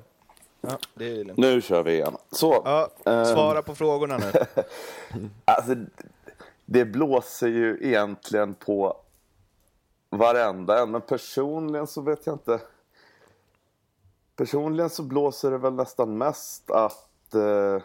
Ja, 0.62 0.78
det 0.94 1.06
är 1.06 1.24
lugnt. 1.24 1.38
Nu 1.38 1.62
kör 1.62 1.84
vi 1.84 1.92
igen. 1.92 2.18
Så, 2.32 2.62
ja, 2.66 2.90
svara 3.04 3.58
um... 3.58 3.64
på 3.64 3.76
frågorna 3.76 4.18
nu. 4.18 4.32
alltså, 5.46 5.76
det 6.66 6.86
blåser 6.86 7.48
ju 7.48 7.80
egentligen 7.82 8.54
på 8.54 8.98
varenda 10.10 10.82
en, 10.82 10.92
men 10.92 11.02
personligen 11.02 11.88
så 11.88 12.02
vet 12.02 12.26
jag 12.26 12.36
inte. 12.36 12.60
Personligen 14.36 14.90
så 14.90 15.04
blåser 15.04 15.52
det 15.52 15.58
väl 15.58 15.74
nästan 15.74 16.18
mest 16.18 16.72
att 16.72 17.36
uh, 17.36 17.82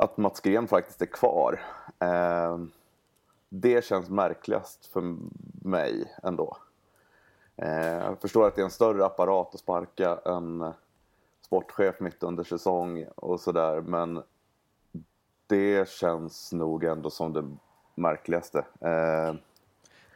att 0.00 0.16
Mats 0.16 0.40
Gren 0.40 0.68
faktiskt 0.68 1.02
är 1.02 1.06
kvar. 1.06 1.60
Eh, 1.98 2.58
det 3.48 3.84
känns 3.84 4.08
märkligast 4.08 4.86
för 4.86 5.16
mig 5.64 6.16
ändå. 6.22 6.56
Eh, 7.56 7.96
jag 7.96 8.20
förstår 8.20 8.46
att 8.46 8.54
det 8.54 8.62
är 8.62 8.64
en 8.64 8.70
större 8.70 9.04
apparat 9.04 9.54
att 9.54 9.60
sparka 9.60 10.18
en 10.24 10.72
sportchef 11.46 12.00
mitt 12.00 12.22
under 12.22 12.44
säsong 12.44 13.06
och 13.16 13.40
sådär 13.40 13.80
men 13.80 14.22
det 15.46 15.88
känns 15.88 16.52
nog 16.52 16.84
ändå 16.84 17.10
som 17.10 17.32
det 17.32 17.56
märkligaste. 17.94 18.58
Eh, 18.80 19.34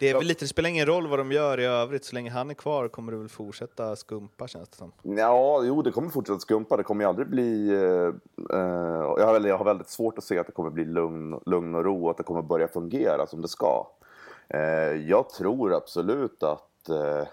det 0.04 0.10
är 0.10 0.18
väl 0.18 0.26
lite, 0.26 0.44
det 0.44 0.48
spelar 0.48 0.68
ingen 0.68 0.86
roll 0.86 1.06
vad 1.06 1.18
de 1.18 1.32
gör 1.32 1.60
i 1.60 1.64
övrigt, 1.64 2.04
så 2.04 2.14
länge 2.14 2.30
han 2.30 2.50
är 2.50 2.54
kvar 2.54 2.88
kommer 2.88 3.12
det 3.12 3.18
väl 3.18 3.28
fortsätta 3.28 3.96
skumpa 3.96 4.48
känns 4.48 4.68
det 4.68 4.76
som. 4.76 4.92
Ja, 5.02 5.62
jo 5.64 5.82
det 5.82 5.90
kommer 5.90 6.10
fortsätta 6.10 6.38
skumpa, 6.38 6.76
det 6.76 6.82
kommer 6.82 7.04
ju 7.04 7.08
aldrig 7.08 7.28
bli... 7.28 7.68
Eh, 7.68 8.58
eh, 8.58 9.04
jag, 9.18 9.26
har 9.26 9.32
väldigt, 9.32 9.48
jag 9.48 9.58
har 9.58 9.64
väldigt 9.64 9.88
svårt 9.88 10.18
att 10.18 10.24
se 10.24 10.38
att 10.38 10.46
det 10.46 10.52
kommer 10.52 10.70
bli 10.70 10.84
lugn, 10.84 11.40
lugn 11.46 11.74
och 11.74 11.84
ro, 11.84 12.10
att 12.10 12.16
det 12.16 12.22
kommer 12.22 12.42
börja 12.42 12.68
fungera 12.68 13.26
som 13.26 13.42
det 13.42 13.48
ska. 13.48 13.86
Eh, 14.48 14.60
jag 15.08 15.30
tror 15.30 15.74
absolut 15.74 16.42
att 16.42 16.88
eh, 16.88 17.26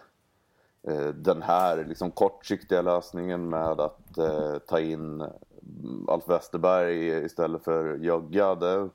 eh, 0.94 1.08
den 1.08 1.42
här 1.42 1.86
liksom, 1.86 2.12
kortsiktiga 2.12 2.82
lösningen 2.82 3.50
med 3.50 3.80
att 3.80 4.18
eh, 4.18 4.58
ta 4.58 4.80
in 4.80 5.24
Alf 6.08 6.24
Westerberg 6.28 7.26
istället 7.26 7.64
för 7.64 7.96
Jögga, 7.96 8.56
det 8.56 8.90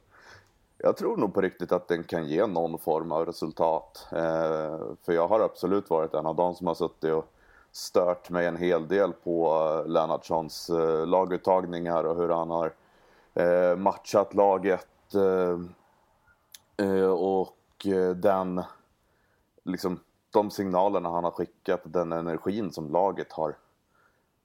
jag 0.87 0.97
tror 0.97 1.17
nog 1.17 1.35
på 1.35 1.41
riktigt 1.41 1.73
att 1.73 1.89
den 1.89 2.05
kan 2.05 2.27
ge 2.27 2.47
någon 2.47 2.79
form 2.79 3.13
av 3.13 3.27
resultat. 3.27 4.09
Eh, 4.13 4.79
för 5.03 5.13
jag 5.13 5.29
har 5.29 5.41
absolut 5.41 5.91
varit 5.91 6.15
en 6.15 6.27
av 6.27 6.37
de 6.37 6.55
som 6.55 6.67
har 6.67 6.75
suttit 6.75 7.13
och 7.13 7.33
stört 7.73 8.31
mig 8.31 8.47
en 8.47 8.57
hel 8.57 8.89
del 8.89 9.13
på 9.13 9.47
eh, 9.85 9.91
Lennartssons 9.91 10.71
eh, 10.71 11.07
laguttagningar 11.07 12.05
och 12.05 12.17
hur 12.17 12.29
han 12.29 12.51
har 12.51 12.73
eh, 13.35 13.77
matchat 13.77 14.35
laget. 14.35 15.15
Eh, 15.15 15.61
eh, 16.87 17.11
och 17.11 17.87
eh, 17.87 18.11
den 18.11 18.63
liksom 19.63 20.01
de 20.31 20.51
signalerna 20.51 21.09
han 21.09 21.25
har 21.25 21.31
skickat, 21.31 21.81
den 21.85 22.13
energin 22.13 22.73
som 22.73 22.91
laget 22.91 23.33
har 23.33 23.57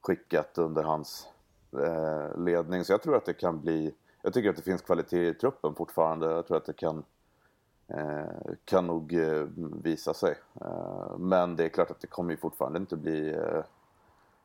skickat 0.02 0.58
under 0.58 0.84
hans 0.84 1.28
eh, 1.74 2.38
ledning. 2.38 2.86
Så 2.86 2.94
jag 2.94 3.02
tror 3.02 3.16
att 3.16 3.26
det 3.26 3.34
kan 3.34 3.62
bli, 3.62 3.94
jag 4.22 4.34
tycker 4.34 4.50
att 4.50 4.56
det 4.56 4.62
finns 4.62 4.82
kvalitet 4.82 5.28
i 5.28 5.34
truppen 5.34 5.76
fortfarande. 5.76 6.32
Jag 6.32 6.48
tror 6.48 6.58
att 6.58 6.66
det 6.66 6.74
kan, 6.74 7.04
eh, 7.88 8.54
kan 8.66 8.88
nog 8.88 9.14
eh, 9.14 9.46
visa 9.84 10.14
sig. 10.14 10.36
Eh, 10.62 11.18
men 11.18 11.56
det 11.56 11.66
är 11.66 11.70
klart 11.70 11.92
att 11.92 12.02
det 12.02 12.08
kommer 12.08 12.32
ju 12.32 12.38
fortfarande 12.38 12.80
inte 12.80 12.96
bli 12.96 13.34
eh, 13.34 13.64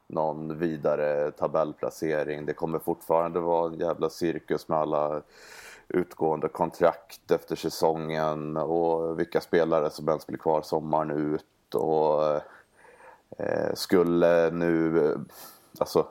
någon 0.06 0.58
vidare 0.58 1.30
tabellplacering. 1.30 2.46
Det 2.46 2.52
kommer 2.52 2.78
fortfarande 2.78 3.40
vara 3.40 3.72
en 3.72 3.78
jävla 3.78 4.10
cirkus 4.10 4.68
med 4.68 4.78
alla 4.78 5.22
utgående 5.88 6.48
kontrakt 6.48 7.30
efter 7.30 7.56
säsongen 7.56 8.56
och 8.56 9.18
vilka 9.18 9.40
spelare 9.40 9.90
som 9.90 10.08
ens 10.08 10.26
blir 10.26 10.38
kvar 10.38 10.62
sommaren 10.62 11.10
ut. 11.10 11.74
Och 11.74 12.40
eh, 13.38 13.74
skulle 13.74 14.50
nu, 14.50 15.14
alltså 15.78 16.06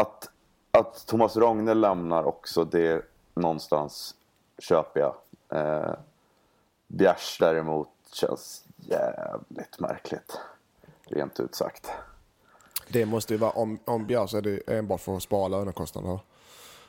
att, 0.00 0.30
att 0.70 1.06
Thomas 1.06 1.36
Rogne 1.36 1.74
lämnar 1.74 2.24
också, 2.24 2.64
det 2.64 3.02
någonstans 3.34 4.14
köper 4.58 5.00
jag. 5.00 5.14
Eh, 5.48 5.94
Bjärs 6.86 7.38
däremot 7.40 7.88
känns 8.12 8.64
jävligt 8.76 9.80
märkligt. 9.80 10.40
Rent 11.04 11.40
ut 11.40 11.54
sagt. 11.54 11.90
Det 12.88 13.06
måste 13.06 13.34
ju 13.34 13.38
vara, 13.38 13.50
om, 13.50 13.78
om 13.84 14.06
Bjärs 14.06 14.34
är 14.34 14.42
det 14.42 14.60
enbart 14.66 15.00
för 15.00 15.16
att 15.16 15.22
spara 15.22 15.48
lönekostnader. 15.48 16.20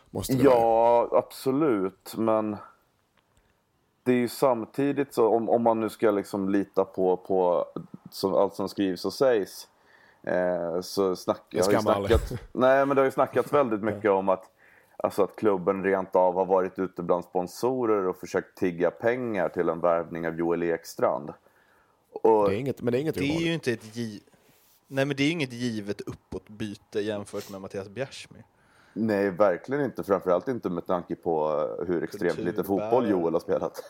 Måste 0.10 0.34
det 0.34 0.44
Ja, 0.44 1.10
absolut. 1.12 2.14
Men 2.18 2.58
det 4.04 4.12
är 4.12 4.18
ju 4.18 4.28
samtidigt 4.28 5.14
så, 5.14 5.28
om, 5.28 5.50
om 5.50 5.64
man 5.64 5.80
nu 5.80 5.90
ska 5.90 6.12
liksom 6.12 6.50
lita 6.50 6.86
på, 6.86 7.18
på 7.18 7.66
som, 8.12 8.34
allt 8.34 8.56
som 8.56 8.70
skrivs 8.70 9.06
och 9.06 9.14
sägs. 9.14 9.68
Eh, 10.24 10.82
så 10.82 11.16
snack, 11.16 11.42
Det 11.50 11.58
jag 11.58 11.66
har 11.66 11.72
ju 11.72 11.80
snackat, 11.80 12.32
nej, 12.54 12.86
men 12.86 12.96
det 12.96 13.02
har 13.02 13.06
ju 13.06 13.12
snackats 13.12 13.54
väldigt 13.54 13.82
mycket 13.84 14.12
om 14.12 14.30
att, 14.30 14.44
alltså 14.98 15.24
att 15.24 15.36
klubben 15.36 15.84
rent 15.84 16.16
av 16.16 16.34
har 16.36 16.46
varit 16.46 16.80
ute 16.80 17.04
bland 17.04 17.24
sponsorer 17.26 18.08
och 18.08 18.18
försökt 18.18 18.58
tigga 18.58 18.92
pengar 18.92 19.50
till 19.50 19.70
en 19.70 19.80
värvning 19.80 20.28
av 20.28 20.36
Joel 20.36 20.64
Ekstrand. 20.64 21.34
Och, 22.14 22.50
Det 22.50 22.56
är 22.56 22.60
inget, 22.60 22.82
men 22.82 22.92
det 22.92 22.98
är 22.98 23.02
inget 23.02 23.16
Det 23.16 23.36
är 23.38 23.42
ju 23.42 23.54
inte 23.54 23.72
ett 23.72 23.96
gi- 23.96 24.22
Nej, 24.88 25.06
men 25.06 25.18
det 25.18 25.24
är 25.24 25.26
ju 25.26 25.32
inget 25.32 25.54
givet 25.54 26.02
uppåtbyte 26.02 27.00
jämfört 27.02 27.50
med 27.50 27.62
Mattias 27.62 27.90
Bjärsmyr. 27.90 28.44
Nej, 28.94 29.30
verkligen 29.30 29.84
inte. 29.86 30.04
Framförallt 30.04 30.48
inte 30.48 30.70
med 30.70 30.86
tanke 30.88 31.16
på 31.16 31.50
hur 31.88 32.04
extremt 32.04 32.38
lite 32.38 32.64
fotboll 32.64 33.10
Joel 33.10 33.34
har 33.34 33.40
spelat. 33.40 33.84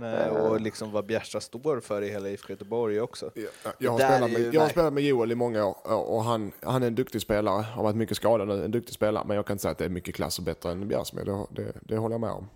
Nej, 0.00 0.30
och 0.30 0.60
liksom 0.60 0.92
vad 0.92 1.06
Bjärsta 1.06 1.40
står 1.40 1.80
för 1.80 2.02
i 2.02 2.10
hela 2.10 2.28
IFK 2.28 2.52
Göteborg 2.52 3.00
också. 3.00 3.30
Jag, 3.34 3.72
jag, 3.78 3.90
har 3.90 3.98
spelat 3.98 4.30
med, 4.30 4.54
jag 4.54 4.60
har 4.60 4.68
spelat 4.68 4.92
med 4.92 5.04
Joel 5.04 5.32
i 5.32 5.34
många 5.34 5.66
år 5.66 5.76
och 5.84 6.24
han, 6.24 6.52
han 6.62 6.82
är 6.82 6.86
en 6.86 6.94
duktig 6.94 7.20
spelare. 7.20 7.62
Har 7.62 7.82
varit 7.82 7.96
mycket 7.96 8.16
skadad 8.16 8.48
nu, 8.48 8.64
en 8.64 8.70
duktig 8.70 8.94
spelare. 8.94 9.24
Men 9.26 9.36
jag 9.36 9.46
kan 9.46 9.54
inte 9.54 9.62
säga 9.62 9.72
att 9.72 9.78
det 9.78 9.84
är 9.84 9.88
mycket 9.88 10.14
klasser 10.14 10.42
bättre 10.42 10.70
än 10.70 10.88
Bjärsmyr. 10.88 11.24
Det, 11.24 11.46
det, 11.50 11.72
det 11.82 11.96
håller 11.96 12.14
jag 12.14 12.20
med 12.20 12.30
om. 12.30 12.48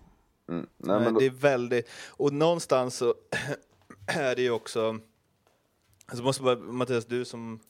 Mm. 0.49 0.66
Nej, 0.76 1.01
men 1.01 1.14
då, 1.14 1.20
det 1.20 1.26
är 1.26 1.30
väldigt... 1.30 1.88
Och 2.09 2.32
någonstans 2.32 2.97
så 2.97 3.14
är 4.07 4.36
det 4.36 4.43
ju 4.43 4.51
också... 4.51 4.99
Alltså 6.07 6.24
måste 6.24 6.43
bara, 6.43 6.57
Mattias, 6.57 7.07
du 7.07 7.24
som 7.24 7.61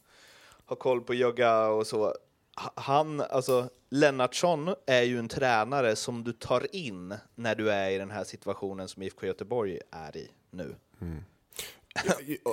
har 0.64 0.76
koll 0.76 1.00
på 1.00 1.14
yoga 1.14 1.66
och 1.68 1.86
så. 1.86 2.14
Ha- 2.56 2.72
Han, 2.76 3.20
alltså 3.20 3.68
Lennartsson 3.90 4.74
är 4.86 5.02
ju 5.02 5.18
en 5.18 5.28
tränare 5.28 5.96
som 5.96 6.24
du 6.24 6.32
tar 6.32 6.76
in 6.76 7.14
när 7.34 7.54
du 7.54 7.70
är 7.70 7.90
i 7.90 7.98
den 7.98 8.10
här 8.10 8.24
situationen 8.24 8.88
som 8.88 9.02
IFK 9.02 9.26
Göteborg 9.26 9.78
är 9.90 10.16
i 10.16 10.30
nu. 10.50 10.76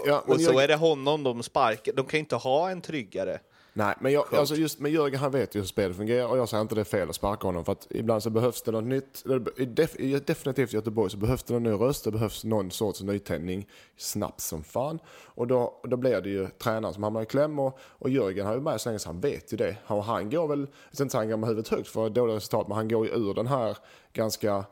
Ja, 0.05 0.23
men 0.27 0.35
Och 0.35 0.41
så 0.41 0.51
jag- 0.53 0.63
är 0.63 0.67
det 0.67 0.75
honom 0.75 1.23
de 1.23 1.43
sparkar. 1.43 1.93
De 1.93 2.05
kan 2.05 2.19
inte 2.19 2.35
ha 2.35 2.69
en 2.69 2.81
tryggare. 2.81 3.39
Nej, 3.79 3.95
men 3.99 4.11
jag, 4.11 4.35
alltså 4.35 4.55
just 4.55 4.79
med 4.79 4.91
Jörgen, 4.91 5.19
han 5.19 5.31
vet 5.31 5.55
ju 5.55 5.59
hur 5.59 5.67
spelet 5.67 5.97
fungerar 5.97 6.27
och 6.27 6.37
jag 6.37 6.49
säger 6.49 6.61
inte 6.61 6.75
det 6.75 6.81
är 6.81 6.85
fel 6.85 7.09
att 7.09 7.15
sparka 7.15 7.47
honom 7.47 7.65
för 7.65 7.71
att 7.71 7.87
ibland 7.89 8.23
så 8.23 8.29
behövs 8.29 8.61
det 8.61 8.71
något 8.71 8.83
nytt. 8.83 9.23
I 9.57 9.65
def, 9.65 9.99
i 9.99 10.19
definitivt 10.19 10.73
i 10.73 10.75
Göteborg 10.75 11.11
så 11.11 11.17
behövs 11.17 11.43
det 11.43 11.53
någon 11.53 11.63
ny 11.63 11.71
röst, 11.71 12.03
det 12.03 12.11
behövs 12.11 12.43
någon 12.43 12.71
sorts 12.71 13.01
nytändning 13.01 13.67
snabbt 13.97 14.41
som 14.41 14.63
fan. 14.63 14.99
Och 15.09 15.47
då, 15.47 15.81
då 15.83 15.97
blir 15.97 16.21
det 16.21 16.29
ju 16.29 16.47
tränaren 16.47 16.93
som 16.93 17.03
hamnar 17.03 17.21
i 17.21 17.25
kläm 17.25 17.59
och, 17.59 17.79
och 17.81 18.09
Jörgen 18.09 18.45
har 18.45 18.53
ju 18.53 18.61
med 18.61 18.81
så 18.81 18.89
länge 18.89 18.99
så 18.99 19.09
han 19.09 19.19
vet 19.19 19.53
ju 19.53 19.57
det. 19.57 19.75
Och 19.87 20.03
han 20.03 20.29
går 20.29 20.47
väl, 20.47 20.59
jag 20.59 20.95
ska 20.95 21.03
inte 21.03 21.11
säga 21.11 21.21
han 21.21 21.29
går 21.29 21.37
med 21.37 21.49
huvudet 21.49 21.71
högt 21.71 21.87
för 21.87 22.09
dåliga 22.09 22.35
resultat, 22.35 22.67
men 22.67 22.77
han 22.77 22.87
går 22.87 23.05
ju 23.05 23.11
ur 23.11 23.33
den 23.33 23.47
här 23.47 23.77
ganska 24.13 24.65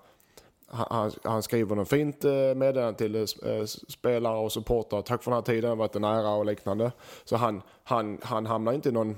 han, 0.67 1.11
han- 1.23 1.43
skriver 1.43 1.75
något 1.75 1.89
fint 1.89 2.25
eh, 2.25 2.31
meddelande 2.31 2.97
till 2.97 3.15
eh, 3.15 3.65
spelare 3.87 4.37
och 4.37 4.51
supportrar. 4.51 5.01
Tack 5.01 5.23
för 5.23 5.31
den 5.31 5.37
här 5.37 5.41
tiden, 5.41 5.61
det 5.61 5.67
har 5.67 5.75
varit 5.75 5.95
en 5.95 6.03
ära 6.03 6.29
och 6.29 6.45
liknande. 6.45 6.91
Så 7.25 7.35
han, 7.35 7.61
han, 7.83 8.19
han 8.23 8.45
hamnar 8.45 8.73
inte 8.73 8.89
i 8.89 8.91
någon 8.91 9.17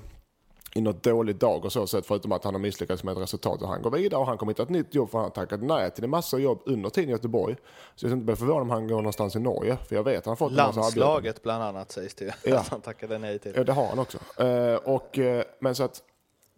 i 0.74 0.80
något 0.80 1.02
dåligt 1.02 1.40
dag 1.40 1.64
och 1.64 1.72
så 1.72 1.86
sätt 1.86 2.06
förutom 2.06 2.32
att 2.32 2.44
han 2.44 2.54
har 2.54 2.60
misslyckats 2.60 3.04
med 3.04 3.12
ett 3.12 3.18
resultat. 3.18 3.62
Och 3.62 3.68
han 3.68 3.82
går 3.82 3.90
vidare 3.90 4.20
och 4.20 4.26
han 4.26 4.38
kommer 4.38 4.52
hitta 4.52 4.62
ett 4.62 4.68
nytt 4.68 4.94
jobb 4.94 5.10
för 5.10 5.18
han 5.18 5.24
har 5.24 5.30
tackat 5.30 5.62
nej 5.62 5.90
till 5.90 6.04
en 6.04 6.10
massa 6.10 6.38
jobb 6.38 6.62
under 6.66 6.90
tiden 6.90 7.08
i 7.08 7.12
Göteborg. 7.12 7.56
Så 7.94 8.04
jag 8.04 8.10
ska 8.10 8.14
inte 8.14 8.24
bli 8.24 8.36
förvånad 8.36 8.62
om 8.62 8.70
han 8.70 8.88
går 8.88 8.96
någonstans 8.96 9.36
i 9.36 9.40
Norge. 9.40 9.76
För 9.88 9.96
jag 9.96 10.02
vet 10.02 10.18
att 10.18 10.26
han 10.26 10.36
fått. 10.36 10.52
Landslaget 10.52 11.42
bland 11.42 11.64
annat 11.64 11.92
sägs 11.92 12.14
det 12.14 12.24
ju. 12.24 12.30
Ja. 12.44 12.58
Att 12.58 12.68
han 12.68 12.80
tackade 12.80 13.18
nej 13.18 13.38
till. 13.38 13.52
Ja, 13.56 13.64
det 13.64 13.72
har 13.72 13.86
han 13.86 13.98
också. 13.98 14.18
Eh, 14.42 14.74
och, 14.74 15.18
eh, 15.18 15.44
men 15.58 15.74
så 15.74 15.82
att 15.82 16.02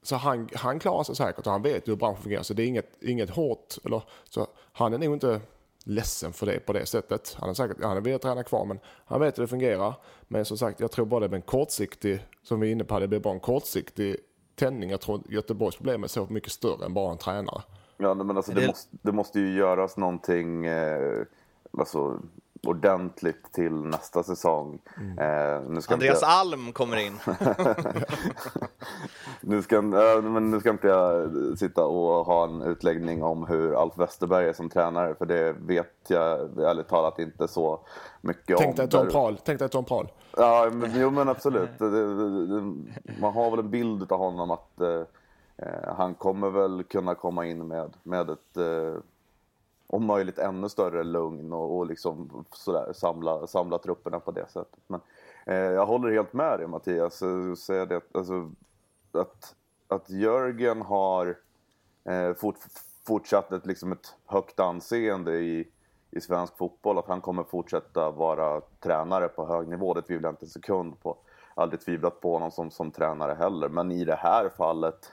så 0.02 0.16
han, 0.16 0.48
han 0.54 0.78
klarar 0.78 1.02
sig 1.02 1.16
säkert 1.16 1.46
och 1.46 1.52
han 1.52 1.62
vet 1.62 1.88
hur 1.88 1.96
branschen 1.96 2.22
fungerar. 2.22 2.42
Så 2.42 2.54
det 2.54 2.62
är 2.62 2.66
inget, 2.66 3.02
inget 3.02 3.30
hårt. 3.30 3.74
Eller, 3.84 4.02
så 4.30 4.46
han 4.72 4.92
är 4.94 4.98
nog 4.98 5.14
inte 5.14 5.40
ledsen 5.84 6.32
för 6.32 6.46
det 6.46 6.58
på 6.66 6.72
det 6.72 6.86
sättet. 6.86 7.36
Han 7.40 7.50
är 7.50 7.54
säkert, 7.54 7.82
han 7.84 8.02
vill 8.02 8.18
träna 8.18 8.42
kvar 8.42 8.64
men 8.64 8.80
han 9.04 9.20
vet 9.20 9.38
hur 9.38 9.42
det 9.42 9.48
fungerar. 9.48 9.94
Men 10.28 10.44
som 10.44 10.58
sagt, 10.58 10.80
jag 10.80 10.90
tror 10.90 11.06
bara 11.06 11.20
det 11.20 11.28
blir 11.28 11.36
en 11.36 11.42
kortsiktig, 11.42 12.26
som 12.42 12.60
vi 12.60 12.68
är 12.68 12.72
inne 12.72 12.84
på, 12.84 12.98
det 13.00 13.08
blir 13.08 13.20
bara 13.20 13.34
en 13.34 13.40
kortsiktig 13.40 14.16
tändning. 14.54 14.90
Jag 14.90 15.00
tror 15.00 15.22
Göteborgs 15.28 15.76
problem 15.76 16.04
är 16.04 16.08
så 16.08 16.26
mycket 16.30 16.52
större 16.52 16.84
än 16.84 16.94
bara 16.94 17.12
en 17.12 17.18
tränare. 17.18 17.62
ja, 17.96 18.14
men 18.14 18.36
alltså, 18.36 18.52
Det- 18.52 18.60
det, 18.60 18.66
måste, 18.66 18.96
det 19.02 19.12
måste 19.12 19.40
ju 19.40 19.54
göras 19.58 19.96
någonting 19.96 20.66
eh, 20.66 21.22
alltså, 21.78 22.20
ordentligt 22.66 23.52
till 23.52 23.72
nästa 23.72 24.22
säsong. 24.22 24.78
Eh, 25.18 25.62
nu 25.68 25.80
ska 25.80 25.94
Andreas 25.94 26.16
inte, 26.16 26.26
Alm 26.26 26.72
kommer 26.72 26.96
in. 26.96 27.18
nu, 29.40 29.62
ska, 29.62 29.76
eh, 29.76 30.22
men 30.22 30.50
nu 30.50 30.60
ska 30.60 30.70
inte 30.70 30.88
jag 30.88 31.30
sitta 31.58 31.84
och 31.84 32.26
ha 32.26 32.44
en 32.44 32.62
utläggning 32.62 33.22
om 33.22 33.46
hur 33.46 33.82
Alf 33.82 33.98
Westerberg 33.98 34.48
är 34.48 34.52
som 34.52 34.68
tränare. 34.68 35.14
För 35.14 35.26
det 35.26 35.52
vet 35.52 35.92
jag 36.08 36.58
ärligt 36.58 36.88
talat 36.88 37.18
inte 37.18 37.48
så 37.48 37.80
mycket 38.20 38.58
Tänk 38.58 38.78
om. 38.78 38.88
Tom 38.88 39.04
Där- 39.04 39.10
Prahl. 39.10 39.38
Tänk 39.44 39.58
dig 39.58 39.68
Tom 39.68 39.84
Prahl. 39.84 40.08
Ja, 40.36 40.70
men, 40.72 40.90
jo 40.94 41.10
men 41.10 41.28
absolut. 41.28 41.80
Man 43.20 43.32
har 43.32 43.50
väl 43.50 43.58
en 43.58 43.70
bild 43.70 44.12
av 44.12 44.18
honom 44.18 44.50
att 44.50 44.80
eh, 44.80 45.02
eh, 45.56 45.94
han 45.96 46.14
kommer 46.14 46.50
väl 46.50 46.82
kunna 46.82 47.14
komma 47.14 47.46
in 47.46 47.68
med, 47.68 47.92
med 48.02 48.30
ett 48.30 48.56
eh, 48.56 49.00
om 49.92 50.06
möjligt 50.06 50.38
ännu 50.38 50.68
större 50.68 51.04
lugn 51.04 51.52
och, 51.52 51.76
och 51.76 51.86
liksom 51.86 52.44
sådär, 52.52 52.92
samla, 52.92 53.46
samla 53.46 53.78
trupperna 53.78 54.20
på 54.20 54.30
det 54.30 54.46
sättet. 54.48 54.80
Men 54.86 55.00
eh, 55.46 55.56
jag 55.56 55.86
håller 55.86 56.10
helt 56.10 56.32
med 56.32 56.58
dig 56.58 56.68
Mattias. 56.68 57.22
säger 57.58 57.86
det, 57.86 58.00
alltså, 58.14 58.50
att, 59.12 59.54
att 59.88 60.10
Jörgen 60.10 60.82
har 60.82 61.38
eh, 62.04 62.34
fort, 62.34 62.56
fortsatt 63.06 63.52
ett, 63.52 63.66
liksom 63.66 63.92
ett 63.92 64.14
högt 64.26 64.60
anseende 64.60 65.38
i, 65.38 65.68
i 66.10 66.20
svensk 66.20 66.56
fotboll. 66.56 66.98
Att 66.98 67.08
han 67.08 67.20
kommer 67.20 67.42
fortsätta 67.42 68.10
vara 68.10 68.60
tränare 68.80 69.28
på 69.28 69.46
hög 69.46 69.68
nivå. 69.68 69.94
Det 69.94 70.02
tvivlar 70.02 70.28
jag 70.28 70.32
inte 70.32 70.44
en 70.46 70.50
sekund 70.50 71.00
på. 71.02 71.16
Aldrig 71.54 71.80
tvivlat 71.80 72.20
på 72.20 72.32
honom 72.32 72.50
som, 72.50 72.70
som 72.70 72.90
tränare 72.90 73.34
heller. 73.34 73.68
Men 73.68 73.92
i 73.92 74.04
det 74.04 74.16
här 74.16 74.48
fallet 74.48 75.12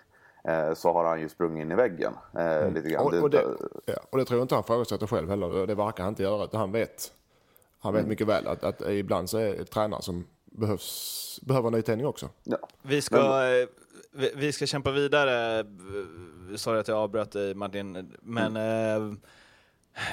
så 0.76 0.94
har 0.94 1.06
han 1.06 1.22
ju 1.22 1.30
sprungit 1.30 1.62
in 1.62 1.72
i 1.72 1.76
väggen. 1.76 2.14
Eh, 2.38 2.72
lite 2.72 2.90
grann. 2.90 3.06
Och, 3.06 3.14
och, 3.14 3.30
det, 3.30 3.46
ja, 3.86 3.94
och 4.10 4.18
det 4.18 4.26
tror 4.26 4.40
jag 4.40 4.44
inte 4.44 4.56
han 4.56 4.64
frågasätter 4.64 5.08
själv 5.08 5.30
heller. 5.30 5.68
Det 5.68 5.76
verkar 5.76 6.04
han 6.04 6.12
inte 6.12 6.24
göra. 6.24 6.48
Han 6.54 6.72
vet, 6.72 7.12
han 7.80 7.94
vet 7.94 8.08
mycket 8.08 8.28
väl 8.28 8.48
att, 8.48 8.64
att 8.64 8.82
ibland 8.82 9.30
så 9.30 9.38
är 9.38 9.58
det 9.58 9.66
tränare 9.66 10.02
som 10.02 10.28
behövs, 10.46 11.40
behöver 11.44 11.72
nytändning 11.72 12.08
också. 12.08 12.30
ja. 12.44 12.58
Vi 12.82 13.02
ska, 13.02 13.18
eh, 13.18 13.68
vi, 14.12 14.32
vi 14.36 14.52
ska 14.52 14.66
kämpa 14.66 14.92
vidare. 14.92 15.66
Sorry 16.56 16.80
att 16.80 16.88
jag 16.88 16.98
avbröt 16.98 17.32
dig 17.32 17.56
Martin, 17.56 18.18
men 18.22 18.56
eh, 18.56 18.96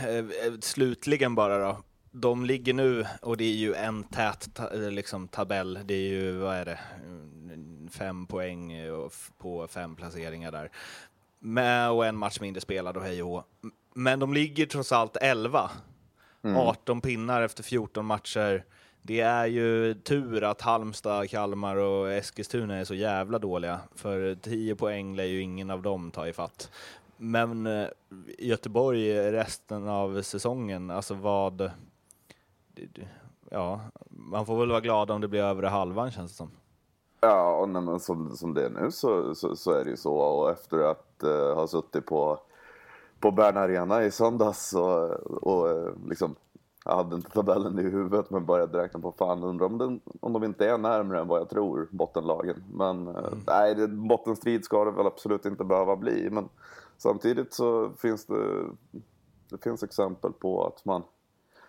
eh, 0.09 0.25
slutligen 0.61 1.35
bara 1.35 1.59
då. 1.59 1.77
De 2.11 2.45
ligger 2.45 2.75
nu, 2.75 3.07
och 3.23 3.37
det 3.37 3.45
är 3.45 3.57
ju 3.57 3.75
en 3.75 4.05
tät 4.05 4.55
ta, 4.55 4.75
eh, 4.75 4.91
liksom, 4.91 5.29
tabell, 5.29 5.79
det 5.85 5.95
är 5.95 6.09
ju, 6.09 6.33
vad 6.33 6.57
är 6.57 6.65
det, 6.65 6.79
Mm, 7.05 7.31
fem 7.89 8.27
poäng 8.27 8.73
eh, 8.73 9.09
på 9.39 9.67
fem 9.67 9.97
placeringar 9.97 10.53
där. 10.53 10.71
Med, 11.39 11.91
och 11.91 12.07
en 12.07 12.17
match 12.17 12.41
mindre 12.41 12.61
spelad 12.61 12.97
och 12.97 13.03
hej 13.03 13.23
och. 13.23 13.45
Men 13.95 14.21
de 14.21 14.35
ligger 14.35 14.67
trots 14.67 14.93
allt 14.93 15.17
11. 15.17 15.71
18 16.55 17.01
pinnar 17.01 17.43
efter 17.43 17.63
14 17.63 18.07
matcher. 18.07 18.65
Det 19.03 19.21
är 19.21 19.47
ju 19.47 19.95
tur 19.95 20.45
att 20.45 20.61
Halmstad, 20.61 21.31
Kalmar 21.31 21.77
och 21.77 22.13
Eskilstuna 22.13 22.77
är 22.77 22.85
så 22.85 22.95
jävla 22.95 23.39
dåliga. 23.39 23.81
För 23.95 24.35
10 24.35 24.77
poäng 24.77 25.17
lär 25.17 25.25
ju 25.25 25.41
ingen 25.41 25.71
av 25.71 25.83
dem 25.83 26.11
ta 26.11 26.29
i 26.29 26.33
fatt. 26.33 26.71
men 27.17 27.67
eh, 27.67 27.89
Göteborg 28.39 29.33
resten 29.33 29.89
av 29.89 30.23
säsongen, 30.23 30.91
alltså 30.91 31.15
vad... 31.15 31.71
Ja, 33.51 33.81
man 34.09 34.47
får 34.47 34.59
väl 34.59 34.69
vara 34.69 34.81
glad 34.81 35.11
om 35.11 35.21
det 35.21 35.29
blir 35.29 35.43
över 35.43 35.63
halvan 35.63 36.11
känns 36.11 36.31
det 36.31 36.37
som. 36.37 36.51
Ja, 37.27 37.67
nej, 37.69 37.83
men 37.83 38.01
som, 38.01 38.37
som 38.37 38.55
det 38.55 38.65
är 38.65 38.71
nu 38.71 38.91
så, 38.91 39.35
så, 39.35 39.57
så 39.57 39.73
är 39.73 39.85
det 39.85 39.91
ju 39.91 39.97
så. 39.97 40.15
Och 40.15 40.51
efter 40.51 40.79
att 40.79 41.23
uh, 41.25 41.55
ha 41.55 41.67
suttit 41.67 42.07
på, 42.07 42.39
på 43.21 43.31
Bern 43.31 43.57
Arena 43.57 44.05
i 44.05 44.11
söndags 44.11 44.75
och, 44.75 45.11
och 45.43 45.71
eh, 45.71 45.93
liksom, 46.09 46.35
jag 46.85 46.97
hade 46.97 47.17
inte 47.17 47.31
tabellen 47.31 47.79
i 47.79 47.83
huvudet 47.83 48.31
men 48.31 48.47
började 48.47 48.79
räkna 48.79 49.01
på 49.01 49.13
fan 49.13 49.45
undrar 49.45 49.67
om, 49.67 49.79
den, 49.79 50.01
om 50.21 50.33
de 50.33 50.45
inte 50.45 50.69
är 50.69 50.79
närmare 50.79 51.21
än 51.21 51.29
vad 51.29 51.41
jag 51.41 51.49
tror, 51.49 51.89
bottenlagen. 51.91 52.65
Men 52.73 53.09
eh, 53.09 53.33
nej, 53.47 53.75
det, 53.75 53.89
bottenstrid 53.89 54.65
ska 54.65 54.85
det 54.85 54.91
väl 54.91 55.07
absolut 55.07 55.47
inte 55.47 55.65
behöva 55.65 55.97
bli. 55.97 56.31
Men 56.31 56.49
samtidigt 56.97 57.55
så 57.55 57.91
finns 57.99 58.27
det, 58.27 58.65
det 59.51 59.63
finns 59.63 59.83
exempel 59.83 60.33
på 60.33 60.67
att 60.67 60.85
man 60.85 61.03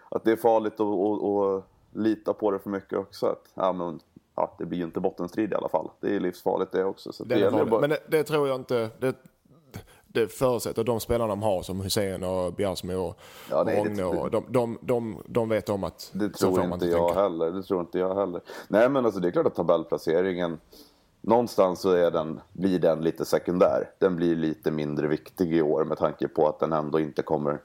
att 0.10 0.24
det 0.24 0.32
är 0.32 0.36
farligt 0.36 0.80
att, 0.80 0.88
att, 0.88 1.24
att 1.24 1.64
lita 1.92 2.34
på 2.34 2.52
det 2.52 2.60
för 2.60 2.70
mycket 2.70 3.00
också. 3.00 3.26
Att, 3.26 3.52
ja, 3.54 3.74
men, 3.74 4.00
ja, 4.38 4.56
det 4.58 4.66
blir 4.66 4.78
ju 4.80 4.84
inte 4.86 5.00
bottenstrid 5.00 5.52
i 5.52 5.56
alla 5.56 5.70
fall. 5.70 5.90
Det 6.00 6.16
är 6.16 6.20
livsfarligt 6.20 6.72
det 6.72 6.84
också. 6.84 7.12
Så 7.14 7.24
Det 7.24 7.36
är 7.36 7.40
gäller 7.40 7.52
farligt. 7.52 7.70
bara- 7.72 7.82
Men 7.82 7.90
det, 7.90 8.00
det 8.08 8.24
tror 8.24 8.48
jag 8.48 8.56
inte. 8.56 8.90
Det, 9.00 9.16
det 10.08 10.28
förutsätter 10.28 10.84
de 10.84 11.00
spelarna 11.00 11.28
de 11.28 11.44
har 11.44 11.62
som 11.62 11.82
Hussein 11.82 12.24
och 12.24 12.54
Bjärsmyr 12.54 12.96
och 12.98 13.20
Ja, 13.50 13.64
nej, 13.66 13.76
det- 13.76 14.02
Rogne. 14.04 14.04
Och 14.04 14.32
de, 14.32 14.46
de, 14.50 14.78
de, 14.82 15.18
de 15.26 15.50
vet 15.50 15.70
om 15.70 15.84
att 15.84 16.10
Det 16.14 16.30
tror 16.30 16.64
inte 16.64 16.86
jag 16.86 17.08
tänka. 17.08 17.22
heller. 17.22 17.52
Det 17.52 17.64
tror 17.64 17.80
inte 17.82 18.00
jag 18.00 18.16
heller. 18.16 18.42
Nej, 18.68 18.90
men 18.90 19.06
alltså 19.06 19.20
det 19.22 19.28
är 19.28 19.32
klart 19.32 19.46
att 19.48 19.56
tabellplaceringen 19.56 20.60
någonstans 21.22 21.82
så 21.82 21.92
är 21.92 22.12
den, 22.12 22.40
blir 22.54 22.80
den 22.80 23.02
lite 23.02 23.26
sekundär. 23.26 23.90
Den 24.00 24.16
blir 24.16 24.36
lite 24.36 24.72
mindre 24.72 25.08
viktig 25.08 25.54
i 25.54 25.62
år 25.62 25.84
med 25.84 25.98
tanke 25.98 26.28
på 26.28 26.48
att 26.48 26.60
den 26.60 26.74
ändå 26.74 27.00
inte 27.00 27.22
kommer 27.22 27.60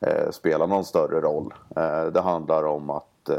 eh, 0.00 0.30
spela 0.30 0.66
någon 0.66 0.84
större 0.84 1.20
roll. 1.20 1.54
Eh, 1.76 2.04
det 2.06 2.20
handlar 2.20 2.64
om 2.64 2.90
att 2.90 3.28
eh, 3.28 3.36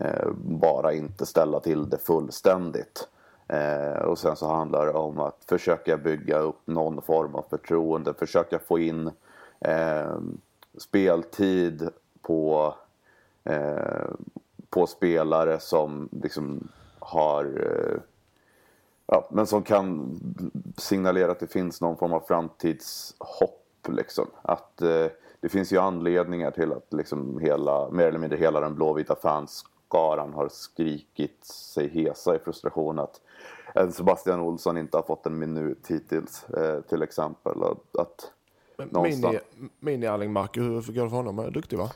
Eh, 0.00 0.30
bara 0.44 0.92
inte 0.92 1.26
ställa 1.26 1.60
till 1.60 1.88
det 1.88 1.98
fullständigt. 1.98 3.08
Eh, 3.48 4.02
och 4.02 4.18
sen 4.18 4.36
så 4.36 4.46
handlar 4.46 4.86
det 4.86 4.92
om 4.92 5.18
att 5.18 5.44
försöka 5.48 5.96
bygga 5.96 6.38
upp 6.38 6.60
någon 6.64 7.02
form 7.02 7.34
av 7.34 7.44
förtroende, 7.50 8.14
försöka 8.14 8.58
få 8.58 8.78
in 8.78 9.10
eh, 9.60 10.18
speltid 10.78 11.88
på 12.22 12.74
eh, 13.44 14.10
på 14.70 14.86
spelare 14.86 15.60
som 15.60 16.08
liksom 16.22 16.68
har 16.98 17.44
eh, 17.44 18.00
ja, 19.06 19.28
men 19.30 19.46
som 19.46 19.62
kan 19.62 20.16
signalera 20.76 21.32
att 21.32 21.40
det 21.40 21.46
finns 21.46 21.80
någon 21.80 21.96
form 21.96 22.12
av 22.12 22.20
framtidshopp 22.20 23.88
liksom. 23.88 24.26
Att 24.42 24.82
eh, 24.82 25.06
det 25.40 25.48
finns 25.48 25.72
ju 25.72 25.78
anledningar 25.78 26.50
till 26.50 26.72
att 26.72 26.92
liksom 26.92 27.38
hela, 27.38 27.90
mer 27.90 28.06
eller 28.06 28.18
mindre 28.18 28.38
hela 28.38 28.60
den 28.60 28.74
blåvita 28.74 29.16
fans 29.16 29.64
fanskaran 29.92 30.32
har 30.34 30.48
skrikit 30.48 31.44
sig 31.44 31.88
hesa 31.88 32.36
i 32.36 32.38
frustration 32.38 32.98
att 32.98 33.20
Sebastian 33.92 34.40
Olsson 34.40 34.76
inte 34.78 34.96
har 34.96 35.02
fått 35.02 35.26
en 35.26 35.38
minut 35.38 35.86
hittills 35.88 36.44
eh, 36.50 36.80
till 36.80 37.02
exempel. 37.02 37.62
Att, 37.98 38.32
någonstans- 38.90 39.36
Mini, 39.80 40.06
hur 40.06 40.92
går 40.92 41.04
det 41.04 41.10
för 41.10 41.16
honom? 41.16 41.38
Är 41.38 41.50
duktig 41.50 41.78
va? 41.78 41.90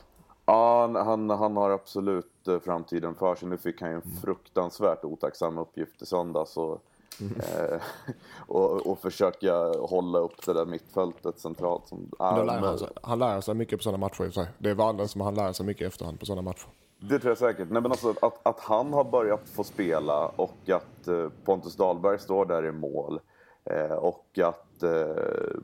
Ja, 0.45 0.81
han- 0.81 0.95
han, 0.95 1.29
han 1.29 1.57
har 1.57 1.69
absolut 1.69 2.47
eh, 2.47 2.59
framtiden 2.59 3.15
för 3.15 3.35
sig. 3.35 3.49
Nu 3.49 3.57
fick 3.57 3.81
han 3.81 3.89
ju 3.89 3.95
en 3.95 4.01
Mm. 4.01 4.17
fruktansvärt 4.17 5.03
otacksam 5.05 5.57
uppgift 5.57 6.01
i 6.01 6.05
söndags. 6.05 6.57
Och, 6.57 6.81
eh, 7.21 7.81
och, 8.47 8.87
och 8.87 8.99
försöka 8.99 9.53
hålla 9.79 10.19
upp 10.19 10.45
det 10.45 10.53
där 10.53 10.65
mittfältet 10.65 11.39
centralt. 11.39 11.87
Som, 11.87 12.09
lär 12.19 12.59
han, 12.59 12.79
sig, 12.79 12.87
han 13.03 13.19
lär 13.19 13.41
sig 13.41 13.55
mycket 13.55 13.79
på 13.79 13.83
sådana 13.83 13.97
matcher 13.97 14.23
i 14.25 14.31
sig. 14.31 14.47
Det 14.57 14.69
är 14.69 14.75
vallen 14.75 15.07
som 15.07 15.21
han 15.21 15.35
lär 15.35 15.53
sig 15.53 15.65
mycket 15.65 15.87
efterhand 15.87 16.19
på 16.19 16.25
sådana 16.25 16.41
matcher. 16.41 16.67
Det 17.09 17.19
tror 17.19 17.31
jag 17.31 17.37
säkert. 17.37 17.67
Nej, 17.71 17.81
men 17.81 17.91
alltså, 17.91 18.13
att, 18.21 18.39
att 18.43 18.59
han 18.59 18.93
har 18.93 19.03
börjat 19.03 19.49
få 19.49 19.63
spela 19.63 20.27
och 20.27 20.69
att 20.69 21.07
eh, 21.07 21.29
Pontus 21.45 21.75
Dahlberg 21.75 22.19
står 22.19 22.45
där 22.45 22.65
i 22.65 22.71
mål. 22.71 23.19
Eh, 23.65 23.91
och 23.91 24.39
att 24.43 24.83
eh, 24.83 25.55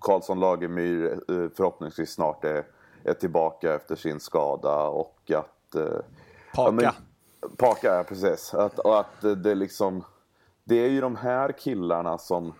Karlsson 0.00 0.40
Lagemyr 0.40 1.12
eh, 1.12 1.48
förhoppningsvis 1.54 2.10
snart 2.12 2.44
är, 2.44 2.64
är 3.04 3.14
tillbaka 3.14 3.74
efter 3.74 3.96
sin 3.96 4.20
skada. 4.20 4.82
Och 4.86 5.30
att... 5.30 5.74
Eh, 5.74 6.00
Paka. 6.54 6.72
men- 6.72 6.92
Paka, 7.56 7.94
ja, 7.96 8.04
precis. 8.08 8.54
Att, 8.54 8.78
och 8.78 9.00
att 9.00 9.20
det 9.42 9.54
liksom... 9.54 10.04
Det 10.64 10.74
är 10.84 10.88
ju 10.88 11.00
de 11.00 11.16
här 11.16 11.52
killarna 11.52 12.18
som, 12.18 12.52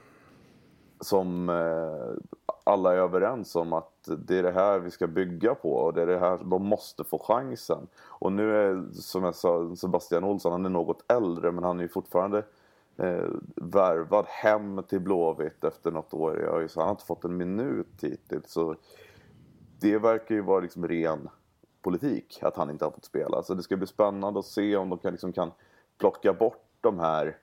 som 1.00 1.48
eh, 1.48 2.52
alla 2.64 2.92
är 2.92 2.96
överens 2.96 3.56
om 3.56 3.72
att 3.72 4.08
det 4.18 4.38
är 4.38 4.42
det 4.42 4.52
här 4.52 4.78
vi 4.78 4.90
ska 4.90 5.06
bygga 5.06 5.54
på 5.54 5.72
och 5.72 5.94
det 5.94 6.02
är 6.02 6.06
det 6.06 6.18
här, 6.18 6.38
de 6.44 6.66
måste 6.66 7.04
få 7.04 7.18
chansen. 7.18 7.86
Och 8.06 8.32
nu 8.32 8.56
är, 8.56 8.92
som 8.92 9.24
jag 9.24 9.34
sa, 9.34 9.76
Sebastian 9.76 10.24
Olsson, 10.24 10.52
han 10.52 10.66
är 10.66 10.70
något 10.70 11.12
äldre 11.12 11.52
men 11.52 11.64
han 11.64 11.78
är 11.78 11.82
ju 11.82 11.88
fortfarande 11.88 12.38
eh, 12.96 13.28
värvad 13.54 14.26
hem 14.28 14.82
till 14.88 15.00
Blåvitt 15.00 15.64
efter 15.64 15.90
något 15.90 16.14
år 16.14 16.40
i 16.40 16.42
ÖIS. 16.42 16.76
Han 16.76 16.84
har 16.84 16.90
inte 16.90 17.04
fått 17.04 17.24
en 17.24 17.36
minut 17.36 18.02
hittills. 18.02 18.50
Så 18.52 18.76
det 19.80 19.98
verkar 19.98 20.34
ju 20.34 20.40
vara 20.40 20.60
liksom 20.60 20.88
ren 20.88 21.28
politik 21.82 22.38
att 22.42 22.56
han 22.56 22.70
inte 22.70 22.84
har 22.84 22.92
fått 22.92 23.04
spela. 23.04 23.42
Så 23.42 23.54
det 23.54 23.62
ska 23.62 23.76
bli 23.76 23.86
spännande 23.86 24.40
att 24.40 24.46
se 24.46 24.76
om 24.76 24.88
de 24.88 24.98
kan, 24.98 25.12
liksom 25.12 25.32
kan 25.32 25.50
plocka 25.98 26.32
bort 26.32 26.64
de 26.80 26.98
här 26.98 27.36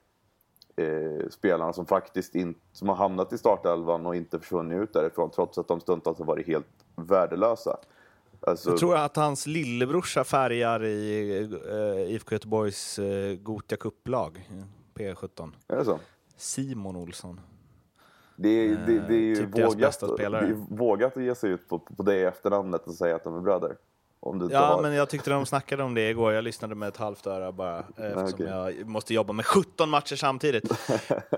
eh, 0.78 1.28
spelarna 1.30 1.72
som 1.72 1.86
faktiskt 1.86 2.34
in, 2.34 2.54
som 2.72 2.88
har 2.88 2.96
hamnat 2.96 3.32
i 3.32 3.38
startelvan 3.38 4.06
och 4.06 4.16
inte 4.16 4.40
försvunnit 4.40 4.82
ut 4.82 4.92
därifrån 4.92 5.30
trots 5.30 5.58
att 5.58 5.68
de 5.68 5.80
stundtals 5.80 6.18
har 6.18 6.24
varit 6.24 6.46
helt 6.46 6.66
värdelösa. 6.96 7.76
Alltså, 8.40 8.70
Jag 8.70 8.78
tror 8.78 8.96
att 8.96 9.16
hans 9.16 9.46
lillebrorsa 9.46 10.24
färgar 10.24 10.84
i 10.84 11.30
eh, 11.70 12.14
IFK 12.14 12.34
Göteborgs 12.34 12.98
eh, 12.98 13.34
Gotia 13.36 13.78
Cup-lag, 13.78 14.48
P17. 14.94 15.52
Är 15.68 15.76
det 15.76 15.84
så? 15.84 15.98
Simon 16.36 16.96
Olsson. 16.96 17.40
Det 18.36 18.48
är, 18.48 18.76
det, 18.86 19.00
det 19.08 19.14
är 19.14 19.20
ju 19.20 19.36
typ 19.36 19.54
deras 19.54 19.74
vågat, 19.74 20.00
det 20.16 20.24
är 20.24 20.76
vågat 20.76 21.16
att 21.16 21.22
ge 21.22 21.34
sig 21.34 21.50
ut 21.50 21.68
på, 21.68 21.78
på 21.78 22.02
det 22.02 22.22
efternamnet 22.22 22.86
och 22.86 22.94
säga 22.94 23.16
att 23.16 23.24
de 23.24 23.36
är 23.36 23.40
bröder. 23.40 23.76
Ja, 24.50 24.66
har... 24.66 24.82
men 24.82 24.94
jag 24.94 25.08
tyckte 25.08 25.30
de 25.30 25.46
snackade 25.46 25.82
om 25.82 25.94
det 25.94 26.10
igår. 26.10 26.32
Jag 26.32 26.44
lyssnade 26.44 26.74
med 26.74 26.88
ett 26.88 26.96
halvt 26.96 27.26
öra 27.26 27.52
bara, 27.52 27.78
eh, 27.78 27.84
eftersom 27.86 28.24
okej. 28.32 28.46
jag 28.46 28.88
måste 28.88 29.14
jobba 29.14 29.32
med 29.32 29.46
17 29.46 29.90
matcher 29.90 30.16
samtidigt. 30.16 30.64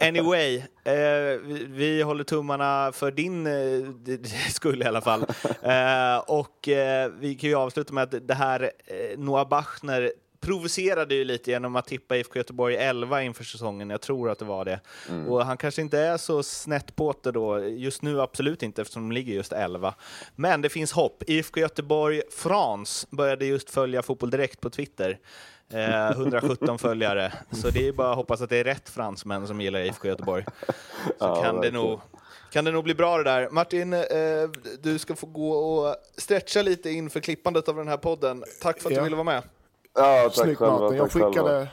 Anyway, 0.00 0.56
eh, 0.84 0.94
vi, 1.42 1.66
vi 1.68 2.02
håller 2.02 2.24
tummarna 2.24 2.92
för 2.92 3.10
din 3.10 3.46
eh, 3.46 4.22
skull 4.50 4.82
i 4.82 4.86
alla 4.86 5.00
fall. 5.00 5.24
Eh, 5.62 6.18
och 6.18 6.68
eh, 6.68 7.10
vi 7.20 7.34
kan 7.34 7.50
ju 7.50 7.56
avsluta 7.56 7.92
med 7.94 8.02
att 8.02 8.28
det 8.28 8.34
här 8.34 8.70
eh, 8.86 9.18
Noah 9.18 9.48
Bachner 9.48 10.12
provocerade 10.40 11.14
ju 11.14 11.24
lite 11.24 11.50
genom 11.50 11.76
att 11.76 11.86
tippa 11.86 12.16
IFK 12.16 12.36
Göteborg 12.38 12.76
11 12.76 13.22
inför 13.22 13.44
säsongen. 13.44 13.90
Jag 13.90 14.00
tror 14.00 14.30
att 14.30 14.38
det 14.38 14.44
var 14.44 14.64
det. 14.64 14.80
Och 15.28 15.44
han 15.46 15.56
kanske 15.56 15.82
inte 15.82 15.98
är 15.98 16.16
så 16.16 16.42
snett 16.42 16.96
på 16.96 17.14
det 17.22 17.30
då. 17.32 17.64
Just 17.68 18.02
nu 18.02 18.20
absolut 18.20 18.62
inte 18.62 18.82
eftersom 18.82 19.02
de 19.08 19.12
ligger 19.14 19.34
just 19.34 19.52
11. 19.52 19.94
Men 20.36 20.62
det 20.62 20.68
finns 20.68 20.92
hopp. 20.92 21.22
IFK 21.26 21.60
Göteborg 21.60 22.22
France 22.30 23.06
började 23.10 23.46
just 23.46 23.70
följa 23.70 24.02
Fotboll 24.02 24.30
Direkt 24.30 24.60
på 24.60 24.70
Twitter. 24.70 25.18
Eh, 25.72 26.10
117 26.10 26.78
följare. 26.78 27.32
Så 27.50 27.70
det 27.70 27.88
är 27.88 27.92
bara 27.92 28.10
att 28.10 28.16
hoppas 28.16 28.40
att 28.40 28.50
det 28.50 28.56
är 28.56 28.64
rätt 28.64 28.88
fransmän 28.88 29.46
som 29.46 29.60
gillar 29.60 29.80
IFK 29.80 30.08
Göteborg. 30.08 30.44
Så 30.66 30.72
Ja, 31.18 31.42
kan, 31.42 31.60
det 31.60 31.70
nog, 31.70 32.00
kan 32.52 32.64
det 32.64 32.70
nog 32.70 32.84
bli 32.84 32.94
bra 32.94 33.16
det 33.18 33.24
där. 33.24 33.50
Martin, 33.50 33.92
eh, 33.92 34.00
du 34.82 34.98
ska 34.98 35.16
få 35.16 35.26
gå 35.26 35.50
och 35.52 35.96
stretcha 36.16 36.62
lite 36.62 36.90
inför 36.90 37.20
klippandet 37.20 37.68
av 37.68 37.76
den 37.76 37.88
här 37.88 37.96
podden. 37.96 38.44
Tack 38.62 38.80
för 38.80 38.88
att 38.88 38.92
Ja. 38.94 38.98
du 39.00 39.04
ville 39.04 39.16
vara 39.16 39.24
med. 39.24 39.42
Ja, 39.94 40.22
tack 40.24 40.34
Snyggt 40.34 40.58
själva. 40.58 40.78
Martin. 40.78 40.96
Jag 40.96 41.10
tack 41.10 41.12
själva. 41.22 41.30
skickade, 41.30 41.68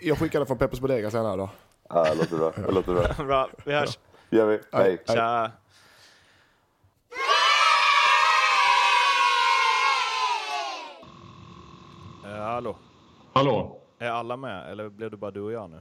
jag 0.00 0.18
skickade 0.18 0.46
från 0.46 0.58
Peppers 0.58 0.80
Bodega 0.80 1.10
senare 1.10 1.36
då. 1.36 1.50
Ja, 1.88 2.04
det 2.04 2.14
låter 2.14 2.36
bra. 2.36 2.52
Det 2.66 2.72
låter 2.72 2.94
bra. 2.94 3.24
Bra, 3.24 3.48
vi 3.64 3.72
hörs. 3.72 3.98
Det 4.30 4.36
gör 4.36 4.46
vi. 4.46 4.60
Hej. 4.72 5.02
Tja. 5.06 5.50
Eh, 12.24 12.30
hallå, 12.42 12.76
Hallå? 13.32 13.80
är 13.98 14.10
alla 14.10 14.36
med 14.36 14.70
eller 14.70 14.88
blev 14.88 15.10
det 15.10 15.16
bara 15.16 15.30
du 15.30 15.40
och 15.40 15.52
jag 15.52 15.70
nu? 15.70 15.80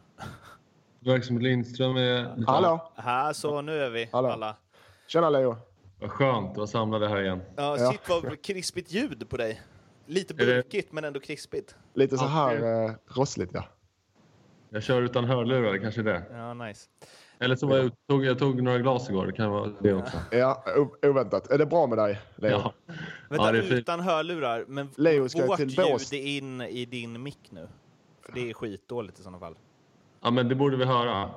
Att 1.15 1.29
Lindström 1.29 1.97
är... 1.97 2.45
Hallå? 2.47 2.91
Här 2.95 3.33
så, 3.33 3.61
nu 3.61 3.83
är 3.83 3.89
vi 3.89 4.09
Hallå. 4.11 4.29
alla. 4.29 4.55
Tjena 5.07 5.29
Leo. 5.29 5.57
Vad 5.99 6.11
skönt 6.11 6.51
att 6.51 6.57
vara 6.57 6.67
samlade 6.67 7.07
här 7.07 7.21
igen. 7.21 7.41
Ja, 7.55 7.77
Ja. 7.77 7.91
Shit 7.91 8.09
vad 8.09 8.41
krispigt 8.41 8.91
ljud 8.91 9.29
på 9.29 9.37
dig. 9.37 9.61
Lite 10.05 10.33
bulkigt 10.33 10.91
men 10.91 11.03
ändå 11.03 11.19
krispigt. 11.19 11.75
Lite 11.93 12.17
så 12.17 12.25
här 12.25 12.85
eh, 12.85 12.91
rossligt 13.07 13.51
ja. 13.53 13.65
Jag 14.69 14.83
kör 14.83 15.01
utan 15.01 15.25
hörlurar, 15.25 15.77
kanske 15.77 16.01
det. 16.01 16.23
Ja, 16.31 16.53
nice. 16.53 16.89
Eller 17.39 17.55
så 17.55 17.67
var 17.67 17.77
jag, 17.77 17.91
tog 18.07 18.25
jag 18.25 18.39
tog 18.39 18.61
några 18.63 18.77
glas 18.79 19.09
igår, 19.09 19.25
det 19.25 19.31
kan 19.33 19.51
vara 19.51 19.71
det 19.79 19.93
också. 19.93 20.17
Ja, 20.31 20.63
oväntat. 21.03 21.47
Är 21.51 21.57
det 21.57 21.65
bra 21.65 21.87
med 21.87 21.97
dig 21.97 22.19
Leo? 22.35 22.51
Ja. 22.51 22.73
Vänta, 23.29 23.45
Ja, 23.45 23.51
det 23.51 23.57
är 23.57 23.61
fint. 23.61 23.73
utan 23.73 23.99
hörlurar, 23.99 24.65
men 24.67 24.89
Leo 24.97 25.29
ska 25.29 25.45
vårt 25.45 25.57
till 25.57 25.69
ljud 25.69 25.85
Bås. 25.91 26.13
är 26.13 26.37
in 26.37 26.61
i 26.61 26.85
din 26.85 27.23
mick 27.23 27.51
nu. 27.51 27.67
För 28.21 28.31
det 28.33 28.49
är 28.49 28.53
skitdåligt 28.53 29.19
i 29.19 29.23
sådana 29.23 29.39
fall. 29.39 29.55
ja, 30.21 30.31
men 30.31 30.49
det 30.49 30.55
borde 30.55 30.77
vi 30.77 30.85
höra 30.85 31.29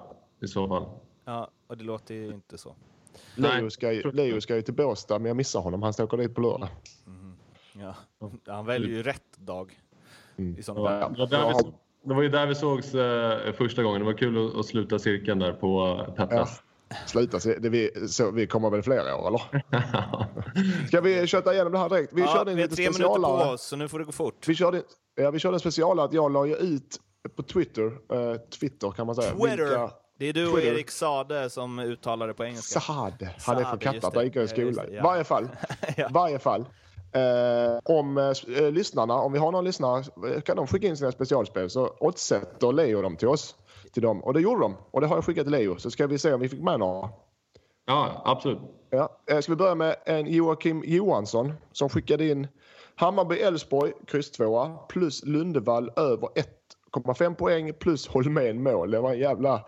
i 0.43 0.49
så 0.49 0.69
fall. 0.69 0.85
Ja, 1.25 1.51
och 1.67 1.77
det 1.79 1.85
låter 1.85 2.15
ju 2.15 2.27
inte 2.27 2.59
så. 2.59 2.75
Leo 3.35 3.71
ska, 3.71 3.93
ju- 3.93 4.13
Leo 4.13 4.41
ska 4.41 4.57
ju 4.57 4.63
till 4.63 4.75
Båstad, 4.75 5.19
men 5.19 5.27
jag 5.29 5.37
missar 5.37 5.61
honom. 5.61 5.83
Han 5.83 5.93
ska 5.93 6.05
åka 6.05 6.17
dit 6.17 6.35
på 6.35 6.41
lördag. 6.41 6.69
Ja. 7.81 7.95
Han 8.47 8.67
väljer 8.67 8.89
ju 8.91 9.03
rätt 9.03 9.37
dag. 9.39 9.79
Mm. 10.39 10.53
I 10.53 10.57
Det 10.57 10.63
sådana 10.63 10.81
var, 10.91 11.01
fall. 11.01 11.13
det 11.13 11.19
var 11.19 11.27
där 11.27 11.49
vi 11.49 11.55
så- 11.55 11.73
det 12.05 12.15
var 12.15 12.23
ju 12.23 12.29
där 12.29 12.47
vi 12.47 12.55
sågs 12.55 12.95
eh, 12.95 13.53
första 13.53 13.83
gången. 13.83 14.01
Det 14.01 14.05
var 14.07 14.13
kul 14.13 14.47
att, 14.49 14.55
att 14.57 14.67
sluta 14.67 14.99
cirkeln 14.99 15.39
där 15.39 15.53
på 15.53 16.05
eh, 16.09 16.15
Petras. 16.15 16.63
Sluta, 17.07 17.41
se- 17.41 17.59
det 17.59 17.69
vi, 17.69 18.09
så, 18.09 18.31
vi 18.31 18.47
kommer 18.47 18.71
väl 18.71 18.83
flera 18.83 19.17
år, 19.17 19.29
eller? 19.29 19.43
Ska 20.89 21.01
vi 21.01 21.27
köta 21.27 21.55
igenom 21.55 21.73
det 21.73 21.79
här 21.79 21.89
direkt? 21.89 22.13
Vi 22.13 22.21
Ja, 22.21 22.27
körde 22.35 22.51
en 22.51 22.57
vi 22.57 22.63
har 22.63 22.69
lite 22.69 22.77
tre 22.77 22.85
minuter 22.85 23.05
på 23.05 23.15
specialare. 23.15 23.53
oss, 23.55 23.63
så 23.63 23.77
nu 23.77 23.89
får 23.89 23.99
det 23.99 24.05
gå 24.05 24.13
fort. 24.13 24.49
Vi 24.49 24.55
körde, 24.55 24.83
ja, 25.15 25.31
vi 25.31 25.39
körde 25.39 25.57
en 25.57 25.61
specialare 25.61 26.07
att 26.07 26.13
jag 26.13 26.33
la 26.33 26.47
ju 26.47 26.57
ut 26.57 27.01
på 27.37 27.43
Twitter, 27.43 27.85
eh, 27.87 28.37
Twitter 28.61 28.91
kan 28.91 29.07
man 29.07 29.15
säga. 29.15 29.31
Twitter! 29.33 29.57
vilka- 29.57 29.91
Det 30.19 30.27
är 30.29 30.33
du 30.33 30.53
och. 30.53 30.61
Erik 30.63 30.91
Sade 30.91 31.51
som 31.51 31.79
uttalar 31.79 32.29
det 32.29 32.35
på 32.35 32.45
engelska. 32.45 32.81
Saad. 32.81 33.29
Han 33.47 33.57
är 33.59 33.65
från 33.65 33.79
Kattarp, 33.79 34.13
det. 34.15 34.19
där 34.19 34.25
gick 34.25 34.37
jag 34.37 34.45
i 34.45 34.47
Ja, 34.47 34.73
skolan. 34.73 34.87
ja. 34.93 35.03
varje 35.03 35.25
fall. 35.25 35.49
Ja. 35.97 36.09
varje 36.11 36.39
fall. 36.39 36.65
Eh, 37.17 37.79
om 37.85 38.19
eh, 38.19 38.25
eh, 38.59 38.73
lyssnarna, 38.73 39.15
om 39.15 39.33
vi 39.33 39.39
har 39.39 39.53
någon 39.53 39.65
lyssnare, 39.65 40.05
eh, 40.35 40.41
kan 40.41 40.57
de 40.57 40.67
skicka 40.67 40.87
in 40.87 40.97
sina 40.97 41.13
specialspel 41.13 41.71
så 41.71 41.97
oddsätter 42.01 42.73
Leo 42.73 43.03
dem 43.03 43.17
till 43.17 43.29
oss. 43.29 43.57
Till 43.93 44.03
dem. 44.03 44.25
Och 44.25 44.35
det 44.35 44.41
gjorde 44.41 44.61
de. 44.61 44.77
Och 44.91 45.01
det 45.01 45.07
har 45.07 45.17
jag 45.17 45.25
skickat 45.25 45.45
till 45.45 45.53
Leo. 45.53 45.77
Så 45.79 45.91
ska 45.91 46.07
vi 46.07 46.19
se 46.19 46.33
om 46.33 46.41
vi 46.41 46.49
fick 46.49 46.63
med 46.63 46.81
några. 46.81 47.09
Ja, 47.87 48.23
absolut. 48.25 48.59
Ja. 48.91 49.19
Eh, 49.31 49.41
Ska 49.41 49.53
vi 49.53 49.57
börja 49.57 49.75
med 49.75 49.97
en 50.05 50.27
Joakim 50.27 50.83
Johansson 50.87 51.53
som 51.73 51.89
skickade 51.89 52.29
in 52.29 52.47
Hammarby-Elfsborg, 52.97 53.93
kryss 54.07 54.31
2 54.31 54.69
plus 54.89 55.25
Lundevall 55.25 55.91
över 55.97 56.29
1,5 56.95 57.35
poäng 57.35 57.73
plus 57.73 58.09
Holmén 58.09 58.63
mål. 58.63 58.91
Det 58.91 59.01
var 59.01 59.13
en 59.13 59.19
jävla 59.19 59.65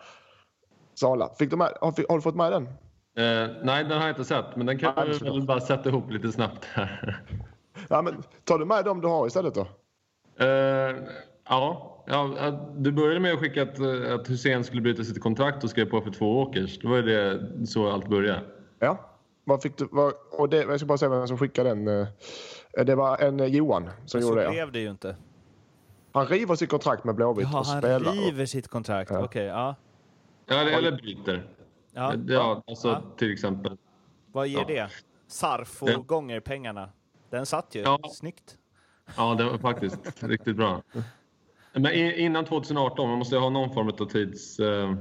sala. 0.95 1.31
Fick 1.39 1.51
du 1.51 1.57
med, 1.57 1.73
har, 1.81 2.09
har 2.09 2.17
du 2.17 2.23
fått 2.23 2.37
med 2.37 2.53
den? 2.53 2.69
Eh, 3.19 3.49
nej, 3.63 3.85
den 3.85 3.93
har 3.93 4.01
jag 4.01 4.11
inte 4.11 4.25
sett, 4.25 4.57
men 4.57 4.67
den 4.67 4.79
kan 4.79 4.93
Nej, 4.97 5.15
ska 5.15 5.33
väl 5.33 5.43
bara 5.43 5.61
sätta 5.61 5.89
ihop 5.89 6.11
lite 6.11 6.33
snabbt 6.33 6.65
här. 6.65 7.23
Ja, 7.89 8.03
men, 8.03 8.23
tar 8.45 8.59
du 8.59 8.65
med 8.65 8.85
dem 8.85 9.01
du 9.01 9.09
har 9.09 9.27
istället 9.27 9.55
då? 9.55 9.67
Eh, 10.45 10.97
ja, 11.49 12.05
ja, 12.07 12.35
att 12.39 12.85
du 12.85 12.93
började 12.93 13.21
med 13.21 13.33
att 13.35 13.41
skicka 13.41 13.63
att, 13.63 13.79
eh, 13.79 14.15
att 14.15 14.31
Hussein 14.31 14.65
skulle 14.65 14.83
bryta 14.83 15.05
sitt 15.05 15.23
kontrakt 15.23 15.65
och 15.65 15.71
skrev 15.71 15.85
på 15.85 16.01
för 16.01 16.11
två 16.11 16.41
åkers. 16.41 16.79
Det 16.79 16.89
var 16.89 16.97
ju 16.97 17.03
det, 17.03 17.41
så 17.67 17.91
allt 17.91 18.09
började. 18.09 18.41
Ja. 18.79 19.11
Vad 19.45 19.63
fick 19.63 19.77
du, 19.79 19.89
vad, 19.91 20.13
och 20.31 20.49
det, 20.49 20.57
jag 20.57 20.79
ska 20.81 20.87
bara 20.87 20.99
säga 20.99 21.09
vem 21.09 21.27
som 21.29 21.39
skickade 21.39 21.69
den. 21.69 21.89
eh, 21.89 22.07
Det 22.85 22.95
var 22.95 23.19
en 23.19 23.41
eh, 23.41 23.47
Johan 23.47 23.91
som 24.07 24.21
Så 24.23 24.29
gjorde 24.29 24.43
det. 24.43 24.51
blev 24.51 24.73
det 24.73 24.81
ju 24.81 24.91
inte. 24.91 25.17
Han 26.13 26.27
river 26.27 26.55
sitt 26.55 26.71
kontrakt 26.71 27.05
med 27.05 27.15
Blåvitt 27.15 27.49
Jaha, 27.53 27.61
och 27.61 27.67
han 27.67 27.79
spelar. 27.83 28.13
river 28.13 28.47
sitt 28.47 28.69
kontrakt. 28.69 29.11
Ja. 29.11 29.25
Okej, 29.25 29.45
ja. 29.45 29.75
Ja, 30.47 30.55
eller, 30.57 30.73
eller 30.73 30.93
bryter. 30.93 31.43
Ja. 31.99 32.15
Ja, 32.29 32.63
alltså 32.67 32.89
Ja. 32.89 33.03
till 33.17 33.33
exempel. 33.33 33.77
Vad 34.33 34.49
ger 34.49 34.59
Ja. 34.59 34.65
det? 34.67 34.89
Sarf 35.27 35.83
och 35.83 35.89
Det- 35.89 35.97
gånger 36.07 36.41
pengarna. 36.41 36.91
Den 37.31 37.47
satt 37.47 37.75
ju. 37.75 37.81
Ja. 37.81 37.99
Snyggt. 38.13 38.57
Ja, 39.17 39.35
det 39.35 39.45
var 39.45 39.59
faktiskt 39.59 40.23
riktigt 40.23 40.57
bra. 40.57 40.83
Men 41.73 41.93
innan 41.95 42.45
2018, 42.45 43.09
man 43.09 43.19
måste 43.19 43.35
ju 43.35 43.41
ha 43.41 43.51
någon 43.51 43.75
form 43.75 43.89
av 43.89 44.05
tids... 44.09 44.59
Eh, 44.59 44.95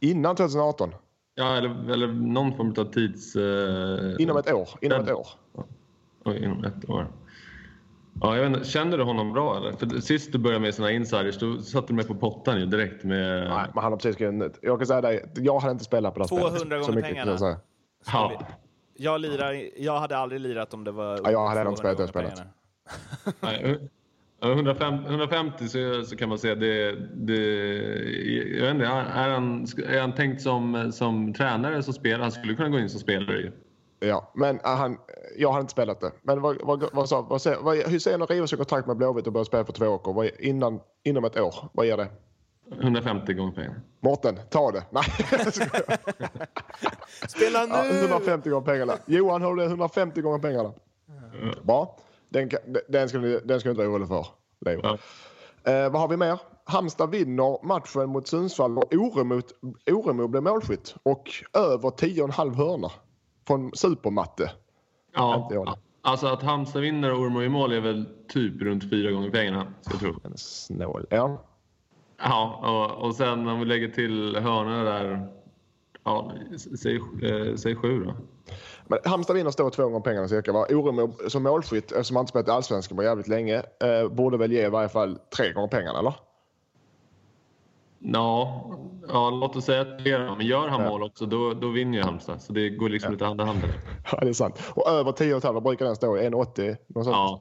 Innan 0.00 0.36
2018. 0.36 0.94
ja, 1.34 1.56
eller, 1.56 1.90
eller 1.92 2.06
någon 2.06 2.56
form 2.56 2.74
av 2.78 2.84
tids... 2.92 3.36
Eh, 3.36 4.14
Inom 4.22 4.36
ett 4.36 4.52
år. 4.52 4.68
Inom 4.80 5.00
ett 5.02 5.10
år. 5.10 5.26
Oj, 6.24 6.44
inom 6.44 6.64
ett 6.64 6.90
år. 6.90 7.08
Ja, 8.22 8.36
jag 8.36 8.42
vet 8.48 8.56
inte, 8.56 8.68
kände 8.68 8.96
du 8.96 9.02
honom 9.02 9.32
bra 9.32 9.56
eller? 9.56 9.72
För 9.72 10.00
sist 10.00 10.32
du 10.32 10.38
började 10.38 10.60
med 10.62 10.74
såna 10.74 10.90
insiders, 10.92 11.38
då 11.38 11.58
satte 11.58 11.86
du 11.86 11.94
mig 11.94 12.06
på 12.06 12.14
pottan 12.14 12.60
ju 12.60 12.66
direkt 12.66 13.04
med... 13.04 13.48
Nej, 13.48 13.66
men 13.74 13.82
han 13.82 13.92
har 13.92 13.96
precis 13.96 14.14
skrivit... 14.14 14.58
Jag 14.62 14.78
kan 14.78 14.86
säga 14.86 15.00
dig, 15.00 15.32
jag 15.34 15.58
hade 15.60 15.72
inte 15.72 15.84
spelat 15.84 16.14
på 16.14 16.20
det 16.20 16.24
här 16.24 16.28
200 16.28 16.58
spelet. 16.58 16.70
gånger 16.70 16.82
Så 16.84 16.92
mycket 16.92 17.10
pengarna. 17.10 17.36
jag. 17.40 17.56
Ja, 18.12 18.42
Jag, 18.96 19.20
lirar, 19.20 19.62
jag 19.76 20.00
hade 20.00 20.16
aldrig 20.16 20.40
lirat 20.40 20.74
om 20.74 20.84
det 20.84 20.92
var... 20.92 21.20
Ja, 21.24 21.30
jag 21.30 21.48
hade 21.48 21.70
inte 21.70 21.82
200 21.82 22.06
spelat 22.06 22.12
det 22.12 22.20
gånger 22.20 22.34
spelet. 22.34 23.62
nej, 23.62 23.88
ja, 24.40 24.52
150, 24.52 25.08
150 25.08 25.68
så, 25.68 26.04
så 26.04 26.16
kan 26.16 26.28
man 26.28 26.38
säga 26.38 26.54
det, 26.54 26.96
det... 27.14 27.36
Jag 28.56 28.62
vet 28.62 28.74
inte, 28.74 28.86
är 28.86 29.30
han, 29.30 29.66
är 29.88 30.00
han 30.00 30.14
tänkt 30.14 30.42
som, 30.42 30.92
som 30.92 31.34
tränare 31.34 31.82
som 31.82 31.94
spelare? 31.94 32.22
Han 32.22 32.32
skulle 32.32 32.54
kunna 32.54 32.68
gå 32.68 32.78
in 32.78 32.90
som 32.90 33.00
spelare 33.00 33.36
ju. 33.38 33.52
Ja, 34.00 34.32
men 34.34 34.60
äh, 34.60 34.76
han, 34.76 34.98
jag 35.36 35.50
hade 35.50 35.60
inte 35.60 35.72
spelat 35.72 36.00
det. 36.00 36.12
Men 36.22 36.40
vad, 36.40 36.56
vad, 36.62 36.84
vad, 36.92 37.08
sa- 37.08 37.22
vad, 37.22 37.42
vad, 37.62 37.76
Hussein 37.76 38.26
river 38.26 38.46
sitt 38.46 38.58
kontrakt 38.58 38.86
med 38.86 38.96
Blåvitt 38.96 39.26
och 39.26 39.32
börjar 39.32 39.44
spela 39.44 39.64
för 39.64 39.72
två 39.72 39.86
år. 39.86 40.12
Vad, 40.12 40.26
innan, 40.38 40.80
inom 41.04 41.24
ett 41.24 41.40
år, 41.40 41.54
vad 41.72 41.86
ger 41.86 41.96
det? 41.96 42.08
150 42.80 43.32
gånger 43.32 43.52
pengarna. 43.52 43.74
Mårten, 44.00 44.38
ta 44.50 44.70
det. 44.70 44.84
Nej. 44.90 45.02
Spela 47.28 47.66
ja, 47.68 47.82
nu! 47.82 48.00
150 48.00 48.50
gånger 48.50 48.66
pengarna. 48.66 48.92
Johan, 49.06 49.42
har 49.42 49.54
du 49.54 49.62
det? 49.62 49.68
150 49.68 50.20
gånger 50.20 50.38
pengarna. 50.38 50.72
Bra. 51.62 51.96
Den, 52.28 52.50
den 52.88 53.08
ska 53.08 53.18
du 53.18 53.40
den 53.44 53.60
ska 53.60 53.68
du 53.68 53.70
inte 53.70 53.82
vara 53.82 53.92
orolig 53.92 54.08
för, 54.08 54.26
Leo. 54.60 54.80
Ja. 54.82 54.98
Eh, 55.72 55.90
vad 55.90 56.00
har 56.00 56.08
vi 56.08 56.16
mer? 56.16 56.40
Halmstad 56.64 57.10
vinner 57.10 57.66
matchen 57.66 58.08
mot 58.08 58.28
Sundsvall 58.28 58.78
och 58.78 58.94
Oremo, 58.94 59.42
Oremo 59.90 60.28
blev 60.28 60.42
målskytt. 60.42 60.94
Och 61.02 61.30
över 61.52 61.88
10,5 61.88 62.54
hörna 62.54 62.90
från 63.50 63.70
Supermatte. 63.74 64.42
Inte 64.42 64.54
Ja, 65.14 65.48
det. 65.50 65.74
alltså 66.02 66.26
att 66.26 66.42
Halmstad 66.42 66.82
vinner 66.82 67.12
och 67.12 67.18
Ormo 67.20 67.42
i 67.42 67.48
mål 67.48 67.72
är 67.72 67.80
väl 67.80 68.06
typ 68.28 68.62
runt 68.62 68.90
fyra 68.90 69.10
gånger 69.10 69.30
pengarna, 69.30 69.66
ska 69.80 69.92
jag 69.92 70.00
tro. 70.00 70.30
Snål. 70.36 71.06
Ja. 71.10 71.44
Ja, 72.22 72.60
och, 72.98 73.06
och 73.06 73.14
sen 73.14 73.48
om 73.48 73.58
vi 73.60 73.64
lägger 73.66 73.88
till 73.88 74.36
hörnorna 74.36 74.84
där, 74.84 75.28
ja, 76.04 76.32
säg, 76.82 76.96
eh, 76.96 77.54
säg 77.56 77.76
sju 77.76 78.04
då. 78.04 78.14
Men 78.86 78.98
Halmstad 79.04 79.36
vinner 79.36 79.50
står 79.50 79.70
två 79.70 79.82
gånger 79.82 80.00
pengarna 80.00 80.28
cirka. 80.28 80.52
Va? 80.52 80.66
Oremo 80.70 81.12
som 81.28 81.42
målskytt, 81.42 81.92
eftersom 81.92 82.16
han 82.16 82.22
inte 82.22 82.30
spelat 82.30 82.48
i 82.48 82.50
Allsvenskan 82.50 82.96
på 82.96 83.02
jävligt 83.02 83.28
länge, 83.28 83.56
eh, 83.56 84.08
borde 84.10 84.36
väl 84.36 84.52
ge 84.52 84.66
i 84.66 84.70
varje 84.70 84.88
fall 84.88 85.18
tre 85.36 85.52
gånger 85.52 85.68
pengarna, 85.68 85.98
eller? 85.98 86.14
Ja, 88.02 88.64
ja 89.08 89.30
låt 89.30 89.56
oss 89.56 89.64
säga 89.64 89.80
att 89.80 90.04
det 90.04 90.10
är 90.10 90.18
det. 90.18 90.34
Men 90.36 90.46
gör 90.46 90.68
han 90.68 90.82
Ja. 90.82 90.88
mål 90.88 91.02
också, 91.02 91.26
då, 91.26 91.54
då 91.54 91.68
vinner 91.68 91.98
ju 91.98 92.04
Halmstad. 92.04 92.42
Så 92.42 92.52
det 92.52 92.70
går 92.70 92.88
liksom 92.88 93.12
lite 93.12 93.24
hand 93.24 93.40
i 93.40 93.44
hand. 93.44 93.58
Ja, 94.12 94.18
det 94.20 94.28
är 94.28 94.32
sant. 94.32 94.62
Och 94.74 94.88
över 94.88 95.12
10,5, 95.12 95.52
vad 95.52 95.62
brukar 95.62 95.84
den 95.84 95.96
stå 95.96 96.16
i? 96.18 96.20
1,80? 96.28 96.76
Något 96.86 97.04
sånt. 97.04 97.16
Ja, 97.16 97.40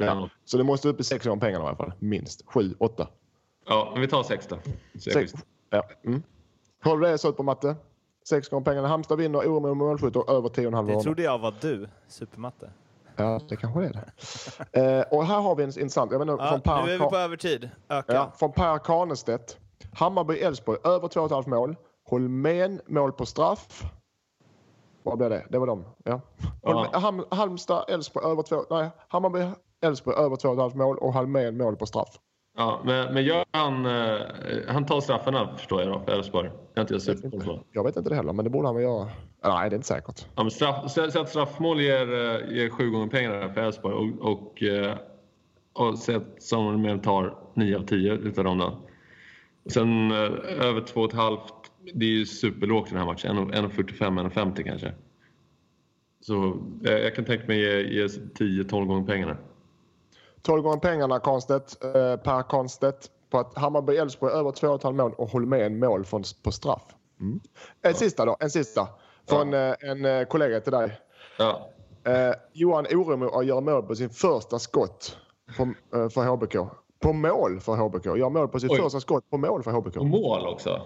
Ja. 0.00 0.28
Så 0.44 0.58
det 0.58 0.64
måste 0.64 0.88
upp 0.88 1.00
i 1.00 1.04
sex 1.04 1.26
gånger 1.26 1.40
pengarna 1.40 1.64
i 1.64 1.66
alla 1.68 1.76
fall. 1.76 1.92
Minst. 1.98 2.42
Sju, 2.46 2.74
åtta. 2.78 3.08
ja, 3.68 3.88
men 3.92 4.00
vi 4.00 4.08
tar 4.08 4.22
sex 4.22 4.46
då. 4.46 4.56
Sex. 5.00 5.32
Ja. 5.70 5.82
Mm. 6.06 6.22
Du 6.84 7.00
det 7.00 7.18
så 7.18 7.32
på 7.32 7.42
matte? 7.42 7.76
Sex 8.28 8.48
gånger 8.48 8.64
pengarna. 8.64 8.88
Halmstad 8.88 9.18
vinner, 9.18 9.38
Oremo 9.38 9.74
målskytt 9.74 10.16
och 10.16 10.30
över 10.30 10.48
10,5 10.48 10.70
Det 10.70 10.76
hörnor. 10.76 11.02
trodde 11.02 11.22
jag 11.22 11.38
var 11.38 11.54
du, 11.60 11.88
supermatte. 12.08 12.70
Ja, 13.16 13.40
det 13.48 13.56
kanske 13.56 13.84
är 13.84 13.92
det. 13.92 14.10
eh, 15.00 15.18
och 15.18 15.24
här 15.26 15.40
har 15.40 15.56
vi 15.56 15.62
en 15.62 15.68
intressant. 15.68 16.12
Jag 16.12 16.18
menar, 16.18 16.38
Ja, 16.38 16.50
från 16.50 16.60
Per, 16.60 16.84
nu 16.86 16.92
är 16.92 16.98
vi 16.98 17.04
på 17.04 17.16
övertid. 17.16 17.70
Öka. 17.88 18.12
ja, 18.14 18.32
från 18.38 18.52
per 18.52 18.78
Kahnestedt. 18.78 19.58
Hammarby-Elfsborg 19.92 20.78
över 20.84 21.08
2,5 21.08 21.48
mål. 21.50 21.76
Holmén 22.10 22.80
mål 22.86 23.12
på 23.12 23.26
straff. 23.26 23.82
Vad 25.02 25.18
blev 25.18 25.30
det? 25.30 25.46
Det 25.50 25.58
var 25.58 25.66
dem. 25.66 25.84
Ja. 26.04 26.20
Ja. 26.62 26.72
Holm- 26.72 27.00
Ham, 27.00 27.24
Halmstad, 27.30 27.84
Elfsborg 27.88 28.26
över 28.26 28.42
2... 28.42 28.56
Nej, 28.70 28.90
Hammarby, 29.08 29.38
Elfsborg 29.82 30.16
över 30.16 30.36
2,5 30.36 30.76
mål 30.76 30.98
och 30.98 31.12
Holmén 31.12 31.56
mål 31.56 31.76
på 31.76 31.86
straff. 31.86 32.18
Ja, 32.56 32.80
men, 32.84 33.14
men 33.14 33.24
gör 33.24 33.44
han, 33.50 33.86
eh, 33.86 34.20
han 34.68 34.86
tar 34.86 35.00
straffarna 35.00 35.56
förstår 35.56 35.82
jag 35.82 35.92
då, 35.92 36.00
för 36.00 36.12
Elfsborg. 36.12 36.50
Jag 36.74 36.82
inte 36.82 36.94
jag 36.94 37.02
superkoll 37.02 37.40
på. 37.40 37.60
Jag 37.72 37.84
vet 37.84 37.96
inte 37.96 38.10
det 38.10 38.16
heller, 38.16 38.32
men 38.32 38.44
det 38.44 38.50
borde 38.50 38.68
han 38.68 38.74
väl 38.74 38.84
göra. 38.84 39.04
Nej, 39.44 39.70
det 39.70 39.74
är 39.74 39.76
inte 39.76 39.86
säkert. 39.88 40.26
Ja, 40.36 40.42
men 40.42 40.50
straff, 40.50 40.90
säg 40.90 41.04
att 41.20 41.28
straffmål 41.28 41.80
ger, 41.80 42.12
eh, 42.12 42.56
ger 42.56 42.70
sju 42.70 42.90
gånger 42.90 43.06
pengarna 43.06 43.54
för 43.54 43.60
Elfsborg 43.60 43.94
och, 43.94 44.32
och, 44.32 44.62
eh, 44.62 44.96
och 45.72 45.98
säg 45.98 46.14
att 46.14 46.42
Samuel 46.42 46.98
tar 47.00 47.38
nio 47.54 47.76
av 47.78 47.82
tio 47.82 48.12
utav 48.12 48.44
dem 48.44 48.58
då. 48.58 48.78
Och 49.64 49.72
sen 49.72 50.10
eh, 50.10 50.66
över 50.66 50.80
två 50.80 51.00
och 51.00 51.10
ett 51.10 51.16
halvt, 51.16 51.54
det 51.94 52.06
är 52.06 52.10
ju 52.10 52.26
superlågt 52.26 52.88
i 52.88 52.90
den 52.90 52.98
här 52.98 53.06
matchen. 53.06 53.36
1,45, 53.36 54.30
1,50 54.30 54.62
kanske. 54.62 54.92
Så 56.20 56.62
eh, 56.84 56.92
jag 56.92 57.14
kan 57.14 57.24
tänka 57.24 57.46
mig 57.46 57.60
ge, 57.60 57.82
ge 57.82 58.06
10-12 58.06 58.86
gånger 58.86 59.06
pengarna. 59.06 59.36
12 60.42 60.62
gånger 60.62 60.78
pengarna 60.78 61.20
Kahnstedt, 61.20 61.84
eh, 61.84 62.16
Per 62.16 62.42
Kahnstedt 62.42 63.10
på 63.30 63.38
att 63.38 63.54
Hammarby-Elfsborg 63.54 64.32
över 64.32 64.50
2,5 64.50 64.92
mål 64.92 65.14
och 65.14 65.28
Holmén 65.28 65.78
mål 65.78 66.04
från, 66.04 66.22
på 66.42 66.52
straff. 66.52 66.82
Mm. 67.20 67.40
En 67.82 67.94
sista 67.94 68.24
då, 68.24 68.36
en 68.40 68.50
sista. 68.50 68.88
Från 69.28 69.54
eh, 69.54 69.74
en 69.80 70.26
kollega 70.26 70.60
till 70.60 70.72
dig. 70.72 71.00
Ja, 71.38 71.70
Eh, 72.08 72.34
Johan 72.52 72.86
Oremo 72.86 73.42
gör 73.42 73.60
mål 73.60 73.82
på 73.82 73.94
sin 73.94 74.10
första 74.10 74.58
skott 74.58 75.16
på, 75.56 75.62
eh, 75.62 76.08
för 76.08 76.24
HBK. 76.24 76.70
På 77.00 77.12
mål 77.12 77.60
för 77.60 77.76
HBK. 77.76 78.06
Gör 78.06 78.30
mål 78.30 78.48
på 78.48 78.60
sitt 78.60 78.70
Oj. 78.70 78.78
första 78.78 79.00
skott 79.00 79.30
på 79.30 79.38
mål 79.38 79.62
för 79.62 79.70
HBK. 79.70 79.96
och 79.96 80.06
mål 80.06 80.46
också. 80.46 80.80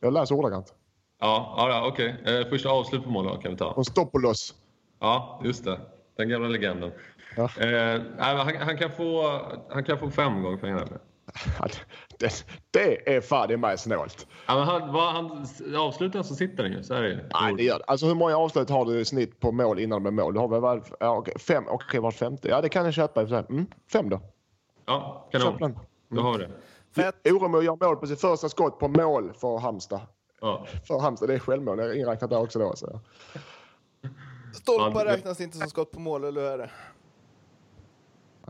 Jag 0.00 0.12
läser 0.12 0.34
ordagrant. 0.34 0.74
Ja, 1.20 1.54
ja, 1.70 1.88
okej. 1.88 2.16
Eh, 2.26 2.48
första 2.48 2.68
avslut 2.68 3.04
på 3.04 3.10
mål 3.10 3.42
kan 3.42 3.50
vi 3.50 3.56
ta. 3.58 3.74
Från 3.74 3.84
Stopoulos. 3.84 4.54
Ja, 5.00 5.40
just 5.44 5.64
det. 5.64 5.80
Den 6.16 6.28
gamla 6.28 6.48
legenden. 6.48 6.92
Ja. 7.36 7.42
Eh, 7.60 8.00
han, 8.18 8.56
han, 8.56 8.78
kan 8.78 8.90
få, 8.90 9.40
han 9.70 9.84
kan 9.84 9.98
få 9.98 10.10
fem 10.10 10.42
gånger 10.42 10.56
pengarna. 10.56 10.86
Det, 12.18 12.46
det 12.70 13.16
är 13.16 13.20
fan 13.20 13.50
i 13.50 13.56
mig 13.56 13.78
snålt. 13.78 14.26
Ja, 14.46 14.54
men 14.54 14.64
han, 14.64 14.92
vad, 14.92 15.12
han 15.12 15.46
avslutar 15.76 16.22
så 16.22 16.34
sitter 16.34 16.62
den 16.62 16.72
ju. 16.72 16.82
Så 16.82 16.94
är 16.94 17.02
det 17.02 17.08
ju. 17.08 17.16
Nej, 17.40 17.54
det 17.56 17.62
gör 17.62 17.78
det. 17.78 17.84
Alltså 17.84 18.06
hur 18.06 18.14
många 18.14 18.36
avslut 18.36 18.70
har 18.70 18.84
du 18.84 19.00
i 19.00 19.04
snitt 19.04 19.40
på 19.40 19.52
mål 19.52 19.78
innan 19.78 20.06
är 20.06 20.10
mål? 20.10 20.34
Du 20.34 20.40
har 20.40 20.48
väl 20.48 20.80
ja, 21.00 21.16
okej, 21.16 21.34
fem? 21.38 21.64
Okej, 21.68 22.00
vart 22.00 22.14
femte? 22.14 22.48
Ja, 22.48 22.60
det 22.60 22.68
kan 22.68 22.84
jag 22.84 22.94
köpa. 22.94 23.22
i 23.22 23.24
och 23.24 23.28
för 23.28 23.36
sig. 23.36 23.46
Mm, 23.50 23.66
fem 23.92 24.08
då. 24.08 24.20
Ja, 24.86 25.28
kanon. 25.32 25.78
Då 26.08 26.20
har 26.22 26.32
vi 26.38 26.44
det. 26.44 26.50
Fett. 26.94 27.26
Oremo 27.32 27.62
gör 27.62 27.84
mål 27.86 27.96
på 27.96 28.06
sitt 28.06 28.20
första 28.20 28.48
skott 28.48 28.78
på 28.78 28.88
mål 28.88 29.32
för 29.34 29.58
Halmstad. 29.58 30.00
Ja. 30.40 30.66
För 30.86 30.98
Halmstad, 31.00 31.28
det 31.28 31.34
är 31.34 31.38
självmål. 31.38 31.78
Jag 31.78 31.86
har 31.86 31.94
inräknat 31.94 32.30
där 32.30 32.40
också 32.40 32.58
då. 32.58 32.76
Så. 32.76 33.00
Stolpar 34.54 35.04
det- 35.04 35.12
räknas 35.12 35.40
inte 35.40 35.58
som 35.58 35.68
skott 35.70 35.90
på 35.92 36.00
mål, 36.00 36.24
eller 36.24 36.40
hur 36.40 36.48
är 36.50 36.58
det? 36.58 36.70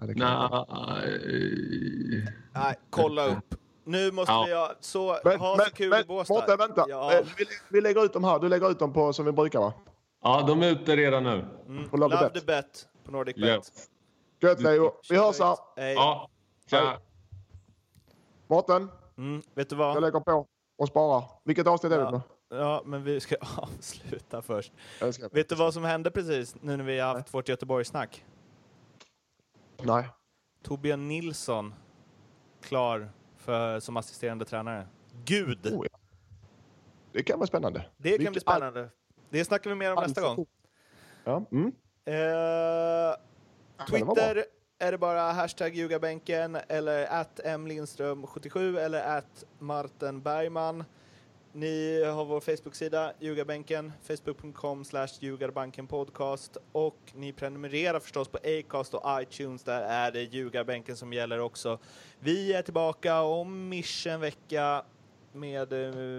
Ja, 0.01 0.07
det 0.07 0.14
kan 0.14 0.51
Nej. 0.51 2.26
Nej, 2.55 2.74
kolla 2.91 3.26
upp. 3.26 3.55
Nu 3.84 4.12
måste 4.12 4.32
Ja. 4.32 4.45
vi 4.49 4.55
ha, 4.55 4.72
så, 4.80 5.16
Men, 5.24 5.41
ha 5.41 5.57
men, 5.57 5.66
så 5.66 5.72
kul 5.72 5.91
men 5.91 6.01
i 6.01 6.05
Båstad. 6.05 6.34
Mårten, 6.34 6.59
vänta. 6.59 6.84
Ja. 6.89 7.12
Eh, 7.12 7.26
Vi, 7.39 7.45
vi 7.68 7.80
lägger 7.80 8.05
ut 8.05 8.12
dem 8.12 8.24
här. 8.24 8.39
Du 8.39 8.49
lägger 8.49 8.70
ut 8.70 8.78
dem 8.78 8.93
på 8.93 9.12
som 9.12 9.24
vi 9.26 9.32
brukar 9.32 9.61
va? 9.61 9.72
Ja, 10.22 10.45
de 10.47 10.62
är 10.62 10.70
ute 10.70 10.97
redan 10.97 11.24
nu. 11.24 11.45
Mm. 11.68 11.89
på 11.89 11.97
Love 11.97 12.16
the 12.16 12.22
Love 12.22 12.30
Bet. 12.34 12.43
the 12.43 12.47
bet 12.47 12.87
på 13.05 13.11
Nordic 13.12 13.37
Bet. 13.37 13.45
Yes. 13.45 13.89
Gött 14.41 14.61
Leo. 14.61 14.93
Vi 15.11 15.16
hörs 15.16 15.39
här. 15.41 15.57
Hej. 15.76 15.95
Ja, 15.95 16.28
tja. 16.66 17.01
Mårten, 18.47 18.89
Mm, 19.18 19.43
vet 19.55 19.70
du 19.70 19.76
jag 19.76 19.95
vad? 19.95 20.03
lägger 20.03 20.20
på 20.20 20.47
och 20.78 20.89
sparar. 20.89 21.24
Vilket 21.45 21.66
avsnitt 21.66 21.93
är 21.93 21.99
det 21.99 22.07
på? 22.11 22.20
Ja, 22.49 22.82
men 22.84 23.05
vi 23.05 23.20
ska 23.20 23.37
avsluta 23.57 24.43
först. 24.43 24.72
Jag 25.01 25.14
ska- 25.14 25.28
Vet 25.28 25.49
du 25.49 25.55
vad 25.55 25.74
som 25.74 25.84
hände 25.84 26.11
precis 26.11 26.57
nu 26.61 26.76
när 26.76 26.84
vi 26.84 26.99
har 26.99 27.14
haft 27.14 27.34
vårt 27.34 27.49
Göteborgssnack? 27.49 28.24
Nej. 29.82 30.09
Torbjörn 30.62 31.09
Nilsson 31.09 31.74
klar 32.61 33.11
för, 33.37 33.80
som 33.80 33.97
assisterande 33.97 34.45
tränare. 34.45 34.87
Gud! 35.24 35.66
Oh, 35.66 35.87
ja. 35.93 35.99
Det 37.12 37.22
kan 37.22 37.39
vara 37.39 37.47
spännande. 37.47 37.87
Det 37.97 38.09
kan 38.11 38.16
bli 38.18 38.26
Vilket- 38.26 38.43
spännande. 38.43 38.91
Det 39.30 39.45
snackar 39.45 39.70
vi 39.70 39.76
mer 39.76 39.93
om 39.97 40.03
nästa 40.03 40.20
gång. 40.20 40.47
Ja. 41.24 41.43
Mm. 41.51 41.72
Var 42.05 43.16
Twitter 43.90 44.44
är 44.78 44.92
det 44.92 44.98
bara 44.98 45.32
hashtag 45.32 45.74
ljugarbänken 45.74 46.58
eller 46.68 47.06
att 47.06 47.40
mlindström77 47.44 48.78
eller 48.78 49.18
att 49.18 49.44
Martin 49.58 50.22
Bergman. 50.22 50.84
Ni 51.52 52.04
har 52.04 52.24
vår 52.24 52.40
Facebook-sida, 52.40 53.12
ljugarbänken, 53.20 53.92
facebook.com 54.02 54.84
slash 54.84 55.08
ljugarbanken 55.20 55.86
podcast 55.86 56.56
och 56.72 56.98
ni 57.14 57.32
prenumererar 57.32 58.00
förstås 58.00 58.28
på 58.28 58.38
Acast 58.44 58.94
och 58.94 59.22
iTunes, 59.22 59.62
där 59.64 59.80
är 59.80 60.12
det 60.12 60.22
ljugarbänken 60.22 60.96
som 60.96 61.12
gäller 61.12 61.38
också. 61.40 61.78
Vi 62.18 62.52
är 62.52 62.62
tillbaka 62.62 63.20
om 63.20 63.82
en 64.06 64.20
vecka 64.20 64.84
med 65.32 65.72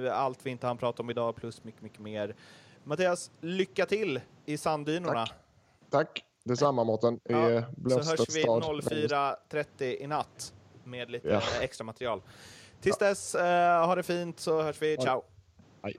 eh, 0.06 0.18
allt 0.18 0.46
vi 0.46 0.50
inte 0.50 0.68
hann 0.68 0.78
prata 0.78 1.04
om 1.04 1.10
idag 1.10 1.36
plus 1.36 1.64
mycket, 1.64 1.82
mycket 1.82 2.00
mer. 2.00 2.36
Mattias, 2.84 3.32
lycka 3.42 3.86
till 3.86 4.22
i 4.46 4.58
sanddynorna. 4.58 5.26
Tack. 5.26 5.36
Tack. 5.90 6.27
Detsamma 6.48 6.84
Mårten. 6.84 7.20
Ja, 7.24 7.50
ja, 7.52 7.64
Så 7.90 7.96
hörs 7.96 8.36
vi 8.36 8.44
04.30 8.44 9.84
i 9.84 10.08
natt 10.08 10.54
med 10.84 11.10
lite 11.12 11.28
Ja. 11.28 11.42
extra 11.62 11.84
material. 11.86 12.22
Tills 12.82 12.98
dess, 12.98 13.36
eh, 13.36 13.86
ha 13.88 13.96
det 13.96 14.04
fint 14.04 14.40
så 14.40 14.62
hörs 14.62 14.82
vi. 14.82 14.98
Ciao! 14.98 15.24
Hej. 15.84 15.96